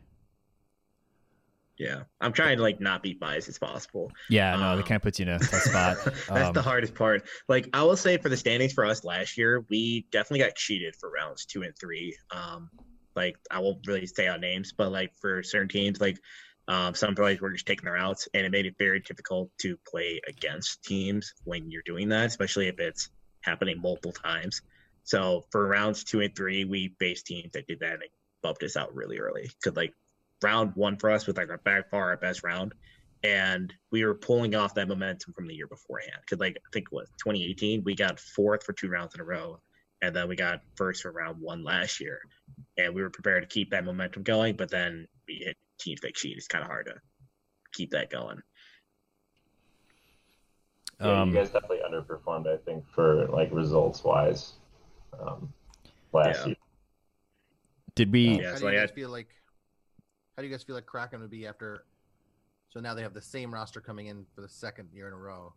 Yeah, 1.78 2.04
I'm 2.20 2.34
trying 2.34 2.58
to 2.58 2.62
like 2.64 2.82
not 2.82 3.02
be 3.02 3.14
biased 3.14 3.48
as 3.48 3.58
possible. 3.58 4.12
yeah 4.28 4.56
no 4.58 4.72
Um, 4.72 4.78
that 4.78 4.86
kind 4.86 4.98
of 4.98 5.02
puts 5.02 5.20
you 5.20 5.24
in 5.24 5.30
a 5.30 5.40
tough 5.40 5.62
spot. 5.62 5.98
That's 6.34 6.50
Um, 6.50 6.54
the 6.54 6.62
hardest 6.62 6.94
part. 6.94 7.28
Like 7.48 7.70
I 7.74 7.84
will 7.84 7.96
say 7.96 8.18
for 8.18 8.28
the 8.30 8.36
standings 8.38 8.74
for 8.74 8.86
us 8.86 9.04
last 9.06 9.38
year, 9.38 9.66
we 9.70 10.06
definitely 10.12 10.40
got 10.46 10.56
cheated 10.56 10.96
for 10.98 11.10
rounds 11.10 11.46
two 11.46 11.64
and 11.64 11.74
three. 11.80 12.18
Um, 12.32 12.70
like 13.16 13.38
I 13.50 13.60
won't 13.60 13.86
really 13.88 14.06
say 14.08 14.28
out 14.28 14.42
names, 14.42 14.74
but 14.78 14.92
like 14.92 15.12
for 15.22 15.42
certain 15.42 15.70
teams, 15.70 16.02
like 16.02 16.18
um, 16.68 16.94
some 16.96 17.16
players 17.16 17.40
were 17.40 17.52
just 17.52 17.66
taking 17.66 17.86
their 17.86 17.98
outs, 17.98 18.28
and 18.34 18.46
it 18.46 18.52
made 18.52 18.66
it 18.66 18.76
very 18.78 19.00
difficult 19.00 19.50
to 19.62 19.78
play 19.90 20.22
against 20.28 20.84
teams 20.84 21.34
when 21.46 21.72
you're 21.72 21.82
doing 21.86 22.10
that, 22.10 22.26
especially 22.28 22.68
if 22.68 22.80
it's 22.80 23.10
happening 23.42 23.82
multiple 23.82 24.12
times. 24.12 24.62
So 25.04 25.46
for 25.52 25.68
rounds 25.68 26.04
two 26.04 26.22
and 26.22 26.36
three, 26.36 26.66
we 26.66 26.96
faced 27.00 27.26
teams 27.26 27.52
that 27.54 27.68
did 27.68 27.80
that 27.80 27.94
and 27.94 28.04
bumped 28.42 28.64
us 28.64 28.78
out 28.78 28.94
really 28.94 29.20
early. 29.20 29.44
Because 29.44 29.76
like 29.76 29.94
round 30.44 30.74
one 30.76 30.98
for 30.98 31.10
us 31.10 31.28
was 31.28 31.38
like 31.38 31.50
our 31.50 31.58
back 31.58 31.90
far 31.90 32.10
our 32.10 32.18
best 32.18 32.44
round, 32.44 32.74
and 33.24 33.74
we 33.92 34.06
were 34.06 34.16
pulling 34.16 34.56
off 34.56 34.76
that 34.76 34.88
momentum 34.88 35.34
from 35.34 35.48
the 35.48 35.56
year 35.56 35.68
beforehand. 35.68 36.18
Because 36.22 36.40
like 36.40 36.58
I 36.58 36.70
think 36.72 36.92
was 36.92 37.10
2018, 37.24 37.84
we 37.84 37.96
got 37.96 38.20
fourth 38.20 38.64
for 38.64 38.74
two 38.74 38.90
rounds 38.90 39.16
in 39.16 39.22
a 39.22 39.26
row, 39.26 39.60
and 40.02 40.16
then 40.16 40.28
we 40.28 40.36
got 40.36 40.62
first 40.76 41.02
for 41.02 41.12
round 41.12 41.42
one 41.42 41.64
last 41.64 42.00
year, 42.00 42.20
and 42.78 42.94
we 42.94 43.02
were 43.02 43.10
prepared 43.10 43.44
to 43.44 43.54
keep 43.54 43.72
that 43.72 43.86
momentum 43.86 44.24
going. 44.24 44.56
But 44.56 44.70
then 44.70 45.08
we 45.28 45.42
hit 45.46 45.58
teams 45.80 46.02
like 46.04 46.18
Sheet. 46.18 46.38
It's 46.38 46.48
kind 46.48 46.64
of 46.64 46.70
hard 46.70 46.88
to 46.88 46.96
keep 47.74 47.92
that 47.92 48.10
going. 48.10 48.42
Yeah, 51.00 51.22
Um, 51.22 51.30
you 51.30 51.36
guys 51.36 51.50
definitely 51.50 51.80
underperformed, 51.88 52.48
I 52.48 52.58
think, 52.58 52.86
for 52.90 53.28
like 53.28 53.50
results 53.52 54.04
wise. 54.04 54.54
Um, 55.20 55.54
last 56.14 56.40
Yeah. 56.42 56.48
year. 56.48 56.56
did 57.96 58.12
we 58.14 58.40
Yeah, 58.40 58.52
how 58.52 58.56
so 58.56 58.60
do 58.60 58.66
you 58.66 58.70
I 58.70 58.74
guys 58.76 58.90
had- 58.90 58.96
feel 58.96 59.10
like? 59.10 59.28
How 60.36 60.42
do 60.42 60.48
you 60.48 60.54
guys 60.54 60.64
feel 60.64 60.76
like 60.76 60.86
Kraken 60.86 61.20
would 61.22 61.30
be 61.30 61.46
after? 61.48 61.86
So 62.70 62.80
now 62.80 62.94
they 62.94 63.02
have 63.02 63.14
the 63.14 63.22
same 63.22 63.54
roster 63.54 63.82
coming 63.82 64.08
in 64.08 64.26
for 64.34 64.40
the 64.42 64.48
second 64.48 64.90
year 64.94 65.08
in 65.08 65.14
a 65.14 65.18
row, 65.18 65.54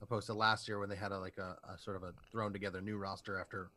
opposed 0.00 0.26
to 0.28 0.34
last 0.34 0.68
year 0.68 0.78
when 0.78 0.88
they 0.88 0.96
had 0.96 1.12
a 1.12 1.18
like 1.18 1.36
a, 1.38 1.58
a 1.64 1.76
sort 1.76 1.96
of 1.96 2.02
a 2.04 2.14
thrown 2.30 2.52
together 2.52 2.80
new 2.80 2.96
roster 2.96 3.38
after 3.38 3.70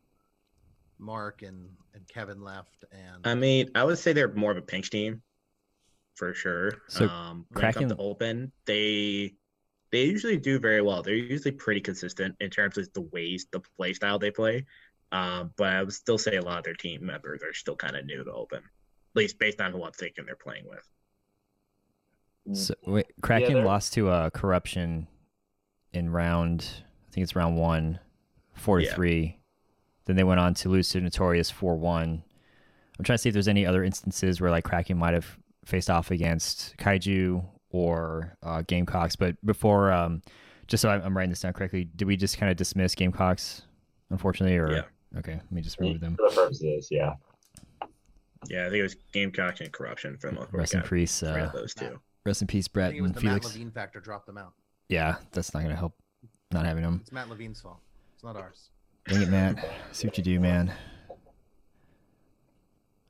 Mark 1.00 1.42
and 1.42 1.76
and 1.94 2.08
Kevin 2.08 2.42
left 2.42 2.86
and 2.92 3.26
I 3.28 3.36
mean, 3.36 3.70
I 3.76 3.84
would 3.84 3.98
say 3.98 4.14
they're 4.14 4.32
more 4.34 4.52
of 4.52 4.58
a 4.58 4.62
pinch 4.62 4.90
team, 4.90 5.22
for 6.16 6.34
sure. 6.34 6.72
So, 6.88 7.08
um, 7.10 7.46
when 7.50 7.66
it 7.66 7.74
comes 7.74 7.74
to 7.76 7.80
Kraken- 7.96 7.96
open, 8.00 8.52
they 8.66 9.36
they 9.94 10.04
usually 10.06 10.38
do 10.38 10.60
very 10.60 10.82
well. 10.82 11.04
They're 11.04 11.14
usually 11.14 11.52
pretty 11.52 11.80
consistent 11.80 12.36
in 12.42 12.50
terms 12.50 12.78
of 12.80 12.92
the 12.94 13.02
ways, 13.02 13.46
the 13.52 13.62
play 13.78 13.94
style 13.94 14.18
they 14.18 14.32
play. 14.32 14.66
Um, 15.12 15.52
but 15.56 15.68
I 15.68 15.84
would 15.84 15.94
still 15.94 16.18
say 16.18 16.38
a 16.38 16.42
lot 16.42 16.58
of 16.58 16.64
their 16.64 16.74
team 16.74 17.06
members 17.06 17.44
are 17.44 17.54
still 17.54 17.76
kind 17.76 17.96
of 17.96 18.04
new 18.06 18.24
to 18.24 18.32
open, 18.32 18.58
at 18.58 19.16
least 19.16 19.38
based 19.38 19.62
on 19.62 19.72
who 19.72 19.84
I'm 19.84 19.92
thinking 19.92 20.26
they're 20.26 20.36
playing 20.36 20.66
with. 20.68 22.58
So, 22.58 22.74
wait, 22.88 23.06
Kraken 23.22 23.54
they're- 23.54 23.64
lost 23.66 23.94
to 23.94 24.10
uh, 24.10 24.30
Corruption 24.32 25.08
in 25.94 26.10
round, 26.10 26.68
I 27.08 27.12
think 27.12 27.24
it's 27.24 27.36
round 27.36 27.58
one, 27.58 28.00
four 28.56 28.80
to 28.80 28.86
Yeah. 28.86 28.96
three. 28.96 29.40
Then 30.06 30.16
they 30.16 30.24
went 30.24 30.40
on 30.40 30.54
to 30.56 30.70
lose 30.70 30.90
to 30.90 31.02
Notorious 31.02 31.50
four 31.52 31.78
one. 31.78 32.24
I'm 32.98 33.06
trying 33.06 33.18
to 33.18 33.22
see 33.22 33.30
if 33.30 33.34
there's 33.34 33.48
any 33.48 33.66
other 33.66 33.84
instances 33.84 34.42
where 34.42 34.52
like 34.52 34.64
Kraken 34.66 34.98
might 34.98 35.14
have 35.14 35.38
faced 35.66 35.90
off 35.90 36.10
against 36.12 36.76
Kaiju 36.78 37.46
or 37.74 38.38
uh, 38.42 38.62
Gamecocks. 38.66 39.18
But 39.18 39.36
before, 39.46 39.92
um, 39.92 40.22
just 40.68 40.82
so 40.82 40.90
I'm, 40.90 41.02
I'm 41.02 41.18
writing 41.18 41.32
this 41.32 41.42
down 41.42 41.52
correctly, 41.52 41.84
did 41.98 42.06
we 42.08 42.16
just 42.16 42.38
kind 42.38 42.50
of 42.50 42.56
dismiss 42.56 42.96
Gamecocks 42.96 43.64
unfortunately, 44.10 44.56
or 44.58 44.72
Yeah. 44.72 45.20
okay, 45.20 45.34
let 45.34 45.52
me 45.52 45.62
just 45.62 45.78
remove 45.80 46.00
them. 46.00 46.16
For 46.16 46.30
the 46.30 46.36
purposes, 46.36 46.88
yeah. 46.90 47.16
Yeah, 48.50 48.62
I 48.62 48.70
think 48.70 48.76
it 48.80 48.84
was 48.84 48.96
Gamecock 49.12 49.60
and 49.62 49.72
corruption 49.72 50.18
for 50.18 50.28
the 50.30 50.34
most 50.36 50.52
part. 50.52 50.60
Rest 50.60 50.74
in 50.76 50.82
peace. 50.84 51.24
Uh, 51.24 51.50
those 51.54 51.74
two. 51.74 52.00
rest 52.26 52.42
in 52.42 52.48
peace, 52.48 52.68
I 52.70 52.72
Brett 52.74 52.90
think 52.92 53.00
it 53.00 53.02
was 53.02 53.10
and 53.10 53.16
the 53.16 53.22
Felix. 53.22 53.46
Matt 53.48 53.54
Levine 53.54 53.72
factor 53.72 54.00
dropped 54.00 54.28
them 54.28 54.38
out. 54.38 54.54
Yeah, 54.90 55.16
that's 55.32 55.54
not 55.54 55.64
gonna 55.64 55.76
help. 55.76 55.96
Not 56.52 56.66
having 56.66 56.84
them. 56.84 57.00
It's 57.02 57.12
Matt 57.12 57.30
Levine's 57.30 57.62
fault. 57.62 57.80
It's 58.14 58.24
not 58.24 58.36
ours. 58.36 58.70
Dang 59.08 59.22
it, 59.24 59.30
Matt. 59.30 59.66
See 59.92 60.08
what 60.08 60.18
you 60.18 60.24
do, 60.24 60.40
man. 60.40 60.72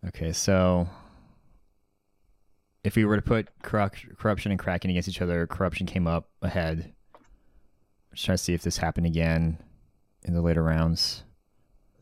Okay, 0.07 0.31
so 0.31 0.87
if 2.83 2.95
we 2.95 3.05
were 3.05 3.15
to 3.15 3.21
put 3.21 3.47
corruption 3.61 4.51
and 4.51 4.59
Kraken 4.59 4.89
against 4.89 5.07
each 5.07 5.21
other, 5.21 5.47
corruption 5.47 5.85
came 5.85 6.07
up 6.07 6.29
ahead. 6.41 6.93
Just 8.13 8.25
trying 8.25 8.37
to 8.37 8.43
see 8.43 8.53
if 8.53 8.61
this 8.61 8.77
happened 8.77 9.07
again 9.07 9.57
in 10.23 10.33
the 10.33 10.41
later 10.41 10.63
rounds. 10.63 11.23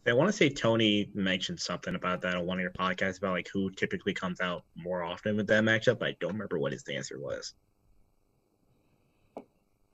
I 0.08 0.14
want 0.14 0.30
to 0.30 0.34
say 0.34 0.50
Tony 0.50 1.12
mentioned 1.14 1.60
something 1.60 1.94
about 1.94 2.22
that 2.22 2.36
on 2.36 2.48
one 2.48 2.58
of 2.58 2.62
your 2.62 2.72
podcasts 2.72 3.20
about 3.20 3.34
like 3.34 3.50
who 3.54 3.70
typically 3.70 4.16
comes 4.16 4.42
out 4.42 4.64
more 4.76 5.04
often 5.04 5.38
with 5.38 5.48
that 5.48 5.64
matchup. 5.64 6.00
But 6.00 6.08
I 6.10 6.16
don't 6.20 6.34
remember 6.34 6.58
what 6.58 6.72
his 6.72 6.84
answer 6.88 7.20
was. 7.20 7.54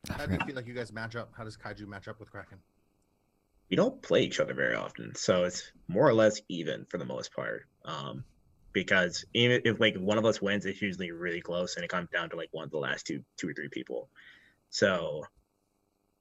How 0.10 0.26
do 0.26 0.34
you 0.34 0.40
feel 0.46 0.56
like 0.56 0.68
you 0.68 0.74
guys 0.74 0.94
match 0.94 1.18
up? 1.18 1.34
How 1.38 1.44
does 1.44 1.58
Kaiju 1.58 1.86
match 1.88 2.08
up 2.08 2.22
with 2.22 2.32
Kraken? 2.32 2.60
We 3.70 3.76
don't 3.76 4.02
play 4.02 4.24
each 4.24 4.40
other 4.40 4.54
very 4.54 4.76
often, 4.76 5.14
so 5.16 5.44
it's 5.44 5.70
more 5.90 6.08
or 6.08 6.14
less 6.14 6.40
even 6.48 6.86
for 6.86 6.98
the 6.98 7.04
most 7.04 7.34
part. 7.34 7.68
Um, 7.84 8.24
because 8.78 9.26
even 9.34 9.60
if 9.66 9.80
like 9.80 9.96
one 9.96 10.20
of 10.20 10.26
us 10.26 10.40
wins, 10.40 10.64
it's 10.68 10.84
usually 10.84 11.10
really 11.10 11.42
close, 11.42 11.76
and 11.76 11.84
it 11.84 11.90
comes 11.90 12.10
down 12.12 12.30
to 12.30 12.36
like 12.36 12.50
one 12.52 12.66
of 12.66 12.70
the 12.70 12.78
last 12.78 13.08
two, 13.08 13.24
two 13.36 13.50
or 13.50 13.54
three 13.56 13.70
people. 13.70 14.08
So, 14.70 15.24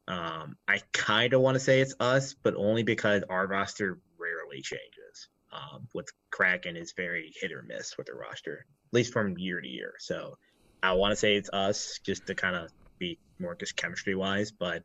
um, 0.08 0.56
I 0.66 0.80
kind 0.94 1.34
of 1.34 1.42
want 1.42 1.56
to 1.56 1.60
say 1.60 1.80
it's 1.82 1.94
us, 2.00 2.34
but 2.42 2.54
only 2.54 2.82
because 2.82 3.24
our 3.28 3.46
roster 3.46 3.98
rarely 4.18 4.62
changes. 4.62 5.28
Um, 5.52 5.86
with 5.94 6.08
Kraken 6.30 6.76
is 6.76 6.94
very 6.96 7.30
hit 7.38 7.52
or 7.52 7.62
miss 7.62 7.98
with 7.98 8.06
the 8.06 8.14
roster, 8.14 8.64
at 8.88 8.94
least 8.94 9.12
from 9.12 9.36
year 9.36 9.60
to 9.60 9.68
year. 9.68 9.92
So, 9.98 10.38
I 10.82 10.94
want 10.94 11.12
to 11.12 11.16
say 11.16 11.36
it's 11.36 11.50
us 11.52 12.00
just 12.02 12.26
to 12.28 12.34
kind 12.34 12.56
of 12.56 12.70
be 12.98 13.18
more 13.38 13.54
just 13.54 13.76
chemistry 13.76 14.14
wise, 14.14 14.50
but 14.50 14.82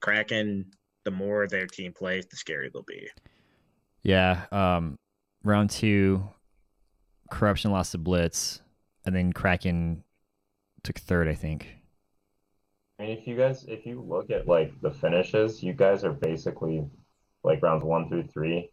Kraken 0.00 0.70
the 1.04 1.10
more 1.10 1.48
their 1.48 1.66
team 1.66 1.92
plays, 1.92 2.26
the 2.26 2.36
scarier 2.36 2.72
they'll 2.72 2.82
be. 2.82 3.08
Yeah, 4.04 4.46
um, 4.52 4.96
round 5.42 5.70
two, 5.70 6.28
corruption 7.30 7.70
lost 7.70 7.92
to 7.92 7.98
Blitz, 7.98 8.60
and 9.04 9.14
then 9.14 9.32
Kraken 9.32 10.04
took 10.82 10.98
third, 10.98 11.28
I 11.28 11.34
think. 11.34 11.74
I 12.98 13.04
mean, 13.04 13.18
if 13.18 13.26
you 13.26 13.36
guys, 13.36 13.64
if 13.68 13.86
you 13.86 14.00
look 14.00 14.30
at 14.30 14.48
like 14.48 14.72
the 14.80 14.90
finishes, 14.90 15.62
you 15.62 15.72
guys 15.72 16.04
are 16.04 16.12
basically 16.12 16.84
like 17.44 17.62
rounds 17.62 17.84
one 17.84 18.08
through 18.08 18.24
three. 18.28 18.70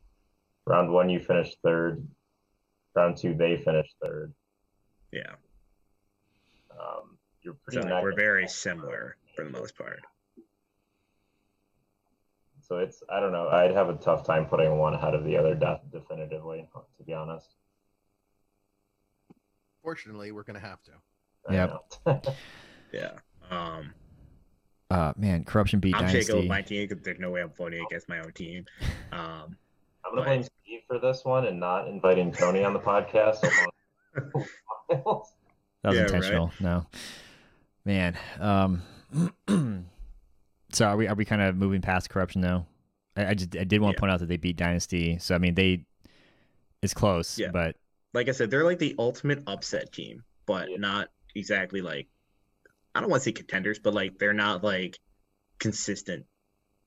Round 0.66 0.92
one, 0.92 1.10
you 1.10 1.20
finished 1.20 1.58
third. 1.64 2.06
Round 2.96 3.16
two, 3.18 3.36
they 3.36 3.58
finished 3.58 3.94
third. 4.04 4.34
Yeah, 5.12 5.36
Um, 6.72 7.18
you're 7.42 7.54
so 7.70 7.80
pretty. 7.82 7.90
like, 7.94 8.04
we're 8.04 8.16
very 8.16 8.48
similar 8.48 9.16
for 9.36 9.46
the 9.46 9.52
most 9.52 9.78
part. 9.78 10.00
So 12.62 12.78
it's, 12.80 13.04
I 13.10 13.20
don't 13.20 13.32
know. 13.32 13.48
I'd 13.50 13.72
have 13.72 13.90
a 13.90 13.94
tough 13.96 14.26
time 14.26 14.46
putting 14.48 14.76
one 14.78 14.96
ahead 14.96 15.14
of 15.14 15.24
the 15.24 15.38
other 15.38 15.54
de- 15.54 15.82
definitively, 15.92 16.68
to 16.98 17.04
be 17.04 17.14
honest. 17.14 17.54
Fortunately, 19.90 20.32
we're 20.32 20.42
gonna 20.44 20.60
have 20.60 20.82
to. 20.84 20.92
I 21.48 21.54
Yep. 21.54 22.28
Yeah. 22.92 23.12
Um, 23.52 23.94
Uh, 24.90 25.14
man, 25.16 25.44
corruption 25.44 25.80
beat 25.80 25.96
I'm 25.96 26.08
shaking 26.08 26.20
with 26.20 26.28
Dynasty. 26.28 26.48
my 26.48 26.62
team 26.64 26.88
because 26.88 27.04
there's 27.04 27.20
no 27.20 27.30
way 27.30 27.42
I'm 27.44 27.52
voting 27.52 27.86
against 27.86 28.10
my 28.10 28.20
own 28.20 28.32
team. 28.34 28.66
Um, 29.12 29.56
I'm 30.04 30.12
gonna 30.16 30.24
blame 30.24 30.42
Steve 30.44 30.82
for 30.88 30.98
this 31.00 31.24
one 31.24 31.46
and 31.46 31.60
not 31.60 31.88
inviting 31.88 32.32
Tony 32.32 32.64
on 32.64 32.74
the 32.74 32.80
podcast. 32.80 33.38
That 34.90 35.04
was 35.06 35.34
Yeah, 35.84 35.90
right. 35.90 36.00
intentional. 36.08 36.52
No, 36.60 36.86
man. 37.86 38.18
Um, 38.40 38.82
so 40.72 40.86
are 40.88 40.98
we 40.98 41.08
are 41.08 41.14
we 41.16 41.26
kind 41.26 41.44
of 41.44 41.56
moving 41.56 41.82
past 41.82 42.10
corruption 42.10 42.42
though? 42.42 42.66
I, 43.16 43.28
I 43.28 43.34
just 43.36 43.56
I 43.56 43.66
did 43.66 43.82
want 43.82 43.96
to 43.96 43.98
Yeah. 43.98 44.00
point 44.00 44.12
out 44.14 44.20
that 44.22 44.30
they 44.30 44.38
beat 44.38 44.58
Dynasty. 44.58 45.20
So 45.20 45.36
I 45.36 45.38
mean 45.38 45.54
they, 45.54 45.86
it's 46.82 46.94
close, 46.96 47.38
Yeah. 47.38 47.50
but 47.52 47.76
like 48.16 48.30
I 48.30 48.32
said, 48.32 48.50
they're 48.50 48.64
like 48.64 48.80
the 48.80 48.96
ultimate 48.98 49.44
upset 49.46 49.92
team, 49.92 50.24
but 50.46 50.70
Yeah. 50.72 50.78
not 50.78 51.10
exactly 51.36 51.82
like 51.82 52.08
I 52.96 53.02
don't 53.02 53.10
want 53.10 53.22
to 53.22 53.26
say 53.26 53.34
contenders, 53.34 53.78
but 53.78 53.94
like 53.94 54.18
they're 54.18 54.32
not 54.34 54.64
like 54.64 54.98
consistent 55.60 56.26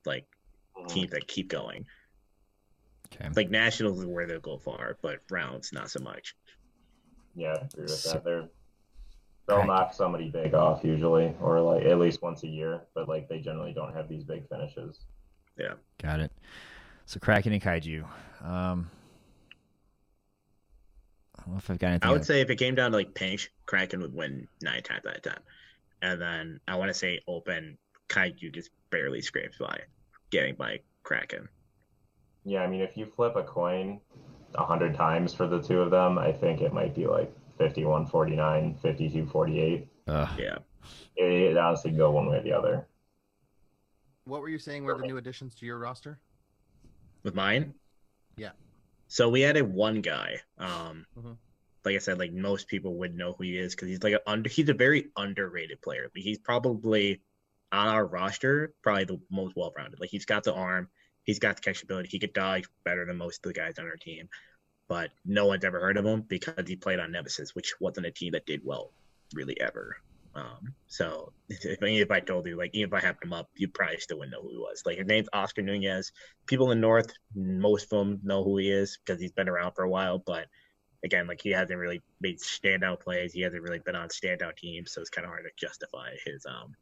like 0.06 0.26
Mhm. 0.76 0.88
teams 0.88 1.10
that 1.12 1.28
keep 1.28 1.48
going. 1.48 1.86
okay. 3.12 3.28
Like 3.36 3.50
nationals 3.50 3.98
is 4.00 4.06
where 4.06 4.26
they'll 4.26 4.38
go 4.40 4.58
far, 4.58 4.96
but 5.02 5.20
rounds 5.30 5.72
not 5.72 5.90
so 5.90 6.00
much. 6.00 6.34
Yeah, 7.34 7.52
I 7.58 7.64
agree 7.64 7.82
with 7.82 7.90
So- 7.90 8.12
that. 8.14 8.24
They're 8.24 8.48
they'll 9.46 9.58
Right. 9.58 9.66
knock 9.66 9.94
somebody 9.94 10.28
big 10.30 10.52
off 10.54 10.84
usually, 10.84 11.34
or 11.40 11.60
like 11.62 11.84
at 11.86 11.98
least 11.98 12.20
once 12.22 12.42
a 12.42 12.48
year. 12.48 12.82
But 12.94 13.08
like 13.08 13.28
they 13.28 13.40
generally 13.40 13.72
don't 13.72 13.94
have 13.94 14.08
these 14.08 14.24
big 14.24 14.46
finishes. 14.48 15.00
Yeah. 15.58 15.74
Got 15.98 16.20
it. 16.20 16.32
So 17.06 17.18
Kraken 17.18 17.52
and 17.54 17.62
Kaiju. 17.62 18.06
Um, 18.44 18.90
I 21.48 21.52
know 21.52 21.58
if 21.58 21.70
I've 21.70 21.78
got 21.78 21.88
anything. 21.88 22.08
I 22.08 22.12
would 22.12 22.20
on- 22.20 22.24
say 22.24 22.40
if 22.40 22.50
it 22.50 22.56
came 22.56 22.74
down 22.74 22.90
to 22.90 22.96
like 22.96 23.14
pinch, 23.14 23.50
Kraken 23.66 24.00
would 24.00 24.14
win 24.14 24.48
nine 24.62 24.82
times 24.82 25.06
out 25.06 25.16
of 25.16 25.22
ten. 25.22 25.38
And 26.02 26.20
then 26.20 26.60
I 26.68 26.76
want 26.76 26.90
to 26.90 26.94
say 26.94 27.20
open, 27.26 27.78
Kaiju 28.08 28.52
just 28.54 28.70
barely 28.90 29.22
scrapes 29.22 29.58
by, 29.58 29.80
getting 30.30 30.54
by 30.54 30.80
Kraken. 31.02 31.48
Yeah, 32.44 32.60
I 32.60 32.66
mean, 32.66 32.80
if 32.80 32.96
you 32.96 33.06
flip 33.06 33.36
a 33.36 33.42
coin 33.42 34.00
a 34.54 34.64
hundred 34.64 34.94
times 34.94 35.34
for 35.34 35.46
the 35.46 35.60
two 35.60 35.80
of 35.80 35.90
them, 35.90 36.18
I 36.18 36.32
think 36.32 36.60
it 36.60 36.72
might 36.72 36.94
be 36.94 37.06
like 37.06 37.32
51-49, 37.58 38.78
52-48. 38.80 39.86
Ugh. 40.06 40.28
Yeah. 40.38 40.58
It, 41.16 41.24
it 41.24 41.56
honestly 41.56 41.90
go 41.90 42.10
one 42.10 42.26
way 42.26 42.38
or 42.38 42.42
the 42.42 42.52
other. 42.52 42.86
What 44.24 44.40
were 44.42 44.48
you 44.48 44.58
saying 44.58 44.84
were 44.84 44.96
the 44.96 45.06
new 45.06 45.16
additions 45.16 45.54
to 45.56 45.66
your 45.66 45.78
roster? 45.78 46.20
With 47.22 47.34
mine? 47.34 47.74
Yeah. 48.36 48.50
So 49.08 49.28
we 49.28 49.44
added 49.44 49.62
one 49.62 50.00
guy. 50.02 50.40
Um, 50.58 51.06
Mhm. 51.16 51.38
like 51.84 51.96
I 51.96 51.98
said, 51.98 52.18
like 52.18 52.32
most 52.32 52.68
people 52.68 52.96
would 52.98 53.14
know 53.14 53.32
who 53.32 53.44
he 53.44 53.58
is 53.58 53.74
because 53.74 53.88
he's 53.88 54.02
like 54.02 54.12
a 54.14 54.30
under. 54.30 54.48
He's 54.48 54.68
a 54.68 54.74
very 54.74 55.10
underrated 55.16 55.80
player. 55.80 56.10
Like, 56.14 56.22
he's 56.22 56.38
probably 56.38 57.22
on 57.72 57.88
our 57.88 58.06
roster, 58.06 58.74
probably 58.82 59.04
the 59.04 59.20
most 59.30 59.56
well-rounded. 59.56 60.00
Like 60.00 60.10
he's 60.10 60.24
got 60.24 60.44
the 60.44 60.54
arm, 60.54 60.88
he's 61.24 61.38
got 61.38 61.56
the 61.56 61.62
catch 61.62 61.82
ability, 61.82 62.08
he 62.08 62.18
could 62.18 62.32
dodge 62.32 62.68
better 62.84 63.04
than 63.04 63.16
most 63.16 63.44
of 63.44 63.50
the 63.50 63.58
guys 63.58 63.78
on 63.78 63.86
our 63.86 63.96
team. 63.96 64.28
But 64.88 65.10
no 65.24 65.46
one's 65.46 65.64
ever 65.64 65.80
heard 65.80 65.98
of 65.98 66.04
him 66.06 66.22
because 66.22 66.66
he 66.66 66.76
played 66.76 66.98
on 66.98 67.12
Nemesis, 67.12 67.54
which 67.54 67.74
wasn't 67.80 68.06
a 68.06 68.10
team 68.10 68.32
that 68.32 68.46
did 68.46 68.64
well, 68.64 68.94
really 69.34 69.58
ever. 69.60 69.96
Um, 70.34 70.74
so 70.86 71.32
if, 71.48 71.82
if 71.82 72.10
I 72.10 72.20
told 72.20 72.46
you, 72.46 72.56
like, 72.56 72.70
even 72.74 72.88
if 72.88 72.94
I 72.94 73.06
had 73.06 73.16
him 73.22 73.32
up, 73.32 73.48
you 73.56 73.68
probably 73.68 73.98
still 73.98 74.18
wouldn't 74.18 74.32
know 74.32 74.42
who 74.42 74.50
he 74.50 74.58
was. 74.58 74.82
Like, 74.84 74.98
his 74.98 75.06
name's 75.06 75.28
Oscar 75.32 75.62
Nunez. 75.62 76.12
People 76.46 76.70
in 76.70 76.78
the 76.78 76.86
North, 76.86 77.12
most 77.34 77.84
of 77.92 77.98
them 77.98 78.20
know 78.22 78.44
who 78.44 78.58
he 78.58 78.70
is 78.70 78.98
because 78.98 79.20
he's 79.20 79.32
been 79.32 79.48
around 79.48 79.72
for 79.72 79.84
a 79.84 79.90
while. 79.90 80.18
But 80.18 80.46
again, 81.04 81.26
like, 81.26 81.40
he 81.40 81.50
hasn't 81.50 81.78
really 81.78 82.02
made 82.20 82.38
standout 82.38 83.00
plays. 83.00 83.32
He 83.32 83.40
hasn't 83.40 83.62
really 83.62 83.80
been 83.80 83.96
on 83.96 84.08
standout 84.08 84.56
teams, 84.56 84.92
so 84.92 85.00
it's 85.00 85.10
kind 85.10 85.24
of 85.24 85.30
hard 85.30 85.44
to 85.44 85.50
justify 85.66 86.10
his 86.24 86.46
um 86.46 86.74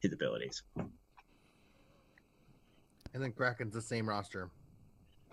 his 0.00 0.12
abilities. 0.12 0.62
And 3.14 3.22
then 3.22 3.32
Kraken's 3.32 3.72
the 3.72 3.80
same 3.80 4.08
roster 4.08 4.50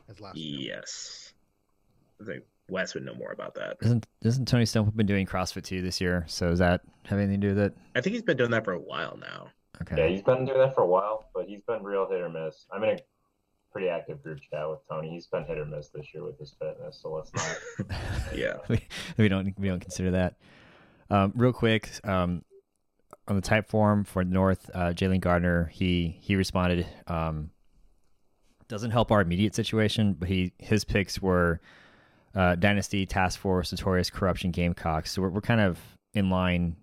as 0.10 0.22
last 0.22 0.38
year. 0.38 0.76
Yes, 0.76 1.34
I 2.22 2.26
think 2.26 2.44
Wes 2.70 2.94
would 2.94 3.04
know 3.04 3.14
more 3.14 3.32
about 3.32 3.56
that. 3.56 3.78
Isn't 3.82 4.08
isn't 4.24 4.48
Tony 4.48 4.66
Stump 4.66 4.96
been 4.96 5.06
doing 5.06 5.26
CrossFit 5.26 5.64
too 5.64 5.82
this 5.82 6.00
year? 6.00 6.24
So 6.28 6.50
does 6.50 6.60
that 6.60 6.82
have 7.06 7.20
anything 7.20 7.42
to 7.42 7.48
do 7.48 7.56
with 7.56 7.66
it? 7.66 7.78
I 7.96 8.02
think 8.02 8.14
he's 8.14 8.24
been 8.24 8.38
doing 8.38 8.52
that 8.52 8.64
for 8.64 8.74
a 8.74 8.80
while 8.80 9.18
now. 9.20 9.48
Okay. 9.82 9.96
Yeah, 9.98 10.08
he's 10.08 10.22
been 10.22 10.46
doing 10.46 10.60
that 10.60 10.76
for 10.76 10.82
a 10.82 10.88
while, 10.88 11.30
but 11.34 11.46
he's 11.48 11.62
been 11.68 11.84
real 11.84 12.08
hit 12.10 12.22
or 12.22 12.30
miss. 12.30 12.66
I'm 12.72 12.84
in 12.84 12.92
a 12.92 13.00
pretty 13.72 13.90
active 13.90 14.22
group 14.24 14.40
chat 14.40 14.70
with 14.70 14.80
Tony. 14.90 15.10
He's 15.10 15.28
been 15.28 15.44
hit 15.46 15.58
or 15.58 15.66
miss 15.66 15.90
this 15.90 16.06
year 16.14 16.24
with 16.24 16.40
his 16.40 16.56
fitness, 16.60 17.00
so 17.02 17.12
let's 17.14 17.32
not. 17.34 17.90
Yeah. 18.36 18.58
we, 18.70 18.86
we 19.18 19.28
don't 19.28 19.54
we 19.60 19.68
don't 19.68 19.80
consider 19.80 20.12
that. 20.12 20.36
Um, 21.10 21.34
real 21.36 21.54
quick, 21.54 21.90
um, 22.04 22.44
on 23.28 23.36
the 23.36 23.42
type 23.42 23.68
form 23.68 24.04
for 24.04 24.24
North, 24.24 24.70
uh, 24.74 24.94
Jalen 24.94 25.20
Gardner, 25.20 25.66
he 25.74 26.18
he 26.22 26.36
responded. 26.36 26.88
Um, 27.08 27.50
doesn't 28.68 28.92
help 28.92 29.12
our 29.12 29.22
immediate 29.22 29.54
situation, 29.54 30.14
but 30.14 30.30
he 30.30 30.54
his 30.58 30.86
picks 30.86 31.22
were 31.22 31.60
uh, 32.36 32.56
Dynasty, 32.56 33.06
Task 33.06 33.40
Force, 33.40 33.72
Notorious, 33.72 34.10
Corruption, 34.10 34.52
Gamecocks. 34.52 35.12
So 35.12 35.22
we're, 35.22 35.30
we're 35.30 35.42
kind 35.42 35.62
of 35.62 35.80
in 36.14 36.30
line 36.30 36.76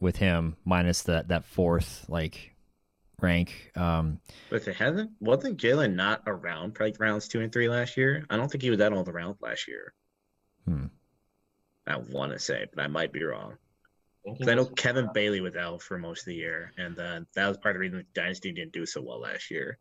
with 0.00 0.16
him, 0.16 0.56
minus 0.64 1.02
that 1.04 1.28
that 1.28 1.44
fourth 1.44 2.04
like 2.08 2.54
rank. 3.20 3.72
Um, 3.76 4.20
But 4.50 4.66
it 4.68 4.76
hasn't 4.76 5.10
wasn't 5.20 5.58
Jalen 5.60 5.94
not 5.94 6.22
around 6.26 6.76
for 6.76 6.84
like 6.84 7.00
rounds 7.00 7.26
two 7.28 7.40
and 7.40 7.52
three 7.52 7.68
last 7.68 7.96
year? 7.96 8.24
I 8.30 8.36
don't 8.36 8.48
think 8.50 8.62
he 8.62 8.70
was 8.70 8.80
at 8.80 8.92
all 8.92 9.04
the 9.04 9.12
rounds 9.12 9.40
last 9.40 9.66
year. 9.68 9.92
Hmm. 10.66 10.86
I 11.86 11.96
want 11.96 12.32
to 12.32 12.38
say, 12.38 12.66
but 12.74 12.82
I 12.82 12.86
might 12.86 13.12
be 13.12 13.24
wrong. 13.24 13.54
think 14.24 14.48
I 14.50 14.54
know 14.54 14.64
was- 14.64 14.72
Kevin 14.76 15.08
Bailey 15.14 15.40
was 15.40 15.56
out 15.56 15.80
for 15.82 15.98
most 15.98 16.20
of 16.20 16.26
the 16.26 16.34
year, 16.34 16.72
and 16.76 16.94
then 16.94 17.26
that 17.34 17.48
was 17.48 17.56
part 17.56 17.74
of 17.74 17.80
the 17.80 17.88
reason 17.88 18.04
Dynasty 18.14 18.52
didn't 18.52 18.72
do 18.72 18.84
so 18.86 19.00
well 19.02 19.20
last 19.20 19.50
year. 19.50 19.78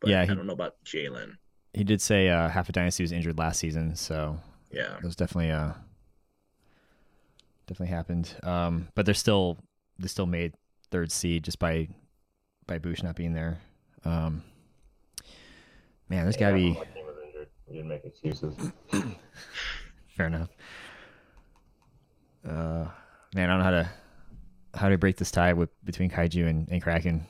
But 0.00 0.10
Yeah, 0.10 0.20
I 0.20 0.26
he- 0.26 0.34
don't 0.34 0.46
know 0.46 0.52
about 0.52 0.76
Jalen. 0.84 1.36
He 1.74 1.84
did 1.84 2.00
say 2.02 2.28
uh, 2.28 2.48
half 2.48 2.68
a 2.68 2.72
dynasty 2.72 3.02
was 3.02 3.12
injured 3.12 3.38
last 3.38 3.58
season, 3.58 3.96
so 3.96 4.38
Yeah. 4.70 4.96
it 4.96 5.02
was 5.04 5.16
definitely 5.16 5.50
uh 5.50 5.72
definitely 7.66 7.94
happened. 7.94 8.34
Um, 8.42 8.88
but 8.94 9.06
they're 9.06 9.14
still 9.14 9.58
they 9.98 10.08
still 10.08 10.26
made 10.26 10.54
third 10.90 11.10
seed 11.10 11.44
just 11.44 11.58
by 11.58 11.88
by 12.66 12.78
Bush 12.78 13.02
not 13.02 13.16
being 13.16 13.32
there. 13.32 13.60
Um, 14.04 14.42
man, 16.08 16.24
there's 16.24 16.36
gotta 16.36 16.54
be 16.56 16.70
my 16.72 16.84
team 16.84 17.06
was 17.06 17.16
injured. 17.26 17.48
We 17.66 17.74
didn't 17.76 17.88
make 17.88 18.04
excuses. 18.04 18.54
fair 20.16 20.26
enough. 20.26 20.50
Uh, 22.46 22.86
man, 23.34 23.48
I 23.48 23.52
don't 23.54 23.58
know 23.58 23.64
how 23.64 23.70
to 23.70 23.90
how 24.74 24.88
to 24.88 24.98
break 24.98 25.16
this 25.16 25.30
tie 25.30 25.52
with 25.52 25.70
between 25.84 26.10
Kaiju 26.10 26.46
and, 26.48 26.68
and 26.70 26.82
Kraken. 26.82 27.26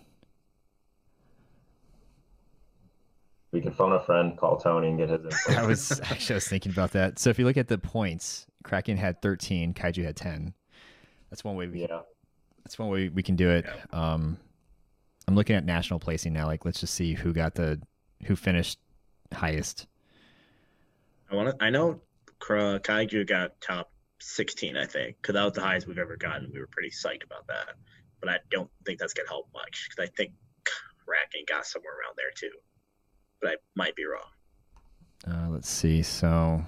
We 3.53 3.61
could 3.61 3.75
phone 3.75 3.93
a 3.93 4.01
friend, 4.01 4.37
call 4.37 4.59
Tony, 4.59 4.89
and 4.89 4.99
get 4.99 5.11
his 5.11 5.25
info. 5.49 5.61
I 5.61 5.67
was 5.67 6.01
actually 6.01 6.35
I 6.35 6.37
was 6.37 6.49
thinking 6.49 6.73
about 6.73 6.93
that. 6.93 7.19
So 7.19 7.31
if 7.31 7.39
you 7.39 7.45
look 7.45 7.59
at 7.59 7.69
the 7.69 7.79
points, 7.79 8.47
Kraken 8.65 8.97
had 8.97 9.21
13, 9.21 9.75
Kaiju 9.75 10.05
had 10.05 10.17
10. 10.17 10.55
That's 11.31 11.45
one 11.45 11.57
way 11.57 11.67
we 11.67 11.83
yeah. 11.83 12.01
that's 12.65 12.79
one 12.79 12.89
way 12.89 13.09
we 13.09 13.23
can 13.23 13.37
do 13.37 13.51
it. 13.51 13.67
Um, 13.93 14.39
I'm 15.27 15.35
looking 15.35 15.57
at 15.57 15.65
national 15.65 15.99
placing 15.99 16.33
now. 16.33 16.47
Like, 16.47 16.65
let's 16.65 16.81
just 16.81 16.95
see 16.95 17.15
who 17.15 17.33
got 17.33 17.55
the 17.55 17.81
who 18.25 18.37
finished 18.37 18.79
highest. 19.33 19.87
I 21.31 21.35
want 21.35 21.59
to. 21.59 21.65
I 21.65 21.71
know 21.71 22.01
Kra- 22.41 22.81
Kaiju 22.81 23.27
got 23.27 23.61
top 23.61 23.91
16, 24.21 24.77
I 24.77 24.87
think, 24.87 25.17
because 25.21 25.35
that 25.35 25.45
was 25.45 25.53
the 25.55 25.63
highest 25.63 25.87
we've 25.87 25.99
ever 25.99 26.17
gotten. 26.17 26.51
We 26.53 26.61
were 26.61 26.69
pretty 26.69 26.91
psyched 26.91 27.25
about 27.25 27.47
that. 27.49 27.75
But 28.21 28.31
I 28.31 28.39
don't 28.51 28.71
think 28.85 28.99
that's 28.99 29.15
gonna 29.15 29.29
help 29.29 29.49
much 29.53 29.89
because 29.89 30.09
I 30.09 30.15
think 30.17 30.33
Kraken 30.65 31.45
got 31.47 31.67
somewhere 31.67 31.93
around 31.93 32.15
there 32.17 32.31
too. 32.37 32.55
But 33.43 33.51
I 33.51 33.55
might 33.75 33.95
be 33.97 34.05
wrong. 34.07 34.31
Uh, 35.27 35.51
let's 35.51 35.69
see. 35.69 36.03
So, 36.03 36.65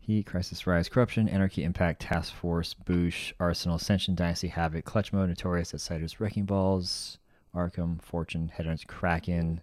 Heat, 0.00 0.26
Crisis, 0.26 0.66
Rise, 0.66 0.88
Corruption, 0.88 1.28
Anarchy, 1.28 1.62
Impact, 1.62 2.02
Task 2.02 2.34
Force, 2.34 2.74
Boosh, 2.74 3.32
Arsenal, 3.38 3.76
Ascension, 3.76 4.16
Dynasty, 4.16 4.48
Havoc, 4.48 4.84
Clutch 4.84 5.12
Mode, 5.12 5.28
Notorious, 5.28 5.72
Outsiders, 5.72 6.18
Wrecking 6.18 6.46
Balls, 6.46 7.18
Arkham, 7.54 8.02
Fortune, 8.02 8.50
Headhunters, 8.56 8.86
Kraken. 8.86 9.60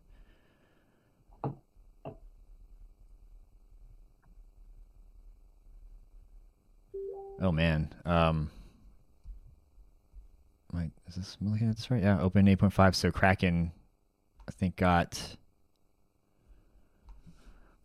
Oh 7.41 7.51
man. 7.51 7.93
Um 8.05 8.49
like, 10.73 10.91
is 11.07 11.15
this 11.15 11.37
looking 11.41 11.69
at 11.69 11.75
this 11.75 11.89
right? 11.89 12.03
Yeah, 12.03 12.19
open 12.21 12.45
8.5. 12.45 12.95
So 12.95 13.11
Kraken 13.11 13.71
I 14.47 14.51
think 14.51 14.75
got 14.77 15.35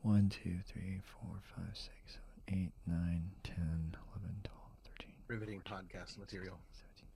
one, 0.03 0.29
two, 0.31 0.59
three, 0.67 1.01
four, 1.05 1.31
five, 1.57 1.75
six, 1.75 1.95
seven, 2.09 2.63
eight, 2.65 2.73
nine, 2.87 3.31
10, 3.45 3.57
11, 3.57 4.37
12, 4.45 4.61
13, 4.99 5.11
Riveting 5.29 5.61
podcast 5.65 6.19
material. 6.19 6.59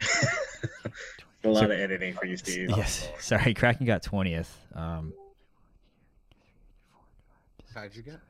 17, 0.01 0.93
A 1.45 1.49
lot 1.49 1.61
So- 1.61 1.65
of 1.67 1.71
editing 1.73 2.15
for 2.15 2.27
you, 2.27 2.37
Steve. 2.37 2.71
Yes. 2.71 3.09
Sorry, 3.21 3.55
Kraken 3.55 3.87
got 3.87 4.03
20th. 4.03 4.51
Um, 4.75 5.13
How'd 7.75 7.95
you 7.95 8.03
get? 8.03 8.21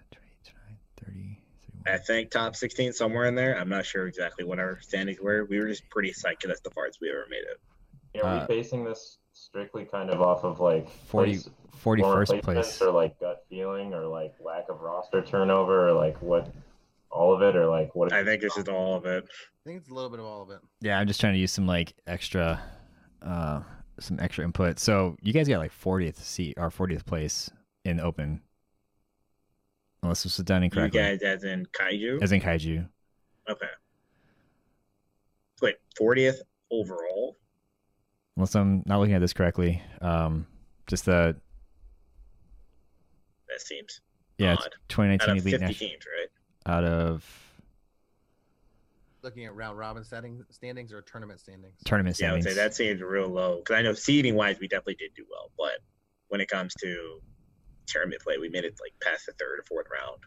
30, 1.05 1.39
I 1.87 1.99
think 1.99 2.31
top 2.31 2.57
16 2.57 2.93
somewhere 2.93 3.27
in 3.27 3.35
there. 3.37 3.57
I'm 3.59 3.69
not 3.69 3.87
sure 3.87 4.07
exactly 4.09 4.45
what 4.45 4.59
our 4.59 4.81
standings 4.81 5.21
were. 5.21 5.45
We 5.45 5.61
were 5.61 5.69
just 5.69 5.89
pretty 5.89 6.11
psyched 6.11 6.41
'cause 6.41 6.49
that's 6.49 6.61
the 6.63 6.71
farthest 6.71 7.01
we 7.01 7.11
ever 7.11 7.27
made 7.31 7.45
it. 7.45 7.61
Yeah, 8.15 8.23
are 8.23 8.39
Uh, 8.39 8.47
we 8.49 8.57
basing 8.57 8.83
this 8.85 9.19
strictly 9.47 9.85
kind 9.85 10.11
of 10.11 10.21
off 10.21 10.45
of 10.45 10.61
like 10.61 10.91
40, 10.91 11.31
place, 11.33 11.49
41st 11.83 12.43
place. 12.43 12.83
or 12.83 12.91
like 12.91 13.19
gut 13.21 13.45
feeling 13.49 13.95
or 13.95 14.07
like 14.07 14.35
lack 14.45 14.69
of 14.69 14.81
roster 14.81 15.23
turnover 15.23 15.89
or 15.89 15.93
like 15.93 16.21
what 16.21 16.53
all 17.11 17.33
of 17.33 17.43
it 17.43 17.55
or 17.57 17.67
like 17.67 17.95
what 17.95 18.13
I 18.13 18.25
think 18.25 18.43
it's 18.43 18.57
just 18.57 18.69
all 18.69 18.97
of 18.97 19.07
it. 19.07 19.25
I 19.25 19.69
think 19.69 19.81
it's 19.81 19.91
a 19.91 19.95
little 19.95 20.11
bit 20.11 20.19
of 20.19 20.27
all 20.27 20.43
of 20.43 20.51
it. 20.51 20.59
Yeah, 20.81 20.99
I'm 20.99 21.07
just 21.07 21.21
trying 21.21 21.35
to 21.35 21.39
use 21.39 21.53
some 21.53 21.67
like 21.67 21.95
extra, 22.07 22.61
uh, 23.23 23.61
some 24.01 24.19
extra 24.21 24.45
input. 24.45 24.79
So 24.79 25.17
you 25.23 25.33
guys 25.33 25.49
got 25.49 25.59
like 25.59 25.73
40th 25.73 26.17
seat 26.17 26.55
or 26.57 26.71
40th 26.71 27.07
place 27.07 27.49
in 27.85 28.01
open, 28.01 28.43
unless 30.03 30.25
this 30.25 30.37
was 30.39 30.45
done 30.45 30.65
incorrectly. 30.65 31.01
You 31.01 31.07
guys, 31.07 31.23
as 31.23 31.45
in 31.45 31.67
Kaiju. 31.67 32.21
As 32.21 32.33
in 32.33 32.41
Kaiju. 32.41 32.89
Okay. 33.49 33.67
Wait, 35.63 35.77
40th 35.99 36.39
overall? 36.71 37.37
Unless 38.37 38.55
I'm 38.55 38.83
not 38.87 38.99
looking 39.01 39.15
at 39.15 39.21
this 39.21 39.33
correctly. 39.33 39.83
Um, 40.01 40.47
just 40.87 41.05
the 41.07 41.37
That 43.49 43.61
seems 43.61 44.01
yeah, 44.39 44.53
it's 44.53 44.67
Odd. 44.67 44.75
2019 44.91 45.31
out 45.31 45.39
of 45.39 45.43
elite 45.47 45.53
50 45.61 45.67
national 45.67 45.89
teams, 45.91 46.05
right? 46.19 46.75
out 46.75 46.85
of 46.85 47.43
Looking 49.23 49.47
at 49.47 49.55
round 49.57 49.79
robin 49.79 50.05
setting 50.05 50.45
standings 50.51 50.93
or 50.93 51.01
tournament 51.03 51.41
standings. 51.41 51.75
tournament 51.85 52.19
Yeah, 52.21 52.31
I 52.31 52.33
would 52.35 52.43
standings. 52.43 52.57
say 52.57 52.63
that 52.63 52.75
seems 52.75 53.01
real 53.01 53.29
low. 53.29 53.57
Because 53.59 53.77
I 53.77 53.83
know 53.83 53.95
seeding 53.95 54.35
wise, 54.35 54.59
we 54.61 54.69
definitely 54.69 54.97
did 54.97 55.13
do 55.17 55.25
well. 55.31 55.51
But 55.57 55.81
when 56.29 56.41
it 56.41 56.49
comes 56.49 56.75
to 56.83 57.21
tournament 57.87 58.21
play, 58.23 58.37
we 58.39 58.49
made 58.51 58.65
it 58.65 58.79
like 58.81 58.93
past 59.03 59.27
the 59.27 59.33
third 59.33 59.59
or 59.61 59.65
fourth 59.67 59.87
round. 59.91 60.21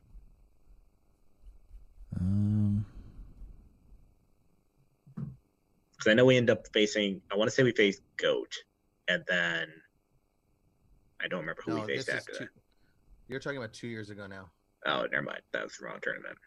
Um, 2.20 2.59
Because 6.00 6.12
I 6.12 6.14
know 6.14 6.24
we 6.24 6.38
end 6.38 6.50
up 6.50 6.66
facing, 6.74 7.22
I 7.30 7.36
want 7.36 7.50
to 7.50 7.54
say 7.56 7.62
we 7.64 7.74
faced 7.74 8.02
Goat. 8.16 8.56
And 9.10 9.22
then 9.28 9.68
I 11.22 11.28
don't 11.28 11.42
remember 11.42 11.62
who 11.66 11.76
No, 11.76 11.82
we 11.82 11.88
faced 11.96 12.08
after 12.08 12.32
two, 12.32 12.40
that. 12.46 12.50
you're 13.28 13.42
talking 13.42 13.58
about 13.58 13.74
two 13.74 13.90
years 13.90 14.10
ago 14.10 14.26
now. 14.26 14.50
Oh, 14.86 15.06
never 15.12 15.24
mind. 15.24 15.42
That 15.52 15.64
was 15.64 15.76
the 15.78 15.86
wrong 15.86 16.00
tournament. 16.02 16.38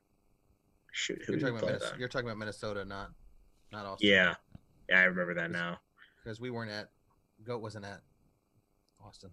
Shoot, 0.92 1.22
who 1.26 1.32
You're 1.34 1.40
talking, 1.40 1.57
about 1.57 1.66
Minnesota, 1.66 1.96
you're 1.98 2.09
talking 2.09 2.28
about 2.28 2.38
Minnesota, 2.38 2.84
not 2.86 3.11
not 3.72 3.84
Austin. 3.86 4.09
Yeah. 4.09 4.34
Yeah, 4.88 5.00
I 5.00 5.05
remember 5.05 5.34
that 5.34 5.50
now. 5.50 5.78
because 6.22 6.40
we 6.40 6.50
weren't 6.50 6.70
at 6.70 6.88
Goat 7.44 7.61
wasn't 7.61 7.84
at 7.84 8.00
Austin. 9.05 9.30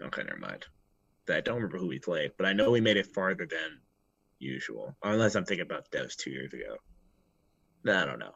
Okay, 0.00 0.22
never 0.22 0.38
mind. 0.38 0.66
I 1.28 1.40
don't 1.40 1.56
remember 1.56 1.78
who 1.78 1.86
we 1.88 1.98
played, 1.98 2.32
but 2.36 2.46
I 2.46 2.52
know 2.52 2.70
we 2.70 2.80
made 2.80 2.96
it 2.96 3.06
farther 3.06 3.46
than 3.46 3.80
usual. 4.38 4.96
Unless 5.02 5.34
I'm 5.36 5.44
thinking 5.44 5.66
about 5.66 5.90
that 5.92 6.02
was 6.04 6.16
two 6.16 6.30
years 6.30 6.52
ago. 6.52 6.76
I 7.86 8.04
don't 8.04 8.18
know. 8.18 8.32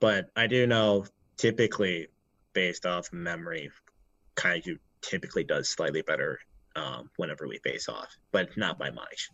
But 0.00 0.26
I 0.36 0.46
do 0.46 0.66
know 0.66 1.06
typically, 1.36 2.08
based 2.52 2.86
off 2.86 3.08
memory, 3.12 3.70
Kaiju 4.36 4.78
typically 5.02 5.44
does 5.44 5.70
slightly 5.70 6.02
better 6.02 6.38
um, 6.76 7.10
whenever 7.16 7.48
we 7.48 7.58
face 7.58 7.88
off, 7.88 8.08
but 8.32 8.56
not 8.56 8.78
by 8.78 8.90
much. 8.90 9.28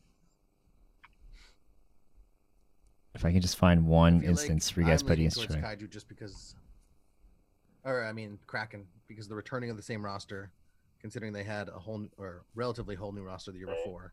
if 3.15 3.25
I 3.25 3.31
can 3.31 3.41
just 3.41 3.57
find 3.57 3.87
one 3.87 4.21
feel 4.21 4.31
like 4.31 4.51
instance 4.51 4.71
for 4.71 4.81
you 4.81 4.87
guys 4.87 5.03
I'm 5.03 5.07
played 5.07 5.19
against. 5.21 5.39
Kaiju 5.39 5.89
just 5.91 6.09
because, 6.09 6.57
or 7.85 8.05
I 8.05 8.13
mean 8.13 8.39
Kraken 8.47 8.87
because 9.09 9.29
the 9.29 9.37
returning 9.37 9.71
of 9.71 9.77
the 9.77 9.83
same 9.83 10.05
roster, 10.05 10.51
considering 11.01 11.33
they 11.33 11.45
had 11.45 11.69
a 11.69 11.79
whole 11.79 12.07
or 12.19 12.45
relatively 12.55 12.97
whole 12.97 13.13
new 13.13 13.23
roster 13.23 13.53
the 13.53 13.59
year 13.59 13.69
Right. 13.69 13.77
before. 13.85 14.13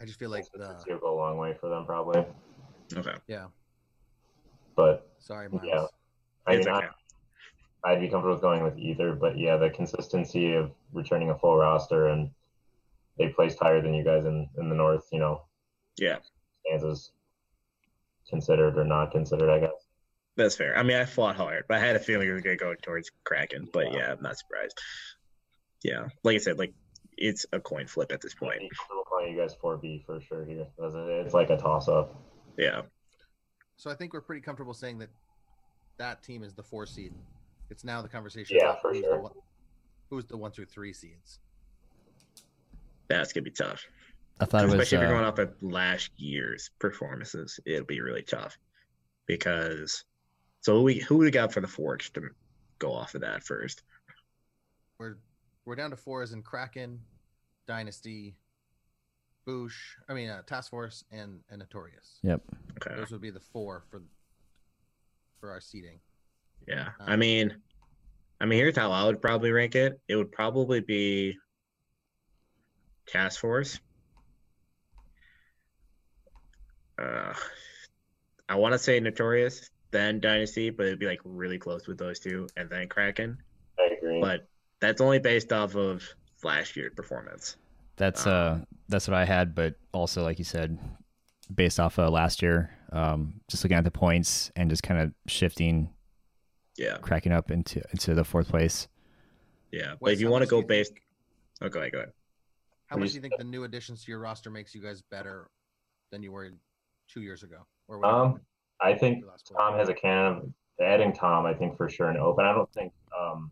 I 0.00 0.04
just 0.04 0.18
feel 0.18 0.28
like 0.28 0.44
the 0.52 0.58
Consistency 0.58 0.92
will 0.92 1.00
go 1.00 1.14
a 1.14 1.16
long 1.16 1.38
way 1.38 1.56
for 1.58 1.70
them 1.70 1.86
probably. 1.86 2.24
Okay. 2.96 3.16
yeah. 3.28 3.46
But 4.76 5.08
Sorry, 5.18 5.48
Myles. 5.48 5.62
Yeah. 5.66 5.86
I 6.46 6.56
mean, 6.56 6.68
okay. 6.68 6.86
I, 7.84 7.92
I'd 7.92 8.00
be 8.00 8.08
comfortable 8.08 8.34
with 8.34 8.42
going 8.42 8.62
with 8.62 8.78
either, 8.78 9.12
but 9.14 9.38
yeah, 9.38 9.56
the 9.56 9.70
consistency 9.70 10.54
of 10.54 10.70
returning 10.92 11.30
a 11.30 11.38
full 11.38 11.56
roster 11.56 12.08
and 12.08 12.30
they 13.18 13.28
placed 13.28 13.58
higher 13.58 13.80
than 13.80 13.94
you 13.94 14.04
guys 14.04 14.24
in, 14.24 14.48
in 14.58 14.68
the 14.68 14.74
north, 14.74 15.06
you 15.12 15.18
know, 15.20 15.42
Yeah, 15.98 16.18
Kansas 16.68 17.12
considered 18.28 18.78
or 18.78 18.84
not 18.84 19.12
considered, 19.12 19.50
I 19.50 19.60
guess. 19.60 19.86
that's 20.36 20.56
fair. 20.56 20.76
I 20.76 20.82
mean, 20.82 20.96
I 20.96 21.04
fought 21.04 21.36
hard, 21.36 21.64
but 21.68 21.76
I 21.76 21.80
had 21.80 21.94
a 21.96 22.00
feeling 22.00 22.28
it 22.28 22.32
was 22.32 22.42
going 22.42 22.58
to 22.58 22.64
go 22.64 22.74
towards 22.74 23.10
Kraken. 23.24 23.68
But 23.72 23.92
yeah, 23.92 24.12
I'm 24.12 24.22
not 24.22 24.38
surprised. 24.38 24.78
Yeah, 25.82 26.08
like 26.24 26.34
I 26.34 26.38
said, 26.38 26.58
like 26.58 26.72
it's 27.16 27.46
a 27.52 27.60
coin 27.60 27.86
flip 27.86 28.10
at 28.12 28.20
this 28.20 28.34
point. 28.34 28.54
I'd 28.56 28.60
be 28.60 28.70
calling 29.08 29.32
you 29.32 29.38
guys 29.40 29.54
4B 29.62 30.04
for 30.06 30.20
sure 30.20 30.44
here. 30.44 30.66
Because 30.76 30.94
it- 30.94 31.26
It's 31.26 31.34
like 31.34 31.50
a 31.50 31.56
toss 31.56 31.86
up. 31.88 32.18
Yeah. 32.56 32.82
So 33.76 33.90
I 33.90 33.94
think 33.94 34.12
we're 34.12 34.20
pretty 34.20 34.40
comfortable 34.40 34.74
saying 34.74 34.98
that 34.98 35.10
that 35.98 36.22
team 36.22 36.42
is 36.42 36.54
the 36.54 36.62
four 36.62 36.86
seed. 36.86 37.12
It's 37.70 37.84
now 37.84 38.02
the 38.02 38.08
conversation. 38.08 38.58
Yeah, 38.60 38.70
about 38.70 38.82
for 38.82 38.92
who's 38.92 39.02
sure. 39.02 39.16
The 39.16 39.22
one, 39.22 39.32
who's 40.10 40.24
the 40.26 40.36
one 40.36 40.50
through 40.50 40.66
three 40.66 40.92
seeds? 40.92 41.40
That's 43.08 43.32
gonna 43.32 43.42
be 43.42 43.50
tough. 43.50 43.84
I 44.40 44.44
thought 44.46 44.64
it 44.64 44.66
was 44.66 44.74
Especially 44.74 44.96
if 44.96 45.02
you're 45.02 45.14
uh, 45.14 45.18
going 45.18 45.24
off 45.26 45.38
of 45.38 45.54
last 45.62 46.10
year's 46.16 46.70
performances, 46.78 47.60
it'll 47.66 47.86
be 47.86 48.00
really 48.00 48.22
tough. 48.22 48.58
Because 49.26 50.04
so 50.60 50.74
who 50.74 50.82
we 50.82 50.98
who 51.00 51.18
we 51.18 51.30
got 51.30 51.52
for 51.52 51.60
the 51.60 51.68
Forge 51.68 52.12
to 52.14 52.22
go 52.78 52.92
off 52.92 53.14
of 53.14 53.20
that 53.20 53.44
first? 53.44 53.82
We're 54.98 55.16
we're 55.64 55.76
down 55.76 55.90
to 55.90 55.96
four 55.96 56.22
as 56.22 56.32
in 56.32 56.42
Kraken, 56.42 57.00
Dynasty, 57.66 58.36
Boosh. 59.46 59.74
I 60.08 60.14
mean, 60.14 60.28
uh, 60.30 60.42
Task 60.42 60.70
Force 60.70 61.04
and 61.10 61.40
and 61.50 61.58
Notorious. 61.58 62.18
Yep. 62.22 62.42
Okay. 62.82 62.96
Those 62.96 63.10
would 63.10 63.20
be 63.20 63.30
the 63.30 63.40
four 63.40 63.84
for 63.90 64.02
for 65.40 65.50
our 65.50 65.60
seating. 65.60 66.00
Yeah. 66.66 66.88
Um, 67.00 67.08
I 67.08 67.16
mean, 67.16 67.56
I 68.40 68.46
mean, 68.46 68.58
here's 68.58 68.76
how 68.76 68.90
I 68.90 69.04
would 69.04 69.20
probably 69.20 69.50
rank 69.50 69.74
it. 69.74 70.00
It 70.08 70.16
would 70.16 70.32
probably 70.32 70.80
be 70.80 71.36
Task 73.06 73.40
Force. 73.40 73.78
Uh, 76.98 77.34
I 78.48 78.56
want 78.56 78.72
to 78.72 78.78
say 78.78 79.00
Notorious, 79.00 79.70
then 79.90 80.20
Dynasty, 80.20 80.70
but 80.70 80.86
it'd 80.86 80.98
be 80.98 81.06
like 81.06 81.20
really 81.24 81.58
close 81.58 81.86
with 81.86 81.98
those 81.98 82.18
two, 82.18 82.46
and 82.56 82.70
then 82.70 82.88
Kraken. 82.88 83.38
I 83.78 83.94
agree. 83.96 84.20
But 84.20 84.46
that's 84.80 85.00
only 85.00 85.18
based 85.18 85.52
off 85.52 85.74
of 85.74 86.02
last 86.42 86.76
year's 86.76 86.92
performance. 86.94 87.56
That's 87.96 88.26
uh 88.26 88.60
that's 88.88 89.08
what 89.08 89.14
I 89.16 89.24
had, 89.24 89.54
but 89.54 89.74
also 89.92 90.22
like 90.22 90.38
you 90.38 90.44
said, 90.44 90.78
based 91.54 91.78
off 91.80 91.98
of 91.98 92.12
last 92.12 92.42
year, 92.42 92.70
um, 92.92 93.40
just 93.48 93.64
looking 93.64 93.76
at 93.76 93.84
the 93.84 93.90
points 93.90 94.50
and 94.56 94.68
just 94.68 94.82
kind 94.82 95.00
of 95.00 95.12
shifting, 95.26 95.90
Yeah, 96.76 96.98
Kraken 96.98 97.32
up 97.32 97.50
into 97.50 97.82
into 97.92 98.14
the 98.14 98.24
fourth 98.24 98.48
place. 98.48 98.88
yeah. 99.72 99.92
But 99.92 100.02
Wes, 100.02 100.12
if 100.14 100.20
you 100.20 100.28
want 100.28 100.42
to 100.42 100.48
go 100.50 100.58
you 100.60 100.66
based, 100.66 100.92
think- 100.92 101.02
oh, 101.62 101.68
go 101.68 101.80
ahead, 101.80 101.92
go 101.92 101.98
ahead. 101.98 102.12
How 102.86 102.96
much 102.98 103.10
do 103.10 103.14
you 103.16 103.20
think 103.22 103.34
the 103.38 103.44
new 103.44 103.64
additions 103.64 104.04
to 104.04 104.10
your 104.10 104.20
roster 104.20 104.50
makes 104.50 104.74
you 104.74 104.82
guys 104.82 105.02
better 105.10 105.48
than 106.12 106.22
you 106.22 106.30
were 106.32 106.50
two 107.08 107.22
years 107.22 107.42
ago? 107.42 107.66
Or 107.88 107.98
whatever 107.98 108.16
Um, 108.18 108.40
I 108.80 108.94
think 108.94 109.24
Tom 109.56 109.74
has 109.74 109.88
a 109.88 109.94
can 109.94 110.26
of 110.26 110.52
adding 110.80 111.12
Tom. 111.12 111.46
I 111.46 111.54
think 111.54 111.76
for 111.76 111.88
sure 111.88 112.10
in 112.10 112.16
open. 112.18 112.44
I 112.44 112.52
don't 112.52 112.70
think 112.72 112.92
um, 113.18 113.50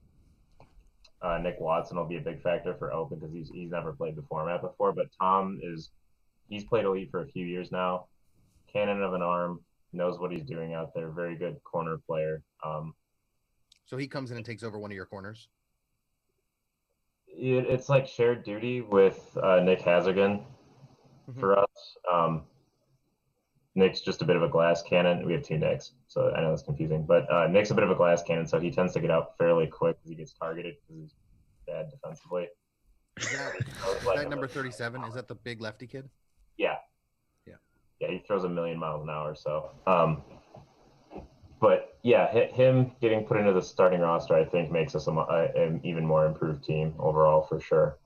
uh, 1.23 1.39
Nick 1.39 1.57
Watson 1.61 1.97
will 1.97 2.07
be 2.07 2.17
a 2.17 2.21
big 2.21 2.43
factor 2.43 2.75
for 2.79 2.93
open 2.93 3.19
because 3.19 3.33
he's 3.35 3.49
he's 3.51 3.71
never 3.71 3.93
played 3.93 4.17
the 4.17 4.23
format 4.23 4.61
before. 4.63 4.93
But 4.93 5.07
Tom 5.21 5.59
is 5.63 5.91
he's 6.49 6.65
played 6.65 6.85
elite 6.85 7.11
for 7.11 7.23
a 7.23 7.27
few 7.29 7.47
years 7.47 7.71
now. 7.73 8.07
Cannon 8.73 9.03
of 9.03 9.13
an 9.15 9.23
arm, 9.23 9.61
knows 9.93 10.19
what 10.19 10.33
he's 10.33 10.45
doing 10.45 10.75
out 10.75 10.95
there. 10.95 11.11
Very 11.11 11.37
good 11.37 11.63
corner 11.65 11.99
player. 12.07 12.43
Um, 12.65 12.95
So 13.85 13.97
he 13.99 14.07
comes 14.09 14.31
in 14.31 14.37
and 14.39 14.47
takes 14.47 14.63
over 14.63 14.79
one 14.79 14.91
of 14.91 14.95
your 14.95 15.07
corners. 15.07 15.49
it, 17.29 17.67
it's 17.69 17.89
like 17.89 18.07
shared 18.07 18.45
duty 18.45 18.81
with 18.83 19.37
uh, 19.43 19.61
Nick 19.61 19.81
Hazigan 19.81 20.45
Mhm. 21.31 21.41
for 21.41 21.59
us. 21.59 21.97
Um, 22.13 22.45
Nick's 23.75 24.01
just 24.01 24.21
a 24.21 24.25
bit 24.25 24.37
of 24.37 24.43
a 24.43 24.49
glass 24.49 24.83
cannon. 24.83 25.25
We 25.25 25.33
have 25.33 25.43
two 25.43 25.57
Nicks, 25.57 25.93
so 26.09 26.31
I 26.37 26.43
know 26.43 26.51
that's 26.51 26.63
confusing. 26.63 27.05
But 27.07 27.31
uh, 27.33 27.47
Nick's 27.47 27.71
a 27.71 27.75
bit 27.75 27.85
of 27.85 27.91
a 27.91 27.95
glass 27.95 28.23
cannon, 28.23 28.47
so 28.47 28.61
he 28.61 28.71
tends 28.71 28.93
to 28.95 29.01
get 29.01 29.11
out 29.11 29.37
fairly 29.39 29.67
quick 29.67 29.97
because 29.99 30.11
he 30.11 30.15
gets 30.17 30.33
targeted 30.35 30.75
because 30.81 31.03
he's 31.03 31.15
bad 31.67 31.91
defensively. 31.91 32.49
Is 33.19 33.33
that, 33.33 33.53
So, 33.85 33.93
is 33.93 34.05
like, 34.05 34.19
that 34.19 34.31
number 34.31 34.47
37? 34.47 35.05
Is 35.05 35.15
that 35.15 35.29
the 35.29 35.35
big 35.35 35.61
lefty 35.61 35.87
kid? 35.87 36.09
Yeah. 36.59 36.77
Yeah. 37.47 37.55
Yeah, 38.01 38.09
he 38.11 38.19
throws 38.27 38.45
a 38.45 38.49
million 38.49 38.79
miles 38.79 39.03
an 39.03 39.11
hour. 39.11 39.35
So, 39.35 39.71
um, 39.87 40.23
but 41.61 41.97
yeah, 42.03 42.29
hi- 42.31 42.51
him 42.53 42.93
getting 43.01 43.25
put 43.25 43.39
into 43.39 43.53
the 43.53 43.63
starting 43.63 44.01
roster, 44.01 44.35
I 44.35 44.45
think, 44.45 44.71
makes 44.71 44.95
us 44.95 45.07
a, 45.07 45.13
a, 45.13 45.51
an 45.55 45.81
even 45.85 46.05
more 46.05 46.27
improved 46.27 46.65
team 46.65 46.95
overall 46.99 47.43
for 47.43 47.61
sure. 47.61 47.99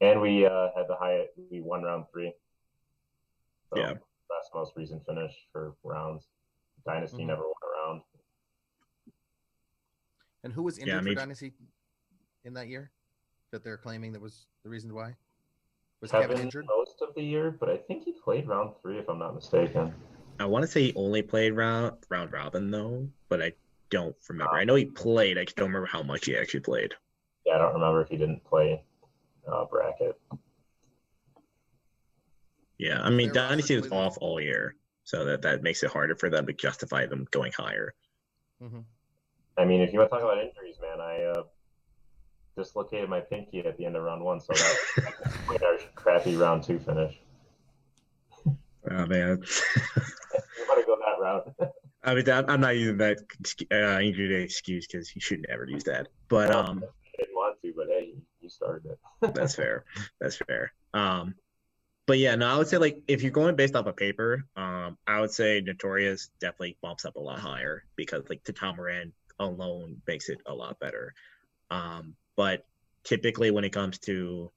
And 0.00 0.20
we 0.20 0.46
uh, 0.46 0.68
had 0.76 0.86
the 0.88 0.96
high, 0.96 1.26
we 1.50 1.60
won 1.60 1.82
round 1.82 2.04
three. 2.12 2.32
So 3.72 3.80
Yeah. 3.80 3.94
Best 4.56 4.68
most 4.74 4.76
recent 4.76 5.04
finish 5.04 5.32
for 5.52 5.76
rounds. 5.82 6.28
Dynasty 6.86 7.22
Mhm. 7.22 7.26
never 7.26 7.42
won 7.42 7.54
a 7.62 7.66
round. 7.66 8.02
And 10.44 10.52
who 10.52 10.62
was 10.62 10.78
Yeah, 10.78 10.84
injured 10.84 10.98
I 10.98 11.00
mean- 11.02 11.14
for 11.14 11.20
Dynasty 11.20 11.54
in 12.44 12.54
that 12.54 12.68
year 12.68 12.90
that 13.50 13.62
they're 13.62 13.76
claiming 13.76 14.12
that 14.12 14.20
was 14.20 14.46
the 14.62 14.70
reason 14.70 14.94
why? 14.94 15.16
Was 16.00 16.10
Kevin, 16.10 16.28
Kevin 16.28 16.44
injured? 16.44 16.66
most 16.66 17.02
of 17.02 17.14
the 17.14 17.22
year, 17.22 17.50
but 17.50 17.68
I 17.68 17.76
think 17.76 18.04
he 18.04 18.12
played 18.12 18.48
round 18.48 18.76
three 18.80 18.98
if 18.98 19.08
I'm 19.10 19.18
not 19.18 19.34
mistaken. 19.34 19.94
I 20.38 20.46
want 20.46 20.62
to 20.62 20.66
say 20.66 20.84
he 20.84 20.94
only 20.94 21.22
played 21.22 21.52
round 21.52 21.98
round 22.08 22.32
robin 22.32 22.70
though, 22.70 23.10
but 23.28 23.42
I 23.42 23.52
don't 23.90 24.16
remember. 24.28 24.54
I 24.54 24.64
know 24.64 24.74
he 24.74 24.86
played. 24.86 25.36
I 25.38 25.44
just 25.44 25.56
don't 25.56 25.68
remember 25.68 25.86
how 25.86 26.02
much 26.02 26.26
he 26.26 26.36
actually 26.36 26.60
played. 26.60 26.94
Yeah, 27.44 27.56
I 27.56 27.58
don't 27.58 27.74
remember 27.74 28.00
if 28.02 28.08
he 28.08 28.16
didn't 28.16 28.42
play 28.44 28.84
uh, 29.46 29.64
bracket. 29.66 30.20
Yeah, 32.78 33.00
I 33.02 33.10
mean 33.10 33.32
Their 33.32 33.48
Dynasty 33.48 33.76
was 33.76 33.90
off 33.92 34.18
all 34.20 34.40
year, 34.40 34.76
so 35.04 35.24
that 35.24 35.42
that 35.42 35.62
makes 35.62 35.82
it 35.82 35.90
harder 35.90 36.14
for 36.14 36.28
them 36.28 36.46
to 36.46 36.52
justify 36.52 37.06
them 37.06 37.26
going 37.30 37.52
higher. 37.52 37.94
hmm 38.60 38.80
I 39.58 39.64
mean, 39.64 39.80
if 39.80 39.90
you 39.90 40.00
want 40.00 40.10
to 40.10 40.16
talk 40.16 40.22
about 40.22 40.36
injuries, 40.36 40.76
man, 40.82 41.00
I 41.00 41.22
uh, 41.22 41.44
dislocated 42.58 43.08
my 43.08 43.20
pinky 43.20 43.60
at 43.60 43.78
the 43.78 43.86
end 43.86 43.96
of 43.96 44.02
round 44.02 44.22
one, 44.22 44.38
so 44.38 44.52
that 44.52 44.76
made 45.48 45.62
our 45.62 45.78
crappy 45.94 46.36
round 46.36 46.62
two 46.62 46.78
finish. 46.78 47.18
Oh 48.90 49.06
man, 49.06 49.42
You 50.58 50.66
want 50.68 50.80
to 50.80 50.86
go 50.86 50.96
that 50.96 51.20
route? 51.20 51.72
I 52.04 52.14
mean 52.14 52.28
I'm 52.28 52.60
not 52.60 52.76
using 52.76 52.98
that 52.98 53.18
uh, 53.72 54.00
injury 54.00 54.42
excuse 54.42 54.86
because 54.86 55.14
you 55.14 55.20
should 55.20 55.44
never 55.48 55.66
use 55.66 55.84
that. 55.84 56.08
But 56.28 56.50
um, 56.50 56.82
I 56.84 57.22
didn't 57.22 57.34
want 57.34 57.60
to, 57.62 57.72
but 57.76 57.86
hey, 57.88 58.14
you 58.40 58.48
started 58.48 58.92
it. 58.92 59.34
that's 59.34 59.54
fair. 59.60 59.84
That's 60.20 60.36
fair. 60.36 60.72
Um, 60.94 61.34
but 62.06 62.18
yeah, 62.18 62.36
no, 62.36 62.46
I 62.46 62.56
would 62.56 62.68
say 62.68 62.78
like 62.78 63.02
if 63.08 63.22
you're 63.22 63.32
going 63.32 63.56
based 63.56 63.74
off 63.74 63.86
of 63.86 63.96
paper, 63.96 64.44
um, 64.56 64.96
I 65.06 65.20
would 65.20 65.32
say 65.32 65.60
Notorious 65.60 66.30
definitely 66.40 66.76
bumps 66.80 67.04
up 67.04 67.16
a 67.16 67.20
lot 67.20 67.40
higher 67.40 67.84
because 67.96 68.22
like 68.28 68.42
Moran 68.62 69.12
alone 69.40 70.00
makes 70.06 70.28
it 70.28 70.38
a 70.46 70.54
lot 70.54 70.78
better. 70.78 71.14
Um, 71.70 72.14
but 72.36 72.64
typically 73.02 73.50
when 73.50 73.64
it 73.64 73.72
comes 73.72 73.98
to 74.00 74.52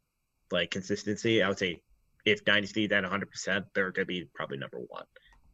like 0.51 0.69
consistency, 0.69 1.41
I 1.41 1.49
would 1.49 1.57
say 1.57 1.81
if 2.23 2.45
Dynasty 2.45 2.85
is 2.85 2.91
at 2.91 3.01
100, 3.01 3.31
percent 3.31 3.65
they're 3.73 3.91
gonna 3.91 4.05
be 4.05 4.27
probably 4.35 4.57
number 4.57 4.79
one, 4.87 5.05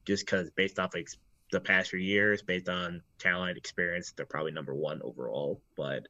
just 0.05 0.25
because 0.25 0.49
based 0.51 0.79
off 0.79 0.93
like 0.93 1.07
the 1.51 1.61
past 1.61 1.91
few 1.91 1.99
years, 1.99 2.41
based 2.41 2.67
on 2.67 3.01
talent, 3.19 3.57
experience, 3.57 4.11
they're 4.17 4.25
probably 4.25 4.51
number 4.51 4.73
one 4.73 5.01
overall. 5.01 5.61
But 5.77 6.07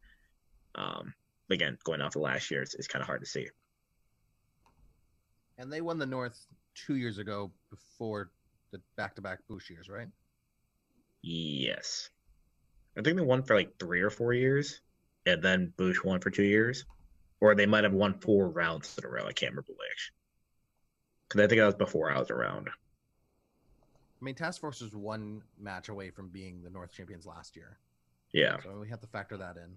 um, 0.74 1.14
again, 1.52 1.78
going 1.84 2.02
off 2.02 2.16
of 2.16 2.24
last 2.24 2.50
year, 2.50 2.64
it's, 2.64 2.74
it's 2.74 2.88
kind 2.88 3.02
of 3.02 3.08
hard 3.08 3.22
to 3.22 3.28
see. 3.28 3.48
And 5.58 5.72
they 5.72 5.82
won 5.82 5.98
the 5.98 6.06
North 6.06 6.46
two 6.74 6.96
years 6.96 7.18
ago 7.18 7.52
before 7.70 8.32
the 8.72 8.82
back-to-back 8.98 9.40
Bush 9.48 9.70
years, 9.70 9.90
right? 9.90 10.08
Yes. 11.22 12.10
I 12.98 13.02
think 13.02 13.18
they 13.18 13.24
won 13.24 13.44
for 13.44 13.56
like 13.56 13.78
three 13.80 14.02
or 14.02 14.10
four 14.10 14.34
years, 14.34 14.82
and 15.26 15.42
then 15.42 15.74
Bush 15.78 15.98
won 16.04 16.20
for 16.20 16.30
two 16.30 16.44
years. 16.44 16.86
Or 17.42 17.54
they 17.54 17.66
might 17.66 17.84
have 17.84 17.94
won 17.94 18.20
four 18.20 18.50
rounds 18.50 18.98
in 18.98 19.06
a 19.06 19.10
row. 19.10 19.26
I 19.28 19.34
can't 19.34 19.52
remember 19.52 19.74
which. 19.74 20.12
Because 21.28 21.42
I 21.42 21.48
think 21.48 21.60
that 21.60 21.66
was 21.66 21.76
before 21.76 22.12
I 22.12 22.18
was 22.20 22.32
around. 22.32 22.70
I 22.70 24.24
mean, 24.26 24.36
Task 24.36 24.62
Force 24.62 24.82
was 24.82 24.96
one 24.96 25.42
match 25.60 25.90
away 25.90 26.10
from 26.10 26.30
being 26.30 26.64
the 26.64 26.70
North 26.70 26.92
champions 26.92 27.26
last 27.26 27.56
year, 27.56 27.78
Yeah. 28.32 28.58
so 28.64 28.80
we 28.80 28.90
have 28.90 29.02
to 29.02 29.08
factor 29.08 29.36
that 29.38 29.58
in. 29.58 29.76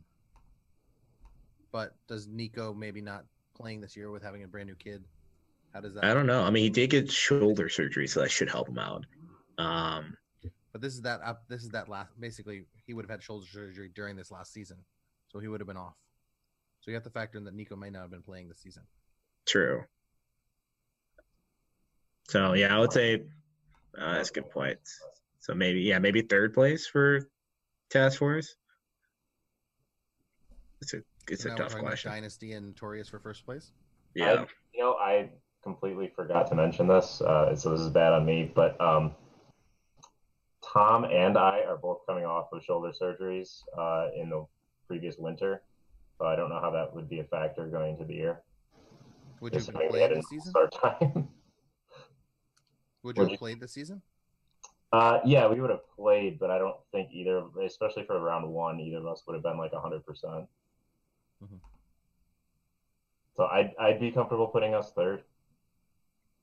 But 1.73 1.95
does 2.07 2.29
Nico 2.29 2.73
maybe 2.73 3.01
not 3.01 3.25
playing 3.55 3.81
this 3.81 3.97
year 3.97 4.11
with 4.11 4.23
having 4.23 4.45
a 4.45 4.49
brand 4.49 4.69
new 4.69 4.77
kid? 4.77 5.05
How 5.73 5.81
does 5.81 5.95
that? 5.95 6.05
I 6.05 6.15
don't 6.15 6.27
know. 6.27 6.43
I 6.43 6.51
mean, 6.51 6.65
he 6.65 6.71
did 6.71 6.91
get 6.91 7.11
shoulder 7.11 7.69
surgery, 7.69 8.07
so 8.09 8.21
that 8.21 8.31
should 8.31 8.49
help 8.51 8.69
him 8.69 8.79
out. 8.79 9.05
Um, 9.59 10.17
But 10.73 10.81
this 10.81 10.95
is 10.95 11.03
that. 11.03 11.21
Uh, 11.23 11.35
this 11.49 11.63
is 11.63 11.71
that 11.71 11.89
last. 11.89 12.19
Basically, 12.21 12.65
he 12.87 12.95
would 12.95 13.05
have 13.05 13.11
had 13.11 13.23
shoulder 13.23 13.47
surgery 13.51 13.91
during 13.95 14.17
this 14.17 14.31
last 14.31 14.53
season, 14.53 14.79
so 15.29 15.39
he 15.39 15.49
would 15.49 15.61
have 15.61 15.67
been 15.67 15.77
off. 15.77 15.95
So 16.81 16.91
you 16.91 16.95
have 16.95 17.05
to 17.05 17.11
factor 17.11 17.39
in 17.39 17.45
that 17.45 17.55
Nico 17.55 17.77
may 17.77 17.91
not 17.91 18.03
have 18.03 18.11
been 18.11 18.23
playing 18.23 18.49
this 18.49 18.59
season. 18.61 18.83
true. 19.47 19.85
So, 22.29 22.53
yeah, 22.53 22.77
I 22.77 22.79
would 22.79 22.93
say 22.93 23.23
uh, 23.99 24.13
that's 24.15 24.29
a 24.29 24.33
good 24.35 24.51
point. 24.51 24.79
So 25.41 25.55
maybe, 25.55 25.81
yeah, 25.81 25.99
maybe 25.99 26.21
third 26.21 26.53
place 26.53 26.87
for 26.87 27.27
Task 27.89 28.19
Force. 28.19 28.55
It's 30.83 30.93
a 30.93 31.03
it's 31.31 31.43
So 31.45 31.53
a 31.53 31.57
tough 31.57 31.75
question. 31.77 32.11
Dynasty 32.11 32.53
and 32.53 32.77
Torius 32.77 33.09
for 33.09 33.19
first 33.19 33.47
place. 33.47 33.73
Yeah. 34.15 34.45
You 34.75 34.81
know, 34.83 34.93
I 34.95 35.31
completely 35.63 36.11
forgot 36.15 36.47
to 36.49 36.55
mention 36.55 36.87
this, 36.89 37.21
uh, 37.21 37.55
so 37.55 37.71
this 37.71 37.81
is 37.81 37.89
bad 37.91 38.13
on 38.13 38.25
me. 38.25 38.51
But 38.55 38.81
um, 38.81 39.13
Tom 40.73 41.05
and 41.05 41.37
I 41.37 41.61
are 41.67 41.77
both 41.77 42.01
coming 42.07 42.25
off 42.25 42.49
of 42.53 42.63
shoulder 42.65 42.93
surgeries 42.99 43.63
uh, 43.77 44.09
in 44.17 44.31
the 44.31 44.47
previous 44.87 45.17
winter, 45.19 45.63
so 46.19 46.27
I 46.27 46.37
don't 46.37 46.49
know 46.49 46.61
how 46.61 46.71
that 46.71 46.95
would 46.95 47.09
be 47.09 47.21
a 47.21 47.25
factor 47.25 47.67
going 47.67 47.93
into 47.95 48.05
the 48.05 48.15
year. 48.15 48.41
Would 49.41 49.53
you 49.53 49.59
have 49.61 49.67
Considering 49.67 49.93
we 49.93 49.99
played 49.99 50.17
this 50.17 50.29
season? 50.29 50.53
time. 50.83 51.29
Would 53.05 53.17
you 53.17 53.23
would 53.23 53.27
have 53.27 53.31
you- 53.31 53.39
played 53.39 53.61
this 53.61 53.73
season? 53.73 54.03
Uh, 54.91 55.21
yeah, 55.25 55.47
we 55.47 55.61
would 55.61 55.69
have 55.69 55.87
played, 55.95 56.39
but 56.39 56.51
I 56.51 56.57
don't 56.59 56.75
think 56.93 57.11
either, 57.13 57.45
especially 57.63 58.05
for 58.07 58.19
round 58.19 58.49
one, 58.49 58.81
either 58.81 58.97
of 58.97 59.07
us 59.07 59.23
would 59.27 59.35
have 59.35 59.43
been 59.43 59.59
like 59.59 59.73
hundred 59.75 60.05
percent. 60.07 60.47
Mhm. 61.45 61.61
So 63.37 63.45
I'd 63.45 63.73
I'd 63.79 64.01
be 64.01 64.11
comfortable 64.11 64.47
putting 64.49 64.75
us 64.75 64.91
third. 64.93 65.23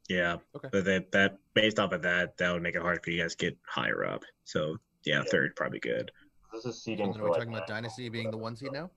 Yeah. 0.09 0.37
Okay. 0.55 0.69
But 0.71 0.85
that 0.85 1.11
that 1.11 1.37
based 1.53 1.79
off 1.79 1.91
of 1.91 2.01
that, 2.03 2.37
that 2.37 2.53
would 2.53 2.61
make 2.61 2.75
it 2.75 2.81
hard 2.81 3.03
for 3.03 3.09
you 3.11 3.21
guys 3.21 3.35
to 3.35 3.45
get 3.45 3.57
higher 3.65 4.05
up. 4.05 4.23
So 4.43 4.77
yeah, 5.03 5.17
Yeah. 5.19 5.23
third 5.23 5.55
probably 5.55 5.79
good. 5.79 6.11
This 6.53 6.65
is 6.65 6.81
seeding 6.81 7.05
And 7.07 7.13
then 7.15 7.19
for 7.19 7.25
are 7.25 7.25
we 7.25 7.29
like 7.31 7.39
talking 7.39 7.53
about 7.55 7.67
Dynasty 7.67 8.09
being 8.09 8.31
the 8.31 8.37
one 8.37 8.55
seed 8.55 8.71
now? 8.71 8.89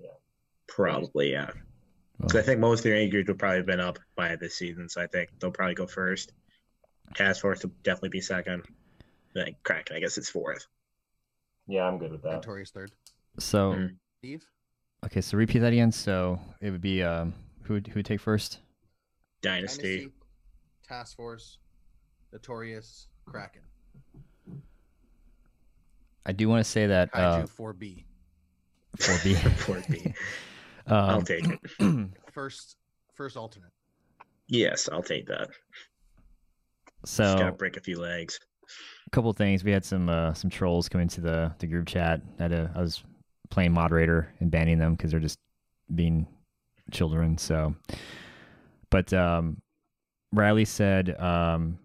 Yeah. 0.00 0.10
Probably, 0.68 1.32
yeah. 1.32 1.50
Because 2.20 2.36
I 2.36 2.42
think 2.42 2.60
most 2.60 2.80
of 2.80 2.84
their 2.84 2.96
injuries 2.96 3.26
would 3.26 3.38
probably 3.38 3.56
have 3.58 3.66
been 3.66 3.80
up 3.80 3.98
by 4.14 4.36
this 4.36 4.54
season, 4.54 4.88
so 4.88 5.02
I 5.02 5.06
think 5.08 5.30
they'll 5.40 5.50
probably 5.50 5.74
go 5.74 5.86
first. 5.86 6.32
Task 7.16 7.40
Force 7.40 7.62
will 7.64 7.72
definitely 7.82 8.10
be 8.10 8.20
second. 8.20 8.62
Then 9.34 9.56
Kraken, 9.64 9.96
I 9.96 10.00
guess 10.00 10.18
it's 10.18 10.28
fourth. 10.30 10.66
Yeah, 11.66 11.84
I'm 11.84 11.98
good 11.98 12.12
with 12.12 12.22
that. 12.22 12.42
Torius 12.44 12.70
third. 12.70 12.92
So 13.38 13.72
Mhm. 13.72 13.96
Steve, 14.18 14.46
okay, 15.06 15.20
so 15.20 15.36
repeat 15.36 15.60
that 15.60 15.72
again. 15.72 15.90
So 15.90 16.38
it 16.60 16.70
would 16.70 16.80
be 16.80 17.02
um, 17.02 17.34
who 17.62 17.74
would, 17.74 17.88
who 17.88 17.94
would 17.94 18.06
take 18.06 18.20
first? 18.20 18.60
Dynasty. 19.42 19.82
Dynasty, 19.82 20.12
Task 20.88 21.16
Force, 21.16 21.58
Notorious, 22.32 23.08
Kraken, 23.26 23.62
I 26.24 26.32
do 26.32 26.48
want 26.48 26.64
to 26.64 26.70
say 26.70 26.86
that 26.86 27.10
uh, 27.12 27.42
Kaiju 27.42 27.50
4B. 27.50 28.04
four 29.00 29.18
B. 29.24 29.34
Four 29.34 29.82
B. 29.90 30.14
I'll 30.86 31.18
um, 31.18 31.24
take 31.24 31.44
it. 31.46 32.08
First, 32.32 32.76
first 33.14 33.36
alternate. 33.36 33.70
Yes, 34.48 34.88
I'll 34.90 35.02
take 35.02 35.26
that. 35.26 35.48
so 37.04 37.24
Just 37.24 37.38
gotta 37.38 37.52
break 37.52 37.76
a 37.76 37.80
few 37.80 38.00
legs. 38.00 38.40
a 39.06 39.10
couple 39.10 39.30
of 39.30 39.36
things. 39.36 39.64
We 39.64 39.70
had 39.70 39.84
some 39.84 40.08
uh, 40.08 40.32
some 40.34 40.50
trolls 40.50 40.88
come 40.88 41.00
into 41.00 41.20
the 41.20 41.54
the 41.58 41.66
group 41.66 41.86
chat. 41.86 42.20
I, 42.38 42.42
had 42.42 42.52
a, 42.52 42.72
I 42.74 42.80
was 42.80 43.04
playing 43.50 43.72
moderator 43.72 44.32
and 44.40 44.50
banning 44.50 44.78
them 44.78 44.94
because 44.94 45.10
they're 45.10 45.20
just 45.20 45.38
being 45.94 46.26
children. 46.90 47.38
So, 47.38 47.74
but 48.92 49.12
um, 49.14 49.60
Riley 50.32 50.66
said 50.66 51.18
um, 51.18 51.78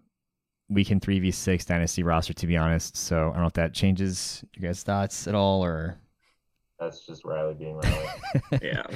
we 0.68 0.84
can 0.84 1.00
three 1.00 1.18
v 1.18 1.32
six 1.32 1.64
dynasty 1.64 2.04
roster. 2.04 2.34
To 2.34 2.46
be 2.46 2.56
honest, 2.56 2.96
so 2.96 3.30
I 3.30 3.32
don't 3.32 3.40
know 3.40 3.46
if 3.46 3.54
that 3.54 3.74
changes 3.74 4.44
you 4.54 4.62
guys' 4.62 4.84
thoughts 4.84 5.26
at 5.26 5.34
all, 5.34 5.64
or 5.64 5.98
That's 6.78 7.04
just 7.04 7.24
Riley 7.24 7.54
being 7.54 7.76
Riley. 7.76 8.06
Yeah. 8.62 8.86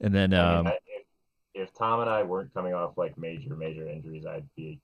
and 0.00 0.14
then 0.14 0.34
I 0.34 0.48
mean, 0.48 0.58
um, 0.58 0.66
I, 0.66 0.78
if, 0.86 1.06
if 1.54 1.74
Tom 1.74 2.00
and 2.00 2.10
I 2.10 2.24
weren't 2.24 2.52
coming 2.52 2.74
off 2.74 2.98
like 2.98 3.16
major, 3.16 3.56
major 3.56 3.88
injuries, 3.88 4.26
I'd 4.26 4.48
be 4.56 4.80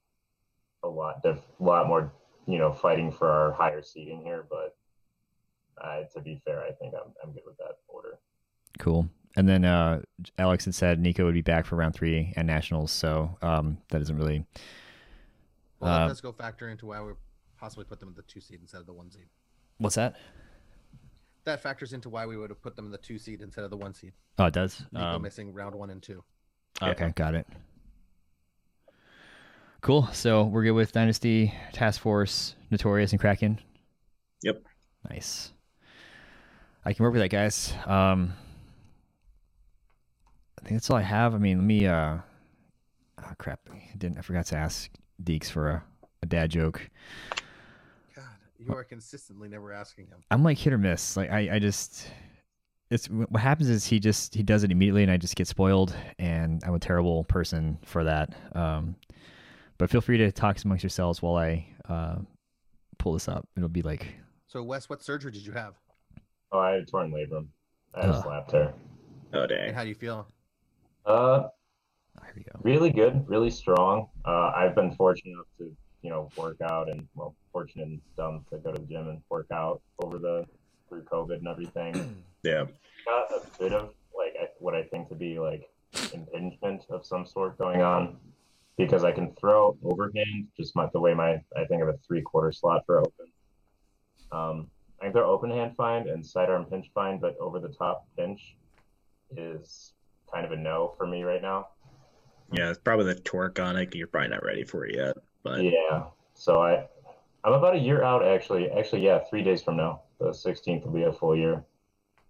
a 0.84 0.88
lot, 0.88 1.22
def, 1.22 1.40
lot 1.58 1.88
more, 1.88 2.12
you 2.46 2.58
know, 2.58 2.72
fighting 2.72 3.10
for 3.10 3.28
our 3.28 3.52
higher 3.52 3.82
seeding 3.82 4.22
here. 4.22 4.46
But 4.48 4.76
uh, 5.82 6.04
to 6.14 6.20
be 6.20 6.40
fair, 6.44 6.62
I 6.62 6.70
think 6.72 6.94
I'm, 6.94 7.12
I'm 7.22 7.32
good 7.32 7.42
with 7.44 7.56
that 7.58 7.78
order. 7.88 8.18
cool. 8.78 9.08
And 9.36 9.48
then 9.48 9.64
uh, 9.64 10.00
Alex 10.38 10.64
had 10.64 10.74
said 10.74 11.00
Nico 11.00 11.24
would 11.24 11.34
be 11.34 11.42
back 11.42 11.66
for 11.66 11.74
round 11.76 11.94
three 11.94 12.32
and 12.36 12.46
nationals, 12.46 12.92
so 12.92 13.36
um, 13.42 13.78
that 13.90 13.98
doesn't 13.98 14.16
really. 14.16 14.44
Well, 15.80 15.92
Uh, 15.92 15.98
that 16.02 16.08
does 16.08 16.20
go 16.20 16.32
factor 16.32 16.68
into 16.68 16.86
why 16.86 17.00
we 17.02 17.12
possibly 17.58 17.84
put 17.84 17.98
them 17.98 18.10
in 18.10 18.14
the 18.14 18.22
two 18.22 18.40
seed 18.40 18.60
instead 18.60 18.80
of 18.80 18.86
the 18.86 18.92
one 18.92 19.10
seed. 19.10 19.26
What's 19.78 19.96
that? 19.96 20.14
That 21.44 21.60
factors 21.60 21.92
into 21.92 22.08
why 22.08 22.26
we 22.26 22.36
would 22.36 22.48
have 22.50 22.62
put 22.62 22.76
them 22.76 22.86
in 22.86 22.90
the 22.92 22.98
two 22.98 23.18
seed 23.18 23.40
instead 23.42 23.64
of 23.64 23.70
the 23.70 23.76
one 23.76 23.92
seed. 23.92 24.12
Oh, 24.38 24.46
it 24.46 24.54
does. 24.54 24.82
Nico 24.92 25.04
Um, 25.04 25.22
missing 25.22 25.52
round 25.52 25.74
one 25.74 25.90
and 25.90 26.02
two. 26.02 26.22
Okay, 26.80 27.12
got 27.16 27.34
it. 27.34 27.46
Cool. 29.80 30.08
So 30.12 30.44
we're 30.44 30.62
good 30.62 30.70
with 30.72 30.92
Dynasty, 30.92 31.52
Task 31.72 32.00
Force, 32.00 32.54
Notorious, 32.70 33.12
and 33.12 33.20
Kraken. 33.20 33.60
Yep. 34.42 34.62
Nice. 35.10 35.52
I 36.84 36.92
can 36.94 37.02
work 37.02 37.12
with 37.12 37.20
that, 37.22 37.28
guys. 37.28 37.74
Um, 37.84 38.32
I 40.58 40.66
think 40.66 40.76
that's 40.76 40.90
all 40.90 40.96
I 40.96 41.02
have. 41.02 41.34
I 41.34 41.38
mean, 41.38 41.58
let 41.58 41.66
me. 41.66 41.86
Uh, 41.86 42.18
oh, 43.22 43.32
crap! 43.38 43.60
I 43.72 43.96
didn't. 43.96 44.18
I 44.18 44.22
forgot 44.22 44.46
to 44.46 44.56
ask 44.56 44.90
Deeks 45.22 45.50
for 45.50 45.68
a, 45.70 45.84
a 46.22 46.26
dad 46.26 46.50
joke. 46.50 46.88
God, 48.16 48.24
you 48.58 48.72
are 48.72 48.84
consistently 48.84 49.48
never 49.48 49.72
asking 49.72 50.06
him. 50.06 50.18
I'm 50.30 50.42
like 50.42 50.58
hit 50.58 50.72
or 50.72 50.78
miss. 50.78 51.16
Like 51.16 51.30
I, 51.30 51.56
I 51.56 51.58
just. 51.58 52.08
It's 52.90 53.06
what 53.06 53.40
happens 53.40 53.68
is 53.68 53.84
he 53.86 53.98
just 53.98 54.34
he 54.34 54.42
does 54.42 54.62
it 54.62 54.70
immediately, 54.70 55.02
and 55.02 55.10
I 55.10 55.16
just 55.16 55.36
get 55.36 55.48
spoiled, 55.48 55.94
and 56.18 56.62
I'm 56.64 56.74
a 56.74 56.78
terrible 56.78 57.24
person 57.24 57.78
for 57.84 58.04
that. 58.04 58.34
Um, 58.54 58.94
but 59.78 59.90
feel 59.90 60.00
free 60.00 60.18
to 60.18 60.30
talk 60.30 60.62
amongst 60.64 60.84
yourselves 60.84 61.20
while 61.20 61.34
I 61.36 61.66
uh, 61.88 62.16
pull 62.98 63.14
this 63.14 63.26
up. 63.26 63.48
It'll 63.56 63.68
be 63.68 63.82
like 63.82 64.14
So, 64.46 64.62
Wes, 64.62 64.88
what 64.88 65.02
surgery 65.02 65.32
did 65.32 65.44
you 65.44 65.52
have? 65.52 65.74
Oh, 66.52 66.58
I 66.60 66.72
had 66.72 66.86
torn 66.86 67.10
labrum. 67.10 67.46
I 67.94 68.02
had 68.02 68.10
a 68.10 68.12
Ugh. 68.12 68.22
slap 68.22 68.48
tear. 68.48 68.74
Oh 69.32 69.40
And 69.40 69.48
dang. 69.48 69.74
how 69.74 69.82
do 69.82 69.88
you 69.88 69.94
feel? 69.96 70.28
Uh, 71.06 71.48
here 72.22 72.32
we 72.36 72.42
go. 72.42 72.58
really 72.62 72.90
good, 72.90 73.24
really 73.28 73.50
strong. 73.50 74.08
Uh, 74.24 74.52
I've 74.54 74.74
been 74.74 74.94
fortunate 74.94 75.32
enough 75.32 75.46
to, 75.58 75.76
you 76.02 76.10
know, 76.10 76.30
work 76.36 76.60
out 76.62 76.88
and 76.88 77.06
well, 77.14 77.34
fortunate 77.52 77.86
and 77.86 78.00
dumb 78.16 78.44
to 78.50 78.58
go 78.58 78.72
to 78.72 78.80
the 78.80 78.86
gym 78.86 79.08
and 79.08 79.20
work 79.28 79.46
out 79.52 79.82
over 80.02 80.18
the 80.18 80.46
through 80.88 81.02
COVID 81.02 81.38
and 81.38 81.48
everything. 81.48 82.24
Yeah. 82.44 82.66
Got 83.06 83.30
a 83.30 83.58
bit 83.58 83.72
of 83.72 83.94
like 84.14 84.34
I, 84.38 84.48
what 84.58 84.74
I 84.74 84.82
think 84.82 85.08
to 85.08 85.14
be 85.14 85.38
like 85.38 85.70
impingement 86.12 86.82
of 86.90 87.06
some 87.06 87.24
sort 87.24 87.56
going 87.56 87.80
on 87.80 88.18
because 88.76 89.02
I 89.02 89.12
can 89.12 89.32
throw 89.40 89.78
overhand, 89.82 90.48
just 90.54 90.76
my, 90.76 90.86
the 90.92 91.00
way 91.00 91.14
my 91.14 91.40
I 91.56 91.64
think 91.64 91.80
of 91.80 91.88
a 91.88 91.96
three 92.06 92.20
quarter 92.20 92.52
slot 92.52 92.82
for 92.84 92.98
open. 92.98 93.26
Um, 94.30 94.66
I 95.00 95.04
can 95.04 95.14
throw 95.14 95.30
open 95.30 95.50
hand 95.50 95.74
fine 95.74 96.06
and 96.06 96.24
sidearm 96.24 96.66
pinch 96.66 96.90
fine, 96.94 97.18
but 97.18 97.34
over 97.38 97.60
the 97.60 97.70
top 97.70 98.06
pinch 98.14 98.56
is 99.34 99.93
kind 100.34 100.44
of 100.44 100.52
a 100.52 100.56
no 100.56 100.94
for 100.98 101.06
me 101.06 101.22
right 101.22 101.40
now. 101.40 101.68
Yeah, 102.52 102.68
it's 102.70 102.78
probably 102.78 103.06
the 103.06 103.14
torque 103.20 103.60
on 103.60 103.76
it. 103.76 103.94
You're 103.94 104.06
probably 104.08 104.28
not 104.30 104.44
ready 104.44 104.64
for 104.64 104.84
it 104.84 104.96
yet. 104.96 105.16
But 105.42 105.62
Yeah. 105.62 106.04
So 106.34 106.62
I, 106.62 106.86
I'm 107.44 107.52
about 107.52 107.74
a 107.76 107.78
year 107.78 108.02
out 108.02 108.24
actually. 108.26 108.70
Actually, 108.70 109.04
yeah, 109.04 109.20
three 109.30 109.42
days 109.42 109.62
from 109.62 109.76
now, 109.76 110.02
the 110.18 110.30
16th 110.30 110.84
will 110.84 110.92
be 110.92 111.04
a 111.04 111.12
full 111.12 111.36
year. 111.36 111.64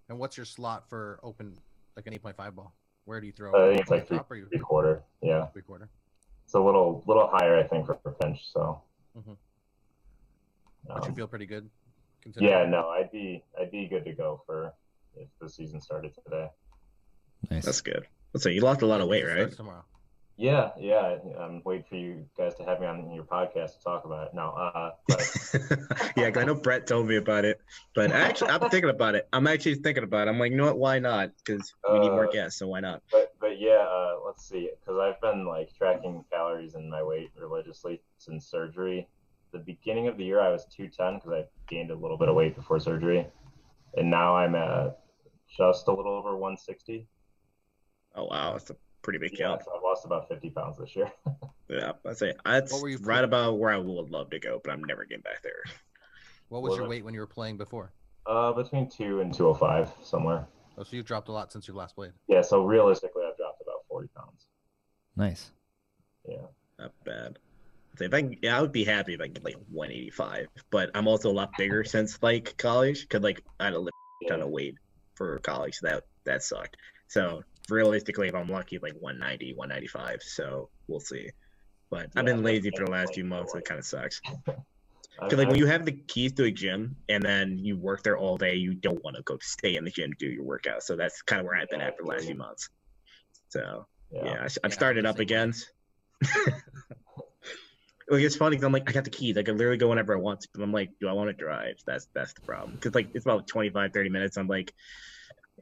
And 0.09 0.19
what's 0.19 0.37
your 0.37 0.45
slot 0.47 0.89
for 0.89 1.19
open, 1.23 1.57
like 1.97 2.07
an 2.07 2.13
8.5 2.13 2.55
ball? 2.55 2.75
Where 3.07 3.21
do 3.21 3.27
you 3.27 3.33
throw? 3.33 3.51
I 3.55 3.69
think 3.71 3.81
it's 3.81 3.91
like 3.91 4.07
three, 4.07 4.19
top 4.19 4.31
you 4.35 4.47
three 4.49 4.59
quarter. 4.59 5.03
Yeah, 5.23 5.47
three 5.47 5.63
quarter? 5.63 5.89
it's 6.45 6.55
a 6.55 6.61
little 6.61 7.03
little 7.07 7.27
higher 7.27 7.57
I 7.59 7.63
think 7.63 7.87
for, 7.87 7.99
for 8.03 8.13
pinch. 8.13 8.41
So. 8.53 8.81
Mhm. 9.17 9.37
But 10.87 11.03
you 11.05 11.09
Um, 11.11 11.15
feel 11.15 11.27
pretty 11.27 11.47
good. 11.47 11.69
yeah, 12.37 12.65
no, 12.67 12.89
I'd 12.91 13.11
be 13.11 13.43
I'd 13.61 13.71
be 13.71 13.87
good 13.87 14.05
to 14.07 14.13
go 14.13 14.43
for 14.47 14.73
if 15.17 15.29
the 15.41 15.49
season 15.49 15.81
started 15.81 16.13
today. 16.25 16.49
Nice. 17.51 17.65
that's 17.65 17.81
good. 17.81 18.07
Let's 18.33 18.45
say 18.45 18.53
you 18.53 18.61
lost 18.61 18.83
a 18.83 18.87
lot 18.87 19.01
of 19.01 19.09
weight, 19.09 19.25
right? 19.25 19.51
Tomorrow. 19.51 19.85
Yeah, 20.37 20.71
yeah. 20.81 21.17
I'm 21.39 21.63
waiting 21.65 21.85
for 21.89 21.95
you 21.95 22.27
guys 22.37 22.57
to 22.57 22.65
have 22.65 22.81
me 22.81 22.89
on 22.89 23.13
your 23.15 23.23
podcast 23.23 23.79
to 23.79 23.85
talk 23.85 24.05
about 24.05 24.27
it. 24.27 24.35
No, 24.35 24.49
uh, 24.51 24.91
but 25.07 25.21
yeah, 26.17 26.29
'cause 26.33 26.43
I 26.43 26.45
know 26.45 26.57
Brett 26.57 26.89
told 26.89 27.07
me 27.07 27.15
about 27.17 27.45
it, 27.45 27.61
but 27.95 28.11
actually, 28.11 28.51
I'm 28.51 28.69
thinking 28.69 28.91
about 28.91 29.15
it. 29.15 29.29
I'm 29.33 29.47
actually 29.47 29.77
thinking 29.77 30.03
about 30.03 30.27
it. 30.27 30.31
I'm 30.33 30.39
like, 30.41 30.51
you 30.51 30.57
know 30.57 30.65
what? 30.67 30.79
Why 30.79 30.99
not? 30.99 31.31
Because 31.45 31.73
we 31.93 32.01
need 32.01 32.11
more 32.11 32.27
Uh, 32.27 32.33
guests, 32.33 32.59
so 32.59 32.67
why 32.67 32.81
not? 32.81 33.03
but 33.13 33.33
but 33.39 33.61
yeah, 33.61 33.87
uh, 33.89 34.17
let's 34.27 34.49
see, 34.49 34.71
because 34.81 34.99
I've 34.99 35.21
been 35.21 35.47
like 35.47 35.73
tracking 35.73 36.25
calories 36.33 36.75
and 36.75 36.91
my 36.91 37.03
weight 37.05 37.31
religiously 37.41 38.01
since 38.19 38.47
surgery. 38.51 39.07
The 39.53 39.61
beginning 39.61 40.09
of 40.09 40.17
the 40.17 40.25
year, 40.25 40.41
I 40.41 40.51
was 40.51 40.65
210 40.65 41.21
because 41.21 41.31
I 41.33 41.45
gained 41.73 41.93
a 41.93 41.95
little 41.95 42.19
bit 42.19 42.29
of 42.29 42.35
weight 42.35 42.57
before 42.57 42.81
surgery, 42.81 43.25
and 43.97 44.11
now 44.11 44.35
I'm 44.35 44.57
at 44.57 44.99
just 45.57 45.87
a 45.87 45.93
little 45.93 46.13
over 46.13 46.31
160. 46.37 47.07
Oh 48.15 48.25
wow, 48.25 48.53
that's 48.53 48.71
a 48.71 48.77
pretty 49.03 49.19
big 49.19 49.33
Yeah, 49.33 49.49
jump. 49.49 49.63
so 49.65 49.73
I've 49.77 49.83
lost 49.83 50.05
about 50.05 50.29
50 50.29 50.51
pounds 50.51 50.79
this 50.79 50.95
year. 50.97 51.11
Yeah, 51.67 51.93
I'd 52.07 52.19
say 52.19 52.35
that's 52.45 52.71
What 52.71 52.83
were 52.83 52.91
you 52.91 52.99
right 52.99 53.25
about 53.25 53.59
where 53.59 53.71
I 53.73 53.79
would 53.79 54.11
love 54.11 54.29
to 54.31 54.39
go, 54.39 54.61
but 54.63 54.71
I'm 54.71 54.85
never 54.85 55.07
getting 55.07 55.23
back 55.23 55.43
there. 55.43 55.63
What 56.51 56.63
was 56.63 56.77
your 56.77 56.87
weight 56.87 57.07
when 57.07 57.15
you 57.15 57.21
were 57.21 57.27
playing 57.27 57.57
before? 57.57 57.91
Uh, 58.27 58.53
between 58.53 58.89
two 58.91 59.21
and 59.21 59.33
205 59.33 59.91
somewhere. 60.03 60.47
Oh, 60.77 60.83
so 60.83 60.95
you've 60.95 61.07
dropped 61.07 61.29
a 61.29 61.33
lot 61.33 61.51
since 61.53 61.67
you 61.67 61.73
last 61.73 61.95
played. 61.95 62.13
Yeah, 62.29 62.43
so 62.43 62.65
realistically, 62.65 63.23
I've 63.27 63.37
dropped 63.39 63.63
about 63.63 63.79
40 63.89 64.09
pounds. 64.15 64.47
Nice. 65.17 65.53
Yeah. 66.29 66.37
Not 66.79 66.93
bad. 67.05 67.39
I'd 67.97 68.05
if 68.05 68.13
I 68.13 68.21
can, 68.21 68.37
yeah, 68.43 68.59
I 68.59 68.61
would 68.61 68.73
be 68.73 68.85
happy 68.85 69.15
if 69.15 69.21
I 69.21 69.25
could 69.25 69.35
get 69.35 69.45
like 69.45 69.57
185, 69.71 70.49
but 70.71 70.91
I'm 70.95 71.09
also 71.09 71.31
a 71.31 71.33
lot 71.33 71.51
bigger 71.57 71.83
since 71.85 72.23
like 72.23 72.57
college. 72.59 73.09
Cause 73.09 73.23
like 73.23 73.43
I 73.59 73.65
had 73.65 73.71
to 73.71 73.79
lift 73.79 73.95
a 74.27 74.29
ton 74.29 74.43
of 74.43 74.51
weight 74.51 74.75
for 75.15 75.39
college, 75.39 75.77
so 75.77 75.87
that 75.89 76.05
that 76.27 76.43
sucked. 76.43 76.77
So 77.09 77.43
realistically, 77.69 78.29
if 78.29 78.35
I'm 78.35 78.49
lucky, 78.49 78.79
like 78.79 78.95
190, 78.99 79.55
195. 79.55 80.23
So 80.23 80.71
we'll 80.89 81.01
see. 81.01 81.31
But 81.91 82.09
I've 82.17 82.25
been 82.25 82.43
lazy 82.43 82.71
for 82.77 82.85
the 82.85 82.91
last 82.91 83.15
few 83.15 83.25
months. 83.25 83.53
So 83.53 83.59
it 83.59 83.65
kind 83.65 83.79
of 83.79 83.85
sucks. 83.85 84.21
Cause 85.21 85.35
like 85.35 85.47
when 85.47 85.59
you 85.59 85.67
have 85.67 85.85
the 85.85 85.93
keys 85.93 86.33
to 86.33 86.45
a 86.45 86.51
gym 86.51 86.97
and 87.09 87.23
then 87.23 87.57
you 87.59 87.77
work 87.77 88.03
there 88.03 88.19
all 88.19 88.37
day, 88.37 88.57
you 88.57 88.75
don't 88.75 89.03
want 89.05 89.17
to 89.17 89.23
go 89.23 89.39
stay 89.41 89.77
in 89.77 89.85
the 89.85 89.91
gym 89.91 90.11
do 90.19 90.27
your 90.27 90.43
workout. 90.43 90.83
So 90.83 90.97
that's 90.97 91.23
kind 91.23 91.39
of 91.39 91.47
where 91.47 91.57
I've 91.57 91.69
been 91.69 91.81
at 91.81 91.97
for 91.97 92.03
the 92.03 92.09
last 92.11 92.25
few 92.25 92.35
months. 92.35 92.69
So 93.49 93.87
yeah. 94.11 94.25
yeah, 94.25 94.31
I, 94.33 94.45
Yeah, 94.45 94.49
I've 94.65 94.75
started 94.75 95.07
up 95.07 95.17
the 95.17 95.27
same 95.29 95.39
way. 95.39 96.43
again. 96.43 96.53
like 98.09 98.23
it's 98.23 98.37
funny 98.37 98.57
because 98.57 98.65
I'm 98.65 98.73
like 98.73 98.89
I 98.89 98.93
got 98.93 99.05
the 99.05 99.11
keys. 99.11 99.37
I 99.37 99.43
can 99.43 99.57
literally 99.57 99.79
go 99.79 99.89
whenever 99.89 100.15
I 100.17 100.21
want 100.21 100.41
to. 100.41 100.49
But 100.53 100.63
I'm 100.63 100.73
like, 100.73 100.91
do 101.01 101.09
I 101.09 101.13
want 101.13 101.29
to 101.29 101.33
drive? 101.33 101.77
That's 101.87 102.09
that's 102.13 102.33
the 102.35 102.41
problem. 102.41 102.73
Because 102.73 102.95
like 102.95 103.09
it's 103.15 103.25
about 103.25 103.47
25, 103.47 103.93
30 103.93 104.09
minutes. 104.11 104.37
I'm 104.37 104.49
like, 104.49 104.75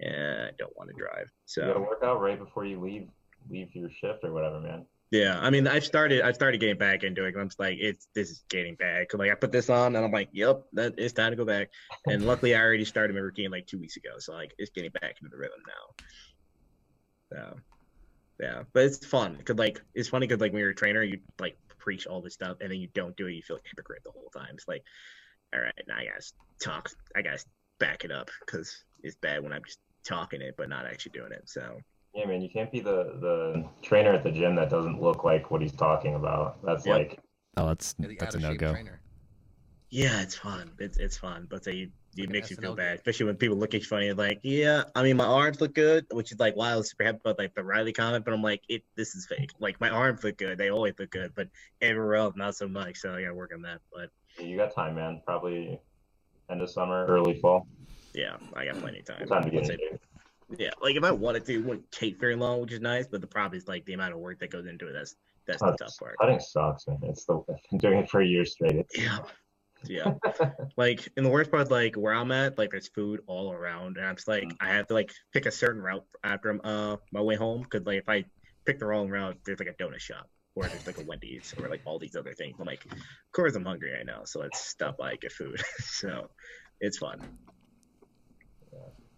yeah, 0.01 0.49
I 0.49 0.53
don't 0.59 0.77
want 0.77 0.91
to 0.91 0.95
drive. 0.97 1.29
So 1.47 1.63
you 1.63 1.69
gotta 1.69 1.81
work 1.81 2.03
out 2.03 2.21
right 2.21 2.39
before 2.39 2.65
you 2.65 2.81
leave 2.81 3.09
leave 3.51 3.75
your 3.75 3.91
shift 3.91 4.25
or 4.25 4.33
whatever, 4.33 4.61
man. 4.61 4.87
yeah, 5.11 5.39
I 5.39 5.51
mean, 5.51 5.67
I've 5.69 5.85
started. 5.85 6.23
I've 6.23 6.35
started 6.35 6.59
getting 6.61 6.79
back 6.79 7.05
into 7.05 7.25
it. 7.27 7.35
I'm 7.39 7.49
just 7.49 7.61
like, 7.61 7.77
it's 7.81 8.09
this 8.15 8.31
is 8.31 8.45
getting 8.49 8.77
bad. 8.77 9.09
'Cause 9.09 9.19
like 9.19 9.31
I 9.31 9.35
put 9.35 9.53
this 9.53 9.69
on 9.69 9.95
and 9.95 10.05
I'm 10.05 10.11
like, 10.13 10.31
yep, 10.33 10.63
that 10.73 10.95
it's 10.97 11.13
time 11.13 11.33
to 11.33 11.37
go 11.37 11.45
back. 11.45 11.69
And 12.09 12.25
luckily, 12.27 12.55
I 12.55 12.61
already 12.61 12.85
started 12.87 13.15
my 13.15 13.21
routine 13.21 13.51
like 13.51 13.67
two 13.67 13.79
weeks 13.79 13.97
ago. 13.97 14.11
So 14.19 14.33
like 14.33 14.55
it's 14.59 14.71
getting 14.71 14.91
back 14.93 15.17
into 15.21 15.29
the 15.31 15.37
rhythm 15.37 15.61
now. 15.67 15.95
So 17.33 17.61
yeah, 18.41 18.65
but 18.75 18.85
it's 18.85 19.07
fun 19.07 19.37
because 19.39 19.57
like 19.57 19.83
it's 19.95 20.09
funny 20.09 20.27
because 20.27 20.41
like 20.41 20.53
when 20.53 20.61
you're 20.61 20.71
a 20.71 20.75
trainer, 20.75 21.03
you 21.03 21.21
like 21.41 21.59
preach 21.79 22.07
all 22.07 22.23
this 22.23 22.35
stuff 22.35 22.59
and 22.61 22.71
then 22.71 22.81
you 22.81 22.89
don't 22.95 23.17
do 23.17 23.27
it, 23.27 23.33
you 23.35 23.43
feel 23.43 23.57
like 23.57 23.65
a 23.67 23.69
hypocrite 23.71 24.03
the 24.05 24.13
whole 24.13 24.31
time. 24.37 24.51
It's 24.55 24.69
like, 24.69 24.83
all 25.55 25.61
right, 25.63 25.75
now 25.89 25.97
I 25.99 26.07
gotta 26.07 26.25
talk, 26.63 26.91
I 27.17 27.23
gotta 27.23 27.45
back 27.81 28.05
it 28.05 28.13
up 28.13 28.31
because 28.47 28.85
is 29.03 29.17
bad 29.17 29.43
when 29.43 29.53
I'm 29.53 29.65
just 29.65 29.79
talking 30.05 30.41
it 30.43 30.55
but 30.57 30.69
not 30.69 30.87
actually 30.87 31.13
doing 31.13 31.33
it. 31.33 31.49
So 31.49 31.79
Yeah, 32.15 32.27
man, 32.27 32.43
you 32.43 32.49
can't 32.51 32.71
be 32.71 32.81
the 32.81 33.19
the 33.21 33.65
trainer 33.83 34.13
at 34.13 34.23
the 34.23 34.31
gym 34.31 34.55
that 34.57 34.71
doesn't 34.71 35.01
look 35.01 35.25
like 35.25 35.51
what 35.51 35.61
he's 35.63 35.73
talking 35.73 36.15
about. 36.15 36.63
That's 36.65 36.87
Yep. 36.87 36.99
like 36.99 37.19
Oh, 37.57 37.67
that's 37.67 37.95
that's 38.19 38.35
a 38.35 38.39
no 38.39 38.55
go. 38.55 38.73
trainer. 38.73 39.01
yeah, 39.91 40.23
it's 40.23 40.37
fun. 40.37 40.73
It's 40.79 40.97
it's 40.99 41.17
fun, 41.19 41.47
but 41.51 41.65
they 41.65 41.91
it 42.17 42.29
Like 42.29 42.31
makes 42.31 42.51
you 42.51 42.57
feel 42.57 42.75
bad, 42.75 42.97
especially 42.97 43.27
when 43.27 43.37
people 43.37 43.57
look 43.57 43.75
at 43.75 43.81
you 43.81 43.87
funny. 43.87 44.13
Like, 44.13 44.41
yeah, 44.43 44.85
I 44.95 45.03
mean, 45.03 45.17
my 45.17 45.25
arms 45.27 45.61
look 45.61 45.75
good, 45.75 46.07
which 46.13 46.33
is 46.33 46.39
like 46.39 46.57
wow, 46.57 46.79
it's 46.79 46.91
super 46.91 47.05
happy 47.05 47.19
about 47.25 47.39
like 47.39 47.55
the 47.55 47.65
Riley 47.65 47.93
comment, 47.93 48.25
but 48.25 48.33
I'm 48.35 48.43
like, 48.43 48.63
it 48.69 48.85
this 48.97 49.15
is 49.15 49.27
fake. 49.27 49.51
Like 49.59 49.81
my 49.81 49.91
arms 49.91 50.25
look 50.25 50.39
good, 50.39 50.57
they 50.59 50.71
always 50.71 50.95
look 50.99 51.11
good, 51.11 51.33
but 51.35 51.49
everywhere 51.81 52.17
else 52.17 52.35
not 52.37 52.55
so 52.57 52.69
much. 52.69 52.99
So 52.99 53.15
I 53.15 53.23
gotta 53.23 53.35
work 53.35 53.53
on 53.55 53.63
that. 53.63 53.81
But 53.93 54.11
you 54.43 54.57
got 54.57 54.75
time, 54.75 54.95
man. 54.95 55.21
Probably 55.27 55.79
end 56.51 56.63
of 56.63 56.71
summer, 56.71 57.07
early 57.07 57.39
fall. 57.41 57.67
Yeah, 58.15 58.37
I 58.55 58.67
got 58.67 58.77
plenty 58.81 59.01
of 59.01 59.07
time. 59.07 59.27
Time 59.27 59.43
to 59.45 59.51
get 59.51 59.57
Once 59.57 59.69
in 59.71 59.75
I- 59.75 59.91
shape. 59.91 60.01
Yeah, 60.59 60.71
like 60.83 60.97
if 60.97 61.05
I 61.05 61.13
wanted 61.13 61.47
to, 61.47 61.55
it 61.55 61.65
wouldn't 61.65 61.91
take 61.93 62.21
very 62.21 62.37
long, 62.37 62.61
which 62.61 62.73
is 62.73 62.81
nice. 62.81 63.07
But 63.07 63.23
the 63.23 63.27
problem 63.27 63.57
is 63.57 63.67
like 63.67 63.87
the 63.87 63.95
amount 63.95 64.13
of 64.13 64.19
work 64.19 64.39
that 64.41 64.51
goes 64.51 64.67
into 64.67 64.87
it. 64.89 64.93
That's 64.93 65.15
that's 65.47 65.63
the 65.63 65.77
tough 65.79 65.97
part. 65.99 66.17
cutting 66.21 66.41
sucks, 66.41 66.87
man. 66.87 66.99
It's 67.05 67.25
the 67.25 67.39
I've 67.39 67.57
been 67.71 67.79
doing 67.79 67.99
it 68.01 68.11
for 68.11 68.21
a 68.21 68.27
year 68.27 68.45
straight. 68.45 68.85
Yeah, 68.95 69.19
yeah. 69.85 70.13
like, 70.77 71.09
in 71.17 71.25
the 71.25 71.31
worst 71.31 71.51
part, 71.51 71.71
like 71.71 71.95
where 71.97 72.13
I'm 72.13 72.31
at, 72.33 72.59
like 72.59 72.71
there's 72.71 72.89
food 72.89 73.21
all 73.27 73.51
around, 73.51 73.97
and 73.97 74.05
I'm 74.07 74.15
just 74.15 74.29
like, 74.29 74.53
I 74.61 74.69
have 74.69 74.89
to 74.89 74.95
like 74.95 75.11
pick 75.33 75.47
a 75.47 75.51
certain 75.51 75.81
route 75.81 76.05
after 76.23 76.61
uh 76.63 76.97
my 77.13 77.23
way 77.23 77.37
home, 77.37 77.63
because 77.63 77.87
like 77.87 77.99
if 78.01 78.09
I 78.09 78.25
pick 78.67 78.79
the 78.79 78.87
wrong 78.87 79.09
route, 79.09 79.39
there's 79.47 79.59
like 79.59 79.69
a 79.69 79.83
donut 79.83 80.01
shop, 80.01 80.29
or 80.55 80.65
there's 80.65 80.87
like 80.87 80.99
a 80.99 81.05
Wendy's, 81.05 81.55
or 81.59 81.69
like 81.71 81.81
all 81.87 81.99
these 81.99 82.15
other 82.15 82.35
things. 82.35 82.57
I'm 82.61 82.67
like, 82.67 82.85
of 82.85 82.99
course 83.33 83.55
I'm 83.57 83.65
hungry 83.65 83.93
right 83.93 84.05
now, 84.07 84.25
so 84.25 84.41
let's 84.41 84.61
stop 84.61 84.99
by 84.99 85.17
get 85.17 85.33
food. 85.33 85.63
so 85.79 86.29
it's 86.81 86.99
fun. 86.99 87.21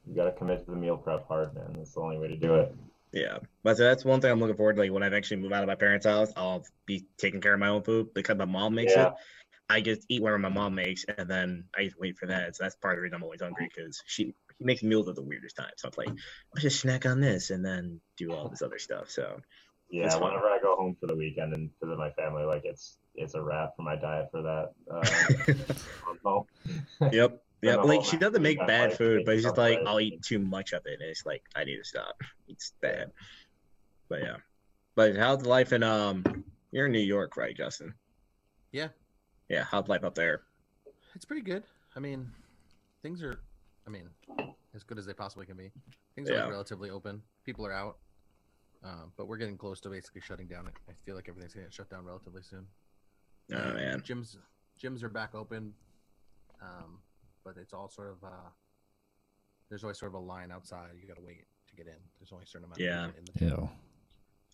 You 0.07 0.15
got 0.15 0.25
to 0.25 0.33
commit 0.33 0.65
to 0.65 0.71
the 0.71 0.77
meal 0.77 0.97
prep 0.97 1.27
hard, 1.29 1.55
man. 1.55 1.75
That's 1.77 1.95
the 1.95 2.01
only 2.01 2.19
way 2.19 2.29
to 2.29 2.37
do 2.37 2.55
it. 2.55 2.75
Yeah, 3.13 3.39
but 3.63 3.77
so 3.77 3.85
that's 3.85 4.05
one 4.05 4.21
thing 4.21 4.31
I'm 4.31 4.41
looking 4.41 4.57
forward 4.57 4.77
to. 4.77 4.83
Like 4.83 4.93
when 4.93 5.03
I 5.03 5.07
eventually 5.07 5.41
move 5.41 5.53
out 5.53 5.63
of 5.63 5.69
my 5.69 5.77
parents' 5.77 6.07
house, 6.07 6.33
I'll 6.37 6.65
be 6.85 7.07
taking 7.17 7.41
care 7.41 7.55
of 7.55 7.61
my 7.61 7.69
own 7.69 7.83
food 7.83 8.13
because 8.13 8.37
my 8.37 8.45
mom 8.45 8.75
makes 8.75 8.97
Yeah. 8.97 9.09
it. 9.09 9.13
I 9.71 9.81
just 9.81 10.05
eat 10.11 10.21
whatever 10.21 10.39
my 10.39 10.51
mom 10.51 10.75
makes, 10.75 11.05
and 11.05 11.29
then 11.29 11.65
I 11.77 11.85
just 11.85 11.99
wait 11.99 12.19
for 12.19 12.27
that. 12.27 12.55
So 12.55 12.65
that's 12.65 12.77
part 12.77 12.95
of 12.95 12.99
the 12.99 13.03
reason 13.03 13.17
I'm 13.17 13.23
always 13.23 13.41
hungry 13.41 13.71
because 13.75 14.03
she 14.07 14.35
makes 14.61 14.83
meals 14.83 15.09
at 15.09 15.15
the 15.15 15.23
weirdest 15.23 15.57
times. 15.57 15.73
So 15.79 15.89
I'm 15.89 15.95
like, 15.97 16.09
I'll 16.09 16.61
just 16.61 16.81
snack 16.81 17.07
on 17.07 17.21
this 17.21 17.51
and 17.51 17.65
then 17.65 18.01
do 18.19 18.35
all 18.35 18.49
this 18.49 18.63
other 18.63 18.79
stuff. 18.79 19.11
So 19.11 19.41
Yeah, 19.91 20.15
whenever 20.17 20.49
I 20.49 20.59
go 20.61 20.77
home 20.77 20.97
for 21.01 21.07
the 21.07 21.17
weekend 21.17 21.55
and 21.55 21.71
visit 21.83 21.97
my 21.97 22.11
family, 22.11 22.45
like 22.45 22.65
it's 22.65 22.99
it's 23.15 23.35
a 23.35 23.43
wrap 23.43 23.75
for 23.77 23.83
my 23.83 23.97
diet 23.97 24.29
for 24.31 24.43
that. 24.43 24.73
Uh, 24.93 26.43
yep, 27.13 27.43
yep. 27.65 27.81
the 27.81 27.87
Like 27.87 27.97
whole 28.01 28.05
she 28.05 28.17
doesn't 28.17 28.43
make 28.43 28.59
bad 28.67 28.91
like, 28.91 28.99
food, 28.99 29.23
but 29.25 29.35
it's 29.35 29.43
just 29.45 29.57
like 29.57 29.81
I'll 29.87 30.01
eat 30.01 30.23
too 30.23 30.39
much 30.39 30.73
of 30.73 30.83
it, 30.87 31.01
and 31.01 31.09
it's 31.09 31.25
like 31.27 31.43
I 31.55 31.65
need 31.65 31.77
to 31.77 31.85
stop. 31.85 32.21
It's 32.49 32.73
bad. 32.81 33.11
But 34.09 34.23
yeah, 34.23 34.37
but 34.95 35.17
how's 35.17 35.45
life 35.47 35.73
in 35.73 35.83
um? 35.83 36.45
You're 36.73 36.87
in 36.87 36.93
New 36.93 36.99
York, 36.99 37.37
right, 37.37 37.57
Justin? 37.57 37.95
Yeah. 38.73 38.89
Yeah, 39.49 39.65
how's 39.71 39.87
life 39.87 40.03
up 40.03 40.15
there? 40.17 40.43
It's 41.15 41.25
pretty 41.25 41.43
good. 41.43 41.63
I 41.95 42.01
mean, 42.01 42.29
things 43.03 43.23
are, 43.23 43.39
I 43.87 43.91
mean, 43.91 44.09
as 44.75 44.83
good 44.83 44.99
as 44.99 45.07
they 45.07 45.13
possibly 45.13 45.47
can 45.47 45.57
be. 45.57 45.71
Things 46.17 46.29
are 46.31 46.37
like, 46.37 46.51
relatively 46.51 46.91
open. 46.91 47.23
People 47.45 47.65
are 47.65 47.73
out, 47.73 47.99
um, 48.83 49.13
but 49.17 49.29
we're 49.29 49.37
getting 49.37 49.57
close 49.57 49.81
to 49.83 49.89
basically 49.89 50.21
shutting 50.21 50.49
down. 50.49 50.69
I 50.89 50.93
feel 51.05 51.15
like 51.15 51.29
everything's 51.29 51.55
gonna 51.55 51.71
shut 51.71 51.89
down 51.91 52.05
relatively 52.05 52.43
soon. 52.43 52.67
Oh 53.53 53.57
Uh, 53.57 53.75
man. 53.75 54.01
gyms 54.01 54.37
gyms 54.83 55.03
are 55.05 55.09
back 55.09 55.35
open, 55.37 55.73
um, 56.61 56.99
but 57.45 57.57
it's 57.61 57.73
all 57.73 57.89
sort 57.89 58.11
of 58.11 58.25
uh, 58.25 58.49
there's 59.69 59.85
always 59.85 59.99
sort 59.99 60.15
of 60.15 60.21
a 60.21 60.25
line 60.25 60.51
outside. 60.51 60.91
You 61.01 61.07
got 61.07 61.17
to 61.17 61.23
wait 61.23 61.45
to 61.69 61.75
get 61.77 61.87
in. 61.87 61.99
There's 62.19 62.33
only 62.33 62.45
a 62.45 62.47
certain 62.47 62.67
amount. 62.67 62.81
Yeah. 62.81 63.07
Of 63.07 63.15
people 63.17 63.21
in 63.21 63.49
the 63.49 63.57
gym. 63.57 63.59
Ew. 63.61 63.71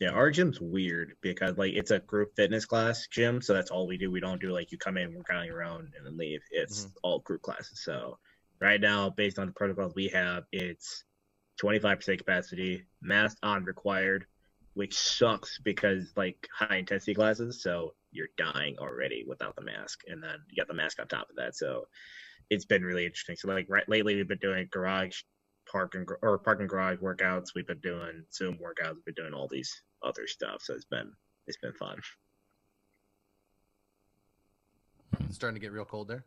Yeah, 0.00 0.10
our 0.12 0.30
gym's 0.30 0.58
weird 0.58 1.16
because 1.20 1.58
like 1.58 1.74
it's 1.74 1.90
a 1.90 1.98
group 1.98 2.34
fitness 2.34 2.64
class 2.64 3.06
gym, 3.08 3.42
so 3.42 3.52
that's 3.52 3.70
all 3.70 3.86
we 3.86 3.98
do. 3.98 4.10
We 4.10 4.20
don't 4.20 4.40
do 4.40 4.50
like 4.50 4.72
you 4.72 4.78
come 4.78 4.96
in, 4.96 5.14
work 5.14 5.28
on 5.30 5.44
your 5.44 5.62
own, 5.62 5.92
and 5.94 6.06
then 6.06 6.16
leave. 6.16 6.40
It's 6.50 6.88
all 7.02 7.18
group 7.18 7.42
classes. 7.42 7.82
So 7.84 8.16
right 8.60 8.80
now, 8.80 9.10
based 9.10 9.38
on 9.38 9.46
the 9.48 9.52
protocols 9.52 9.94
we 9.94 10.08
have, 10.08 10.44
it's 10.52 11.04
25% 11.62 12.16
capacity, 12.16 12.86
mask 13.02 13.36
on 13.42 13.64
required, 13.64 14.24
which 14.72 14.96
sucks 14.96 15.58
because 15.62 16.10
like 16.16 16.48
high 16.50 16.76
intensity 16.76 17.12
classes, 17.12 17.62
so 17.62 17.92
you're 18.10 18.28
dying 18.38 18.76
already 18.78 19.24
without 19.28 19.54
the 19.54 19.62
mask, 19.62 20.00
and 20.06 20.22
then 20.22 20.36
you 20.48 20.56
got 20.56 20.68
the 20.68 20.74
mask 20.74 20.98
on 20.98 21.08
top 21.08 21.28
of 21.28 21.36
that. 21.36 21.54
So 21.54 21.84
it's 22.50 22.64
been 22.64 22.82
really 22.82 23.06
interesting. 23.06 23.36
So 23.36 23.48
like 23.48 23.66
right 23.68 23.88
lately, 23.88 24.16
we've 24.16 24.28
been 24.28 24.38
doing 24.38 24.68
garage 24.70 25.20
park 25.70 25.94
and 25.94 26.06
or 26.22 26.38
park 26.38 26.60
and 26.60 26.68
garage 26.68 26.98
workouts. 26.98 27.54
We've 27.54 27.66
been 27.66 27.80
doing 27.80 28.24
Zoom 28.32 28.58
workouts. 28.58 28.96
We've 28.96 29.14
been 29.14 29.24
doing 29.24 29.34
all 29.34 29.48
these 29.48 29.82
other 30.02 30.26
stuff. 30.26 30.62
So 30.62 30.74
it's 30.74 30.84
been 30.84 31.12
it's 31.46 31.58
been 31.58 31.72
fun. 31.72 31.98
It's 35.26 35.36
starting 35.36 35.54
to 35.54 35.60
get 35.60 35.72
real 35.72 35.84
cold 35.84 36.08
there. 36.08 36.24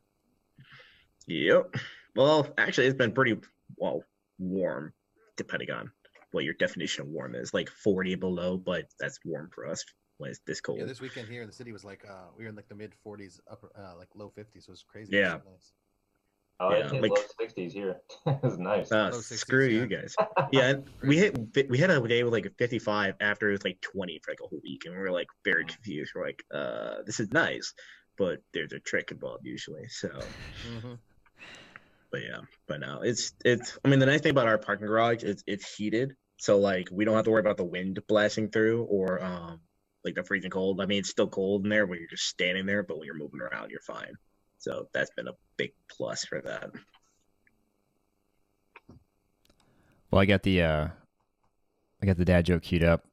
Yep. 1.27 1.75
Well, 2.15 2.47
actually, 2.57 2.87
it's 2.87 2.97
been 2.97 3.11
pretty 3.11 3.37
well 3.77 4.03
warm, 4.39 4.93
depending 5.37 5.71
on 5.71 5.91
what 6.31 6.43
your 6.43 6.53
definition 6.53 7.03
of 7.03 7.07
warm 7.09 7.35
is. 7.35 7.53
Like 7.53 7.69
40 7.69 8.15
below, 8.15 8.57
but 8.57 8.85
that's 8.99 9.19
warm 9.25 9.49
for 9.53 9.67
us 9.67 9.83
when 10.17 10.29
it's 10.29 10.39
this 10.45 10.61
cold. 10.61 10.79
Yeah, 10.79 10.85
this 10.85 11.01
weekend 11.01 11.27
here 11.27 11.41
in 11.41 11.47
the 11.47 11.53
city 11.53 11.71
was 11.71 11.83
like 11.83 12.05
uh, 12.09 12.27
we 12.37 12.43
were 12.43 12.49
in 12.49 12.55
like 12.55 12.67
the 12.69 12.75
mid 12.75 12.93
40s, 13.05 13.39
upper 13.49 13.71
uh, 13.77 13.97
like 13.97 14.09
low 14.15 14.31
50s. 14.37 14.65
So 14.65 14.69
it 14.69 14.69
was 14.69 14.83
crazy. 14.87 15.15
Yeah. 15.15 15.35
It 15.35 15.43
was 15.45 15.53
nice. 15.53 15.71
Oh, 16.63 16.75
Yeah, 16.75 16.87
like- 17.01 17.11
low 17.11 17.23
sixties 17.39 17.73
here. 17.73 17.97
it's 18.25 18.57
nice. 18.57 18.89
Low 18.91 19.09
60s, 19.09 19.37
screw 19.37 19.67
you 19.67 19.85
guys. 19.85 20.15
Yeah, 20.51 20.75
we 21.03 21.17
hit 21.17 21.69
we 21.69 21.77
had 21.77 21.89
a 21.89 22.07
day 22.07 22.23
with 22.23 22.31
like 22.33 22.45
a 22.45 22.51
55 22.51 23.15
after 23.19 23.49
it 23.49 23.53
was 23.53 23.63
like 23.65 23.81
20 23.81 24.19
for 24.23 24.31
like 24.31 24.39
a 24.43 24.47
whole 24.47 24.61
week, 24.63 24.83
and 24.85 24.93
we 24.93 24.99
were 25.01 25.11
like 25.11 25.27
very 25.43 25.65
confused. 25.65 26.11
We're 26.15 26.25
like, 26.27 26.43
uh, 26.53 27.01
this 27.05 27.19
is 27.19 27.31
nice, 27.31 27.73
but 28.17 28.39
there's 28.53 28.71
a 28.71 28.79
trick 28.79 29.11
involved 29.11 29.45
usually. 29.45 29.87
So, 29.89 30.09
Mhm. 30.65 30.99
but 32.11 32.21
yeah, 32.21 32.41
but 32.67 32.79
no, 32.79 33.01
it's 33.01 33.33
it's. 33.43 33.77
I 33.83 33.89
mean, 33.89 33.99
the 33.99 34.05
nice 34.05 34.21
thing 34.21 34.31
about 34.31 34.47
our 34.47 34.57
parking 34.59 34.87
garage 34.87 35.23
is 35.23 35.43
it's 35.47 35.75
heated, 35.75 36.15
so 36.37 36.59
like 36.59 36.87
we 36.91 37.03
don't 37.03 37.15
have 37.15 37.25
to 37.25 37.31
worry 37.31 37.41
about 37.41 37.57
the 37.57 37.63
wind 37.65 37.99
blasting 38.07 38.49
through 38.51 38.83
or 38.83 39.21
um 39.23 39.59
like 40.05 40.15
the 40.15 40.23
freezing 40.23 40.51
cold. 40.51 40.81
I 40.81 40.85
mean, 40.85 40.99
it's 40.99 41.09
still 41.09 41.27
cold 41.29 41.63
in 41.63 41.69
there 41.69 41.85
when 41.87 41.97
you're 41.99 42.09
just 42.09 42.27
standing 42.27 42.65
there, 42.67 42.83
but 42.83 42.97
when 42.97 43.05
you're 43.07 43.15
moving 43.17 43.41
around, 43.41 43.71
you're 43.71 43.79
fine. 43.81 44.13
So 44.59 44.87
that's 44.93 45.11
been 45.15 45.27
a 45.27 45.33
big 45.57 45.73
plus 45.89 46.25
for 46.25 46.41
that. 46.41 46.71
Well, 50.11 50.21
I 50.21 50.25
got 50.25 50.43
the 50.43 50.61
uh, 50.61 50.87
I 52.01 52.05
got 52.05 52.17
the 52.17 52.25
dad 52.25 52.45
joke 52.45 52.63
queued 52.63 52.83
up. 52.83 53.05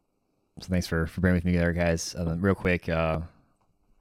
So 0.61 0.69
thanks 0.69 0.87
for 0.87 1.07
for 1.07 1.21
bearing 1.21 1.37
with 1.37 1.45
me 1.45 1.57
there, 1.57 1.73
guys. 1.73 2.15
Uh, 2.15 2.37
real 2.39 2.55
quick, 2.55 2.89
uh, 2.89 3.21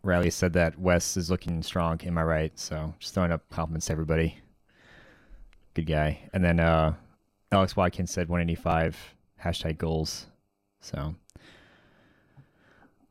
Riley 0.04 0.30
said 0.30 0.54
that 0.54 0.78
Wes 0.80 1.18
is 1.18 1.30
looking 1.30 1.62
strong. 1.64 2.00
Am 2.02 2.18
I 2.18 2.24
right? 2.24 2.60
So 2.60 2.94
just 3.00 3.14
throwing 3.14 3.32
up 3.32 3.48
compliments 3.50 3.88
to 3.88 3.94
everybody. 3.94 4.38
Good 5.74 5.86
guy. 5.86 6.30
And 6.34 6.44
then 6.44 6.60
uh, 6.60 6.96
Alex 7.52 7.76
Watkins 7.76 8.12
said 8.12 8.30
185 8.30 8.98
hashtag 9.44 9.78
goals. 9.78 10.28
So 10.82 11.16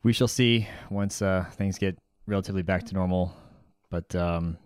we 0.03 0.13
shall 0.13 0.29
see 0.29 0.69
once 0.91 1.23
uh, 1.23 1.45
things 1.53 1.79
get 1.79 1.99
relatively 2.27 2.63
back 2.63 2.85
to 2.87 2.95
normal. 2.95 3.35
But 3.91 4.15
um, 4.15 4.59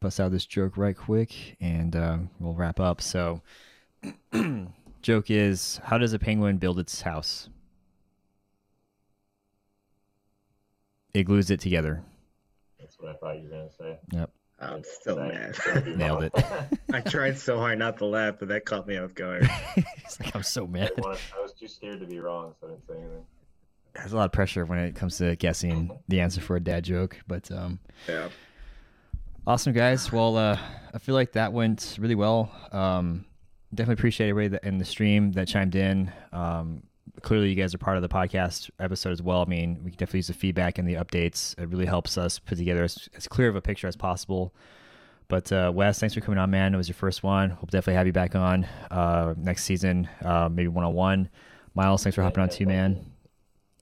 bust 0.00 0.20
out 0.20 0.30
this 0.30 0.46
joke 0.46 0.76
right 0.76 0.96
quick 0.96 1.56
and 1.60 1.96
uh, 1.96 2.18
we'll 2.38 2.54
wrap 2.54 2.78
up. 2.78 3.00
So, 3.00 3.42
joke 5.02 5.30
is 5.30 5.80
how 5.84 5.98
does 5.98 6.12
a 6.12 6.18
penguin 6.18 6.58
build 6.58 6.78
its 6.78 7.02
house? 7.02 7.48
It 11.12 11.24
glues 11.24 11.50
it 11.50 11.60
together. 11.60 12.02
That's 12.78 12.98
what 12.98 13.10
I 13.10 13.14
thought 13.14 13.36
you 13.38 13.48
were 13.48 13.56
gonna 13.56 13.70
say. 13.70 13.98
Yep, 14.12 14.30
I'm 14.60 14.84
so 15.02 15.16
mad. 15.16 15.56
nailed 15.96 16.24
it. 16.24 16.32
I 16.92 17.00
tried 17.00 17.38
so 17.38 17.58
hard 17.58 17.78
not 17.78 17.98
to 17.98 18.06
laugh, 18.06 18.36
but 18.38 18.48
that 18.48 18.64
caught 18.64 18.86
me 18.86 18.96
off 18.96 19.14
guard. 19.14 19.48
it's 19.76 20.20
like 20.20 20.34
I'm 20.34 20.42
so 20.42 20.66
mad. 20.66 20.92
I 20.98 21.08
I 21.08 21.42
was 21.42 21.52
too 21.58 21.66
scared 21.68 22.00
to 22.00 22.06
be 22.06 22.20
wrong, 22.20 22.54
so 22.60 22.66
I 22.68 22.70
didn't 22.70 22.86
say 22.86 22.94
anything. 22.94 23.24
There's 23.94 24.12
a 24.12 24.16
lot 24.16 24.26
of 24.26 24.32
pressure 24.32 24.64
when 24.64 24.78
it 24.78 24.94
comes 24.94 25.18
to 25.18 25.34
guessing 25.36 25.90
the 26.08 26.20
answer 26.20 26.40
for 26.40 26.54
a 26.54 26.60
dad 26.60 26.84
joke, 26.84 27.18
but 27.26 27.50
um, 27.50 27.80
Yeah. 28.08 28.28
Awesome, 29.50 29.72
guys. 29.72 30.12
Well, 30.12 30.36
uh, 30.36 30.56
I 30.94 30.98
feel 30.98 31.16
like 31.16 31.32
that 31.32 31.52
went 31.52 31.96
really 31.98 32.14
well. 32.14 32.52
Um, 32.70 33.24
definitely 33.74 33.94
appreciate 33.94 34.28
everybody 34.28 34.52
that 34.52 34.62
in 34.62 34.78
the 34.78 34.84
stream 34.84 35.32
that 35.32 35.48
chimed 35.48 35.74
in. 35.74 36.12
Um, 36.32 36.84
clearly, 37.22 37.48
you 37.48 37.56
guys 37.56 37.74
are 37.74 37.78
part 37.78 37.96
of 37.96 38.02
the 38.04 38.08
podcast 38.08 38.70
episode 38.78 39.10
as 39.10 39.20
well. 39.20 39.42
I 39.42 39.46
mean, 39.46 39.80
we 39.82 39.90
can 39.90 39.98
definitely 39.98 40.18
use 40.18 40.28
the 40.28 40.34
feedback 40.34 40.78
and 40.78 40.86
the 40.86 40.94
updates. 40.94 41.58
It 41.58 41.68
really 41.68 41.86
helps 41.86 42.16
us 42.16 42.38
put 42.38 42.58
together 42.58 42.84
as, 42.84 43.08
as 43.16 43.26
clear 43.26 43.48
of 43.48 43.56
a 43.56 43.60
picture 43.60 43.88
as 43.88 43.96
possible. 43.96 44.54
But 45.26 45.50
uh, 45.50 45.72
Wes, 45.74 45.98
thanks 45.98 46.14
for 46.14 46.20
coming 46.20 46.38
on, 46.38 46.48
man. 46.52 46.72
It 46.72 46.76
was 46.76 46.88
your 46.88 46.94
first 46.94 47.24
one. 47.24 47.48
We'll 47.48 47.70
definitely 47.72 47.94
have 47.94 48.06
you 48.06 48.12
back 48.12 48.36
on 48.36 48.62
uh, 48.92 49.34
next 49.36 49.64
season, 49.64 50.08
uh, 50.24 50.48
maybe 50.48 50.68
one 50.68 50.84
on 50.84 50.94
one. 50.94 51.28
Myles, 51.74 52.04
thanks 52.04 52.14
for 52.14 52.22
hopping 52.22 52.44
on 52.44 52.50
too, 52.50 52.66
man. 52.66 53.04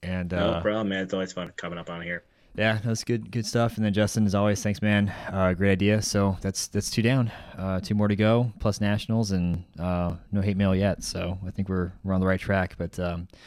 And 0.01 0.31
No 0.31 0.49
uh, 0.49 0.61
problem, 0.63 0.89
man. 0.89 1.03
It's 1.03 1.13
always 1.13 1.31
fun 1.31 1.53
coming 1.57 1.77
up 1.77 1.91
on 1.91 2.01
here. 2.01 2.23
Yeah, 2.55 2.79
that's 2.83 3.03
good, 3.03 3.31
good 3.31 3.45
stuff. 3.45 3.77
And 3.77 3.85
then 3.85 3.93
Justin, 3.93 4.25
as 4.25 4.35
always, 4.35 4.61
thanks, 4.61 4.81
man. 4.81 5.09
Uh, 5.31 5.53
great 5.53 5.71
idea. 5.71 6.01
So 6.01 6.37
that's 6.41 6.67
that's 6.67 6.89
two 6.89 7.01
down, 7.01 7.31
uh, 7.57 7.79
two 7.79 7.95
more 7.95 8.07
to 8.07 8.15
go, 8.15 8.51
plus 8.59 8.81
nationals, 8.81 9.31
and 9.31 9.63
uh, 9.79 10.15
no 10.31 10.41
hate 10.41 10.57
mail 10.57 10.75
yet. 10.75 11.03
So 11.03 11.37
I 11.45 11.51
think 11.51 11.69
we're 11.69 11.93
we're 12.03 12.13
on 12.13 12.19
the 12.19 12.27
right 12.27 12.39
track. 12.39 12.75
But 12.77 12.99
um, 12.99 13.27
I 13.31 13.37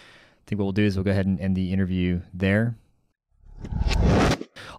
think 0.46 0.58
what 0.58 0.64
we'll 0.64 0.72
do 0.72 0.84
is 0.84 0.96
we'll 0.96 1.04
go 1.04 1.10
ahead 1.10 1.26
and 1.26 1.40
end 1.40 1.56
the 1.56 1.72
interview 1.72 2.20
there. 2.32 2.76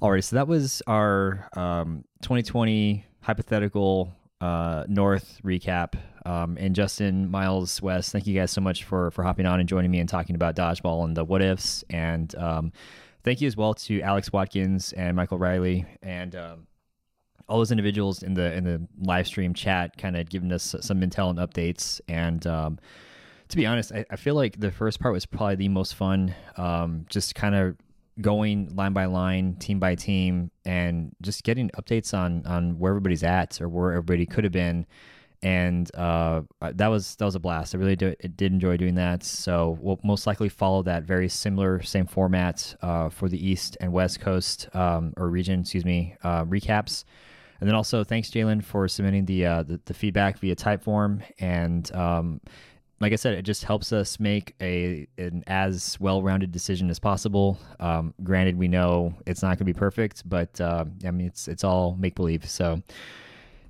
All 0.01 0.11
right, 0.11 0.24
so 0.24 0.36
that 0.36 0.47
was 0.47 0.82
our 0.88 1.47
um, 1.55 2.03
2020 2.21 3.05
hypothetical 3.21 4.13
uh, 4.41 4.84
North 4.88 5.39
recap. 5.43 5.93
Um, 6.26 6.57
and 6.59 6.76
Justin, 6.76 7.30
Myles, 7.30 7.82
Wes, 7.82 8.11
thank 8.11 8.28
you 8.28 8.38
guys 8.38 8.51
so 8.51 8.61
much 8.61 8.86
for 8.86 9.11
for 9.11 9.24
hopping 9.24 9.45
on 9.45 9.59
and 9.59 9.67
joining 9.69 9.91
me 9.91 9.99
and 9.99 10.09
talking 10.09 10.36
about 10.36 10.55
dodgeball 10.55 11.03
and 11.05 11.15
the 11.15 11.24
what 11.24 11.41
ifs. 11.41 11.84
And 11.89 12.34
um, 12.36 12.74
thank 13.24 13.41
you 13.41 13.47
as 13.47 13.57
well 13.57 13.74
to 13.74 14.01
Alex 14.01 14.32
Watkins 14.32 14.93
and 14.93 15.15
Michael 15.15 15.38
Riley 15.38 15.86
and 16.01 16.36
um, 16.36 16.67
all 17.47 17.57
those 17.57 17.71
individuals 17.71 18.24
in 18.24 18.34
the 18.34 18.53
in 18.53 18.63
the 18.63 18.88
live 19.01 19.28
stream 19.28 19.53
chat, 19.53 19.97
kind 19.97 20.15
of 20.15 20.30
giving 20.30 20.51
us 20.51 20.76
some 20.82 21.01
intel 21.01 21.30
and 21.30 21.39
updates. 21.39 21.99
And 22.07 22.45
um, 22.47 22.80
to 23.49 23.57
be 23.57 23.65
honest, 23.65 23.91
I, 23.91 24.05
I 24.09 24.15
feel 24.15 24.36
like 24.36 24.59
the 24.59 24.71
first 24.71 24.99
part 24.99 25.13
was 25.13 25.26
probably 25.26 25.55
the 25.55 25.69
most 25.69 25.95
fun. 25.95 26.34
Um, 26.57 27.05
just 27.09 27.36
kind 27.36 27.55
of 27.55 27.78
going 28.21 28.76
line 28.76 28.93
by 28.93 29.05
line, 29.05 29.55
team 29.55 29.80
by 29.80 29.95
team, 29.95 30.51
and 30.65 31.15
just 31.21 31.43
getting 31.43 31.69
updates 31.71 32.13
on 32.17 32.45
on 32.45 32.80
where 32.80 32.91
everybody's 32.91 33.24
at 33.24 33.61
or 33.61 33.69
where 33.69 33.91
everybody 33.91 34.26
could 34.26 34.43
have 34.43 34.53
been. 34.53 34.86
And 35.43 35.93
uh, 35.93 36.43
that 36.61 36.87
was 36.87 37.15
that 37.17 37.25
was 37.25 37.35
a 37.35 37.39
blast. 37.39 37.75
I 37.75 37.77
really 37.77 37.97
did 37.97 38.41
enjoy 38.41 38.77
doing 38.77 38.95
that. 38.95 39.23
So 39.23 39.77
we'll 39.81 39.99
most 40.01 40.25
likely 40.25 40.47
follow 40.47 40.81
that 40.83 41.03
very 41.03 41.27
similar 41.27 41.81
same 41.83 42.07
format 42.07 42.75
uh, 42.81 43.09
for 43.09 43.27
the 43.27 43.45
East 43.45 43.75
and 43.81 43.91
West 43.91 44.21
Coast 44.21 44.73
um, 44.73 45.13
or 45.17 45.27
region, 45.27 45.59
excuse 45.59 45.83
me, 45.83 46.15
uh, 46.23 46.45
recaps. 46.45 47.03
And 47.59 47.67
then 47.69 47.75
also 47.75 48.03
thanks 48.05 48.29
Jalen 48.29 48.63
for 48.63 48.87
submitting 48.87 49.25
the, 49.25 49.45
uh, 49.45 49.63
the, 49.63 49.79
the 49.85 49.93
feedback 49.93 50.39
via 50.39 50.55
Typeform 50.55 51.21
and 51.39 51.93
um, 51.93 52.41
like 53.03 53.11
I 53.11 53.17
said, 53.17 53.33
it 53.33 53.41
just 53.41 53.65
helps 53.65 53.91
us 53.91 54.17
make 54.17 54.55
a 54.61 55.05
an 55.17 55.43
as 55.47 55.99
well-rounded 55.99 56.53
decision 56.53 56.89
as 56.89 56.99
possible. 56.99 57.59
Um, 57.81 58.13
granted, 58.23 58.57
we 58.57 58.69
know 58.69 59.13
it's 59.25 59.41
not 59.41 59.49
going 59.49 59.57
to 59.57 59.65
be 59.65 59.73
perfect, 59.73 60.27
but 60.27 60.59
uh, 60.61 60.85
I 61.05 61.11
mean 61.11 61.27
it's 61.27 61.49
it's 61.49 61.65
all 61.65 61.97
make 61.99 62.15
believe. 62.15 62.49
So, 62.49 62.81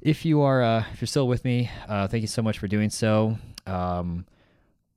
if 0.04 0.26
you 0.26 0.41
are 0.41 0.62
uh, 0.62 0.84
if 0.93 1.01
you're 1.01 1.08
still 1.08 1.28
with 1.28 1.43
me, 1.45 1.72
uh, 1.88 2.08
thank 2.08 2.22
you 2.22 2.28
so 2.28 2.41
much 2.41 2.60
for 2.60 2.68
doing 2.68 2.89
so. 2.89 3.38
Um, 3.66 4.26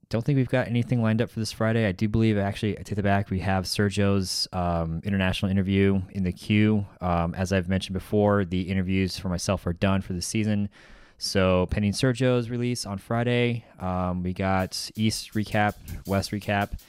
don't 0.09 0.23
think 0.23 0.37
we've 0.37 0.49
got 0.49 0.67
anything 0.67 1.01
lined 1.01 1.21
up 1.21 1.29
for 1.29 1.39
this 1.39 1.51
Friday. 1.51 1.85
I 1.85 1.91
do 1.91 2.07
believe 2.07 2.37
actually 2.37 2.77
I 2.77 2.81
take 2.81 2.97
it 2.97 3.03
back. 3.03 3.29
We 3.29 3.39
have 3.39 3.65
Sergio's 3.65 4.47
um, 4.53 5.01
international 5.03 5.49
interview 5.51 6.01
in 6.11 6.23
the 6.23 6.31
queue. 6.31 6.85
Um, 7.01 7.33
as 7.35 7.51
I've 7.51 7.67
mentioned 7.67 7.93
before, 7.93 8.45
the 8.45 8.61
interviews 8.61 9.17
for 9.17 9.29
myself 9.29 9.65
are 9.65 9.73
done 9.73 10.01
for 10.01 10.13
the 10.13 10.21
season. 10.21 10.69
So 11.17 11.65
pending 11.71 11.93
Sergio's 11.93 12.49
release 12.49 12.85
on 12.85 12.99
Friday, 12.99 13.65
um, 13.79 14.23
we 14.23 14.33
got 14.33 14.91
East 14.95 15.33
recap, 15.33 15.75
West 16.05 16.31
recap, 16.31 16.79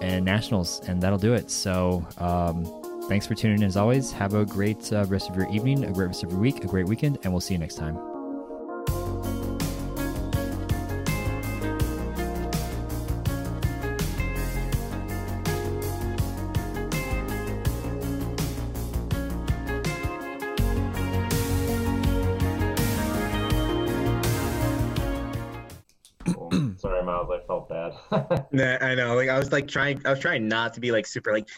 and 0.00 0.24
Nationals, 0.24 0.80
and 0.86 1.02
that'll 1.02 1.18
do 1.18 1.34
it. 1.34 1.50
So 1.50 2.06
um, 2.18 2.83
thanks 3.08 3.26
for 3.26 3.34
tuning 3.34 3.58
in 3.58 3.64
as 3.64 3.76
always. 3.76 4.12
Have 4.12 4.34
a 4.34 4.44
great 4.44 4.92
uh, 4.92 5.04
rest 5.08 5.30
of 5.30 5.36
your 5.36 5.48
evening, 5.50 5.84
a 5.84 5.92
great 5.92 6.06
rest 6.06 6.22
of 6.22 6.30
your 6.30 6.40
week, 6.40 6.64
a 6.64 6.66
great 6.66 6.86
weekend, 6.86 7.18
and 7.22 7.32
we'll 7.32 7.40
see 7.40 7.54
you 7.54 7.58
next 7.58 7.76
time. 7.76 8.13
Nah, 28.54 28.78
I 28.80 28.94
know. 28.94 29.16
Like 29.16 29.28
I 29.28 29.36
was 29.36 29.50
like 29.50 29.66
trying. 29.66 30.00
I 30.06 30.10
was 30.10 30.20
trying 30.20 30.46
not 30.46 30.74
to 30.74 30.80
be 30.80 30.92
like 30.92 31.06
super 31.06 31.32
like 31.32 31.48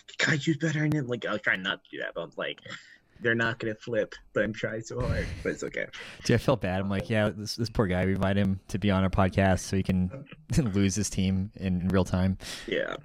use 0.47 0.57
better 0.57 0.83
and 0.83 0.93
then 0.93 1.07
like 1.07 1.27
I 1.27 1.33
was 1.33 1.43
trying 1.43 1.63
not 1.63 1.85
to 1.85 1.91
do 1.91 1.99
that. 1.99 2.15
But 2.15 2.23
I'm 2.23 2.33
like, 2.39 2.61
they're 3.21 3.35
not 3.35 3.59
gonna 3.59 3.75
flip. 3.75 4.15
But 4.33 4.45
I'm 4.45 4.55
trying 4.55 4.81
so 4.81 5.01
hard. 5.01 5.27
But 5.43 5.53
it's 5.53 5.63
okay. 5.63 5.87
Dude, 6.25 6.37
I 6.37 6.39
felt 6.39 6.63
bad. 6.63 6.81
I'm 6.81 6.89
like, 6.89 7.11
yeah, 7.11 7.29
this 7.29 7.57
this 7.57 7.69
poor 7.69 7.87
guy. 7.87 8.07
We 8.07 8.13
invite 8.13 8.39
him 8.39 8.61
to 8.69 8.79
be 8.79 8.91
on 8.91 9.03
our 9.03 9.11
podcast 9.11 9.61
so 9.61 9.77
he 9.77 9.83
can 9.83 10.11
lose 10.73 10.95
his 10.95 11.11
team 11.11 11.51
in, 11.57 11.83
in 11.83 11.89
real 11.89 12.05
time. 12.05 12.39
Yeah. 12.67 12.97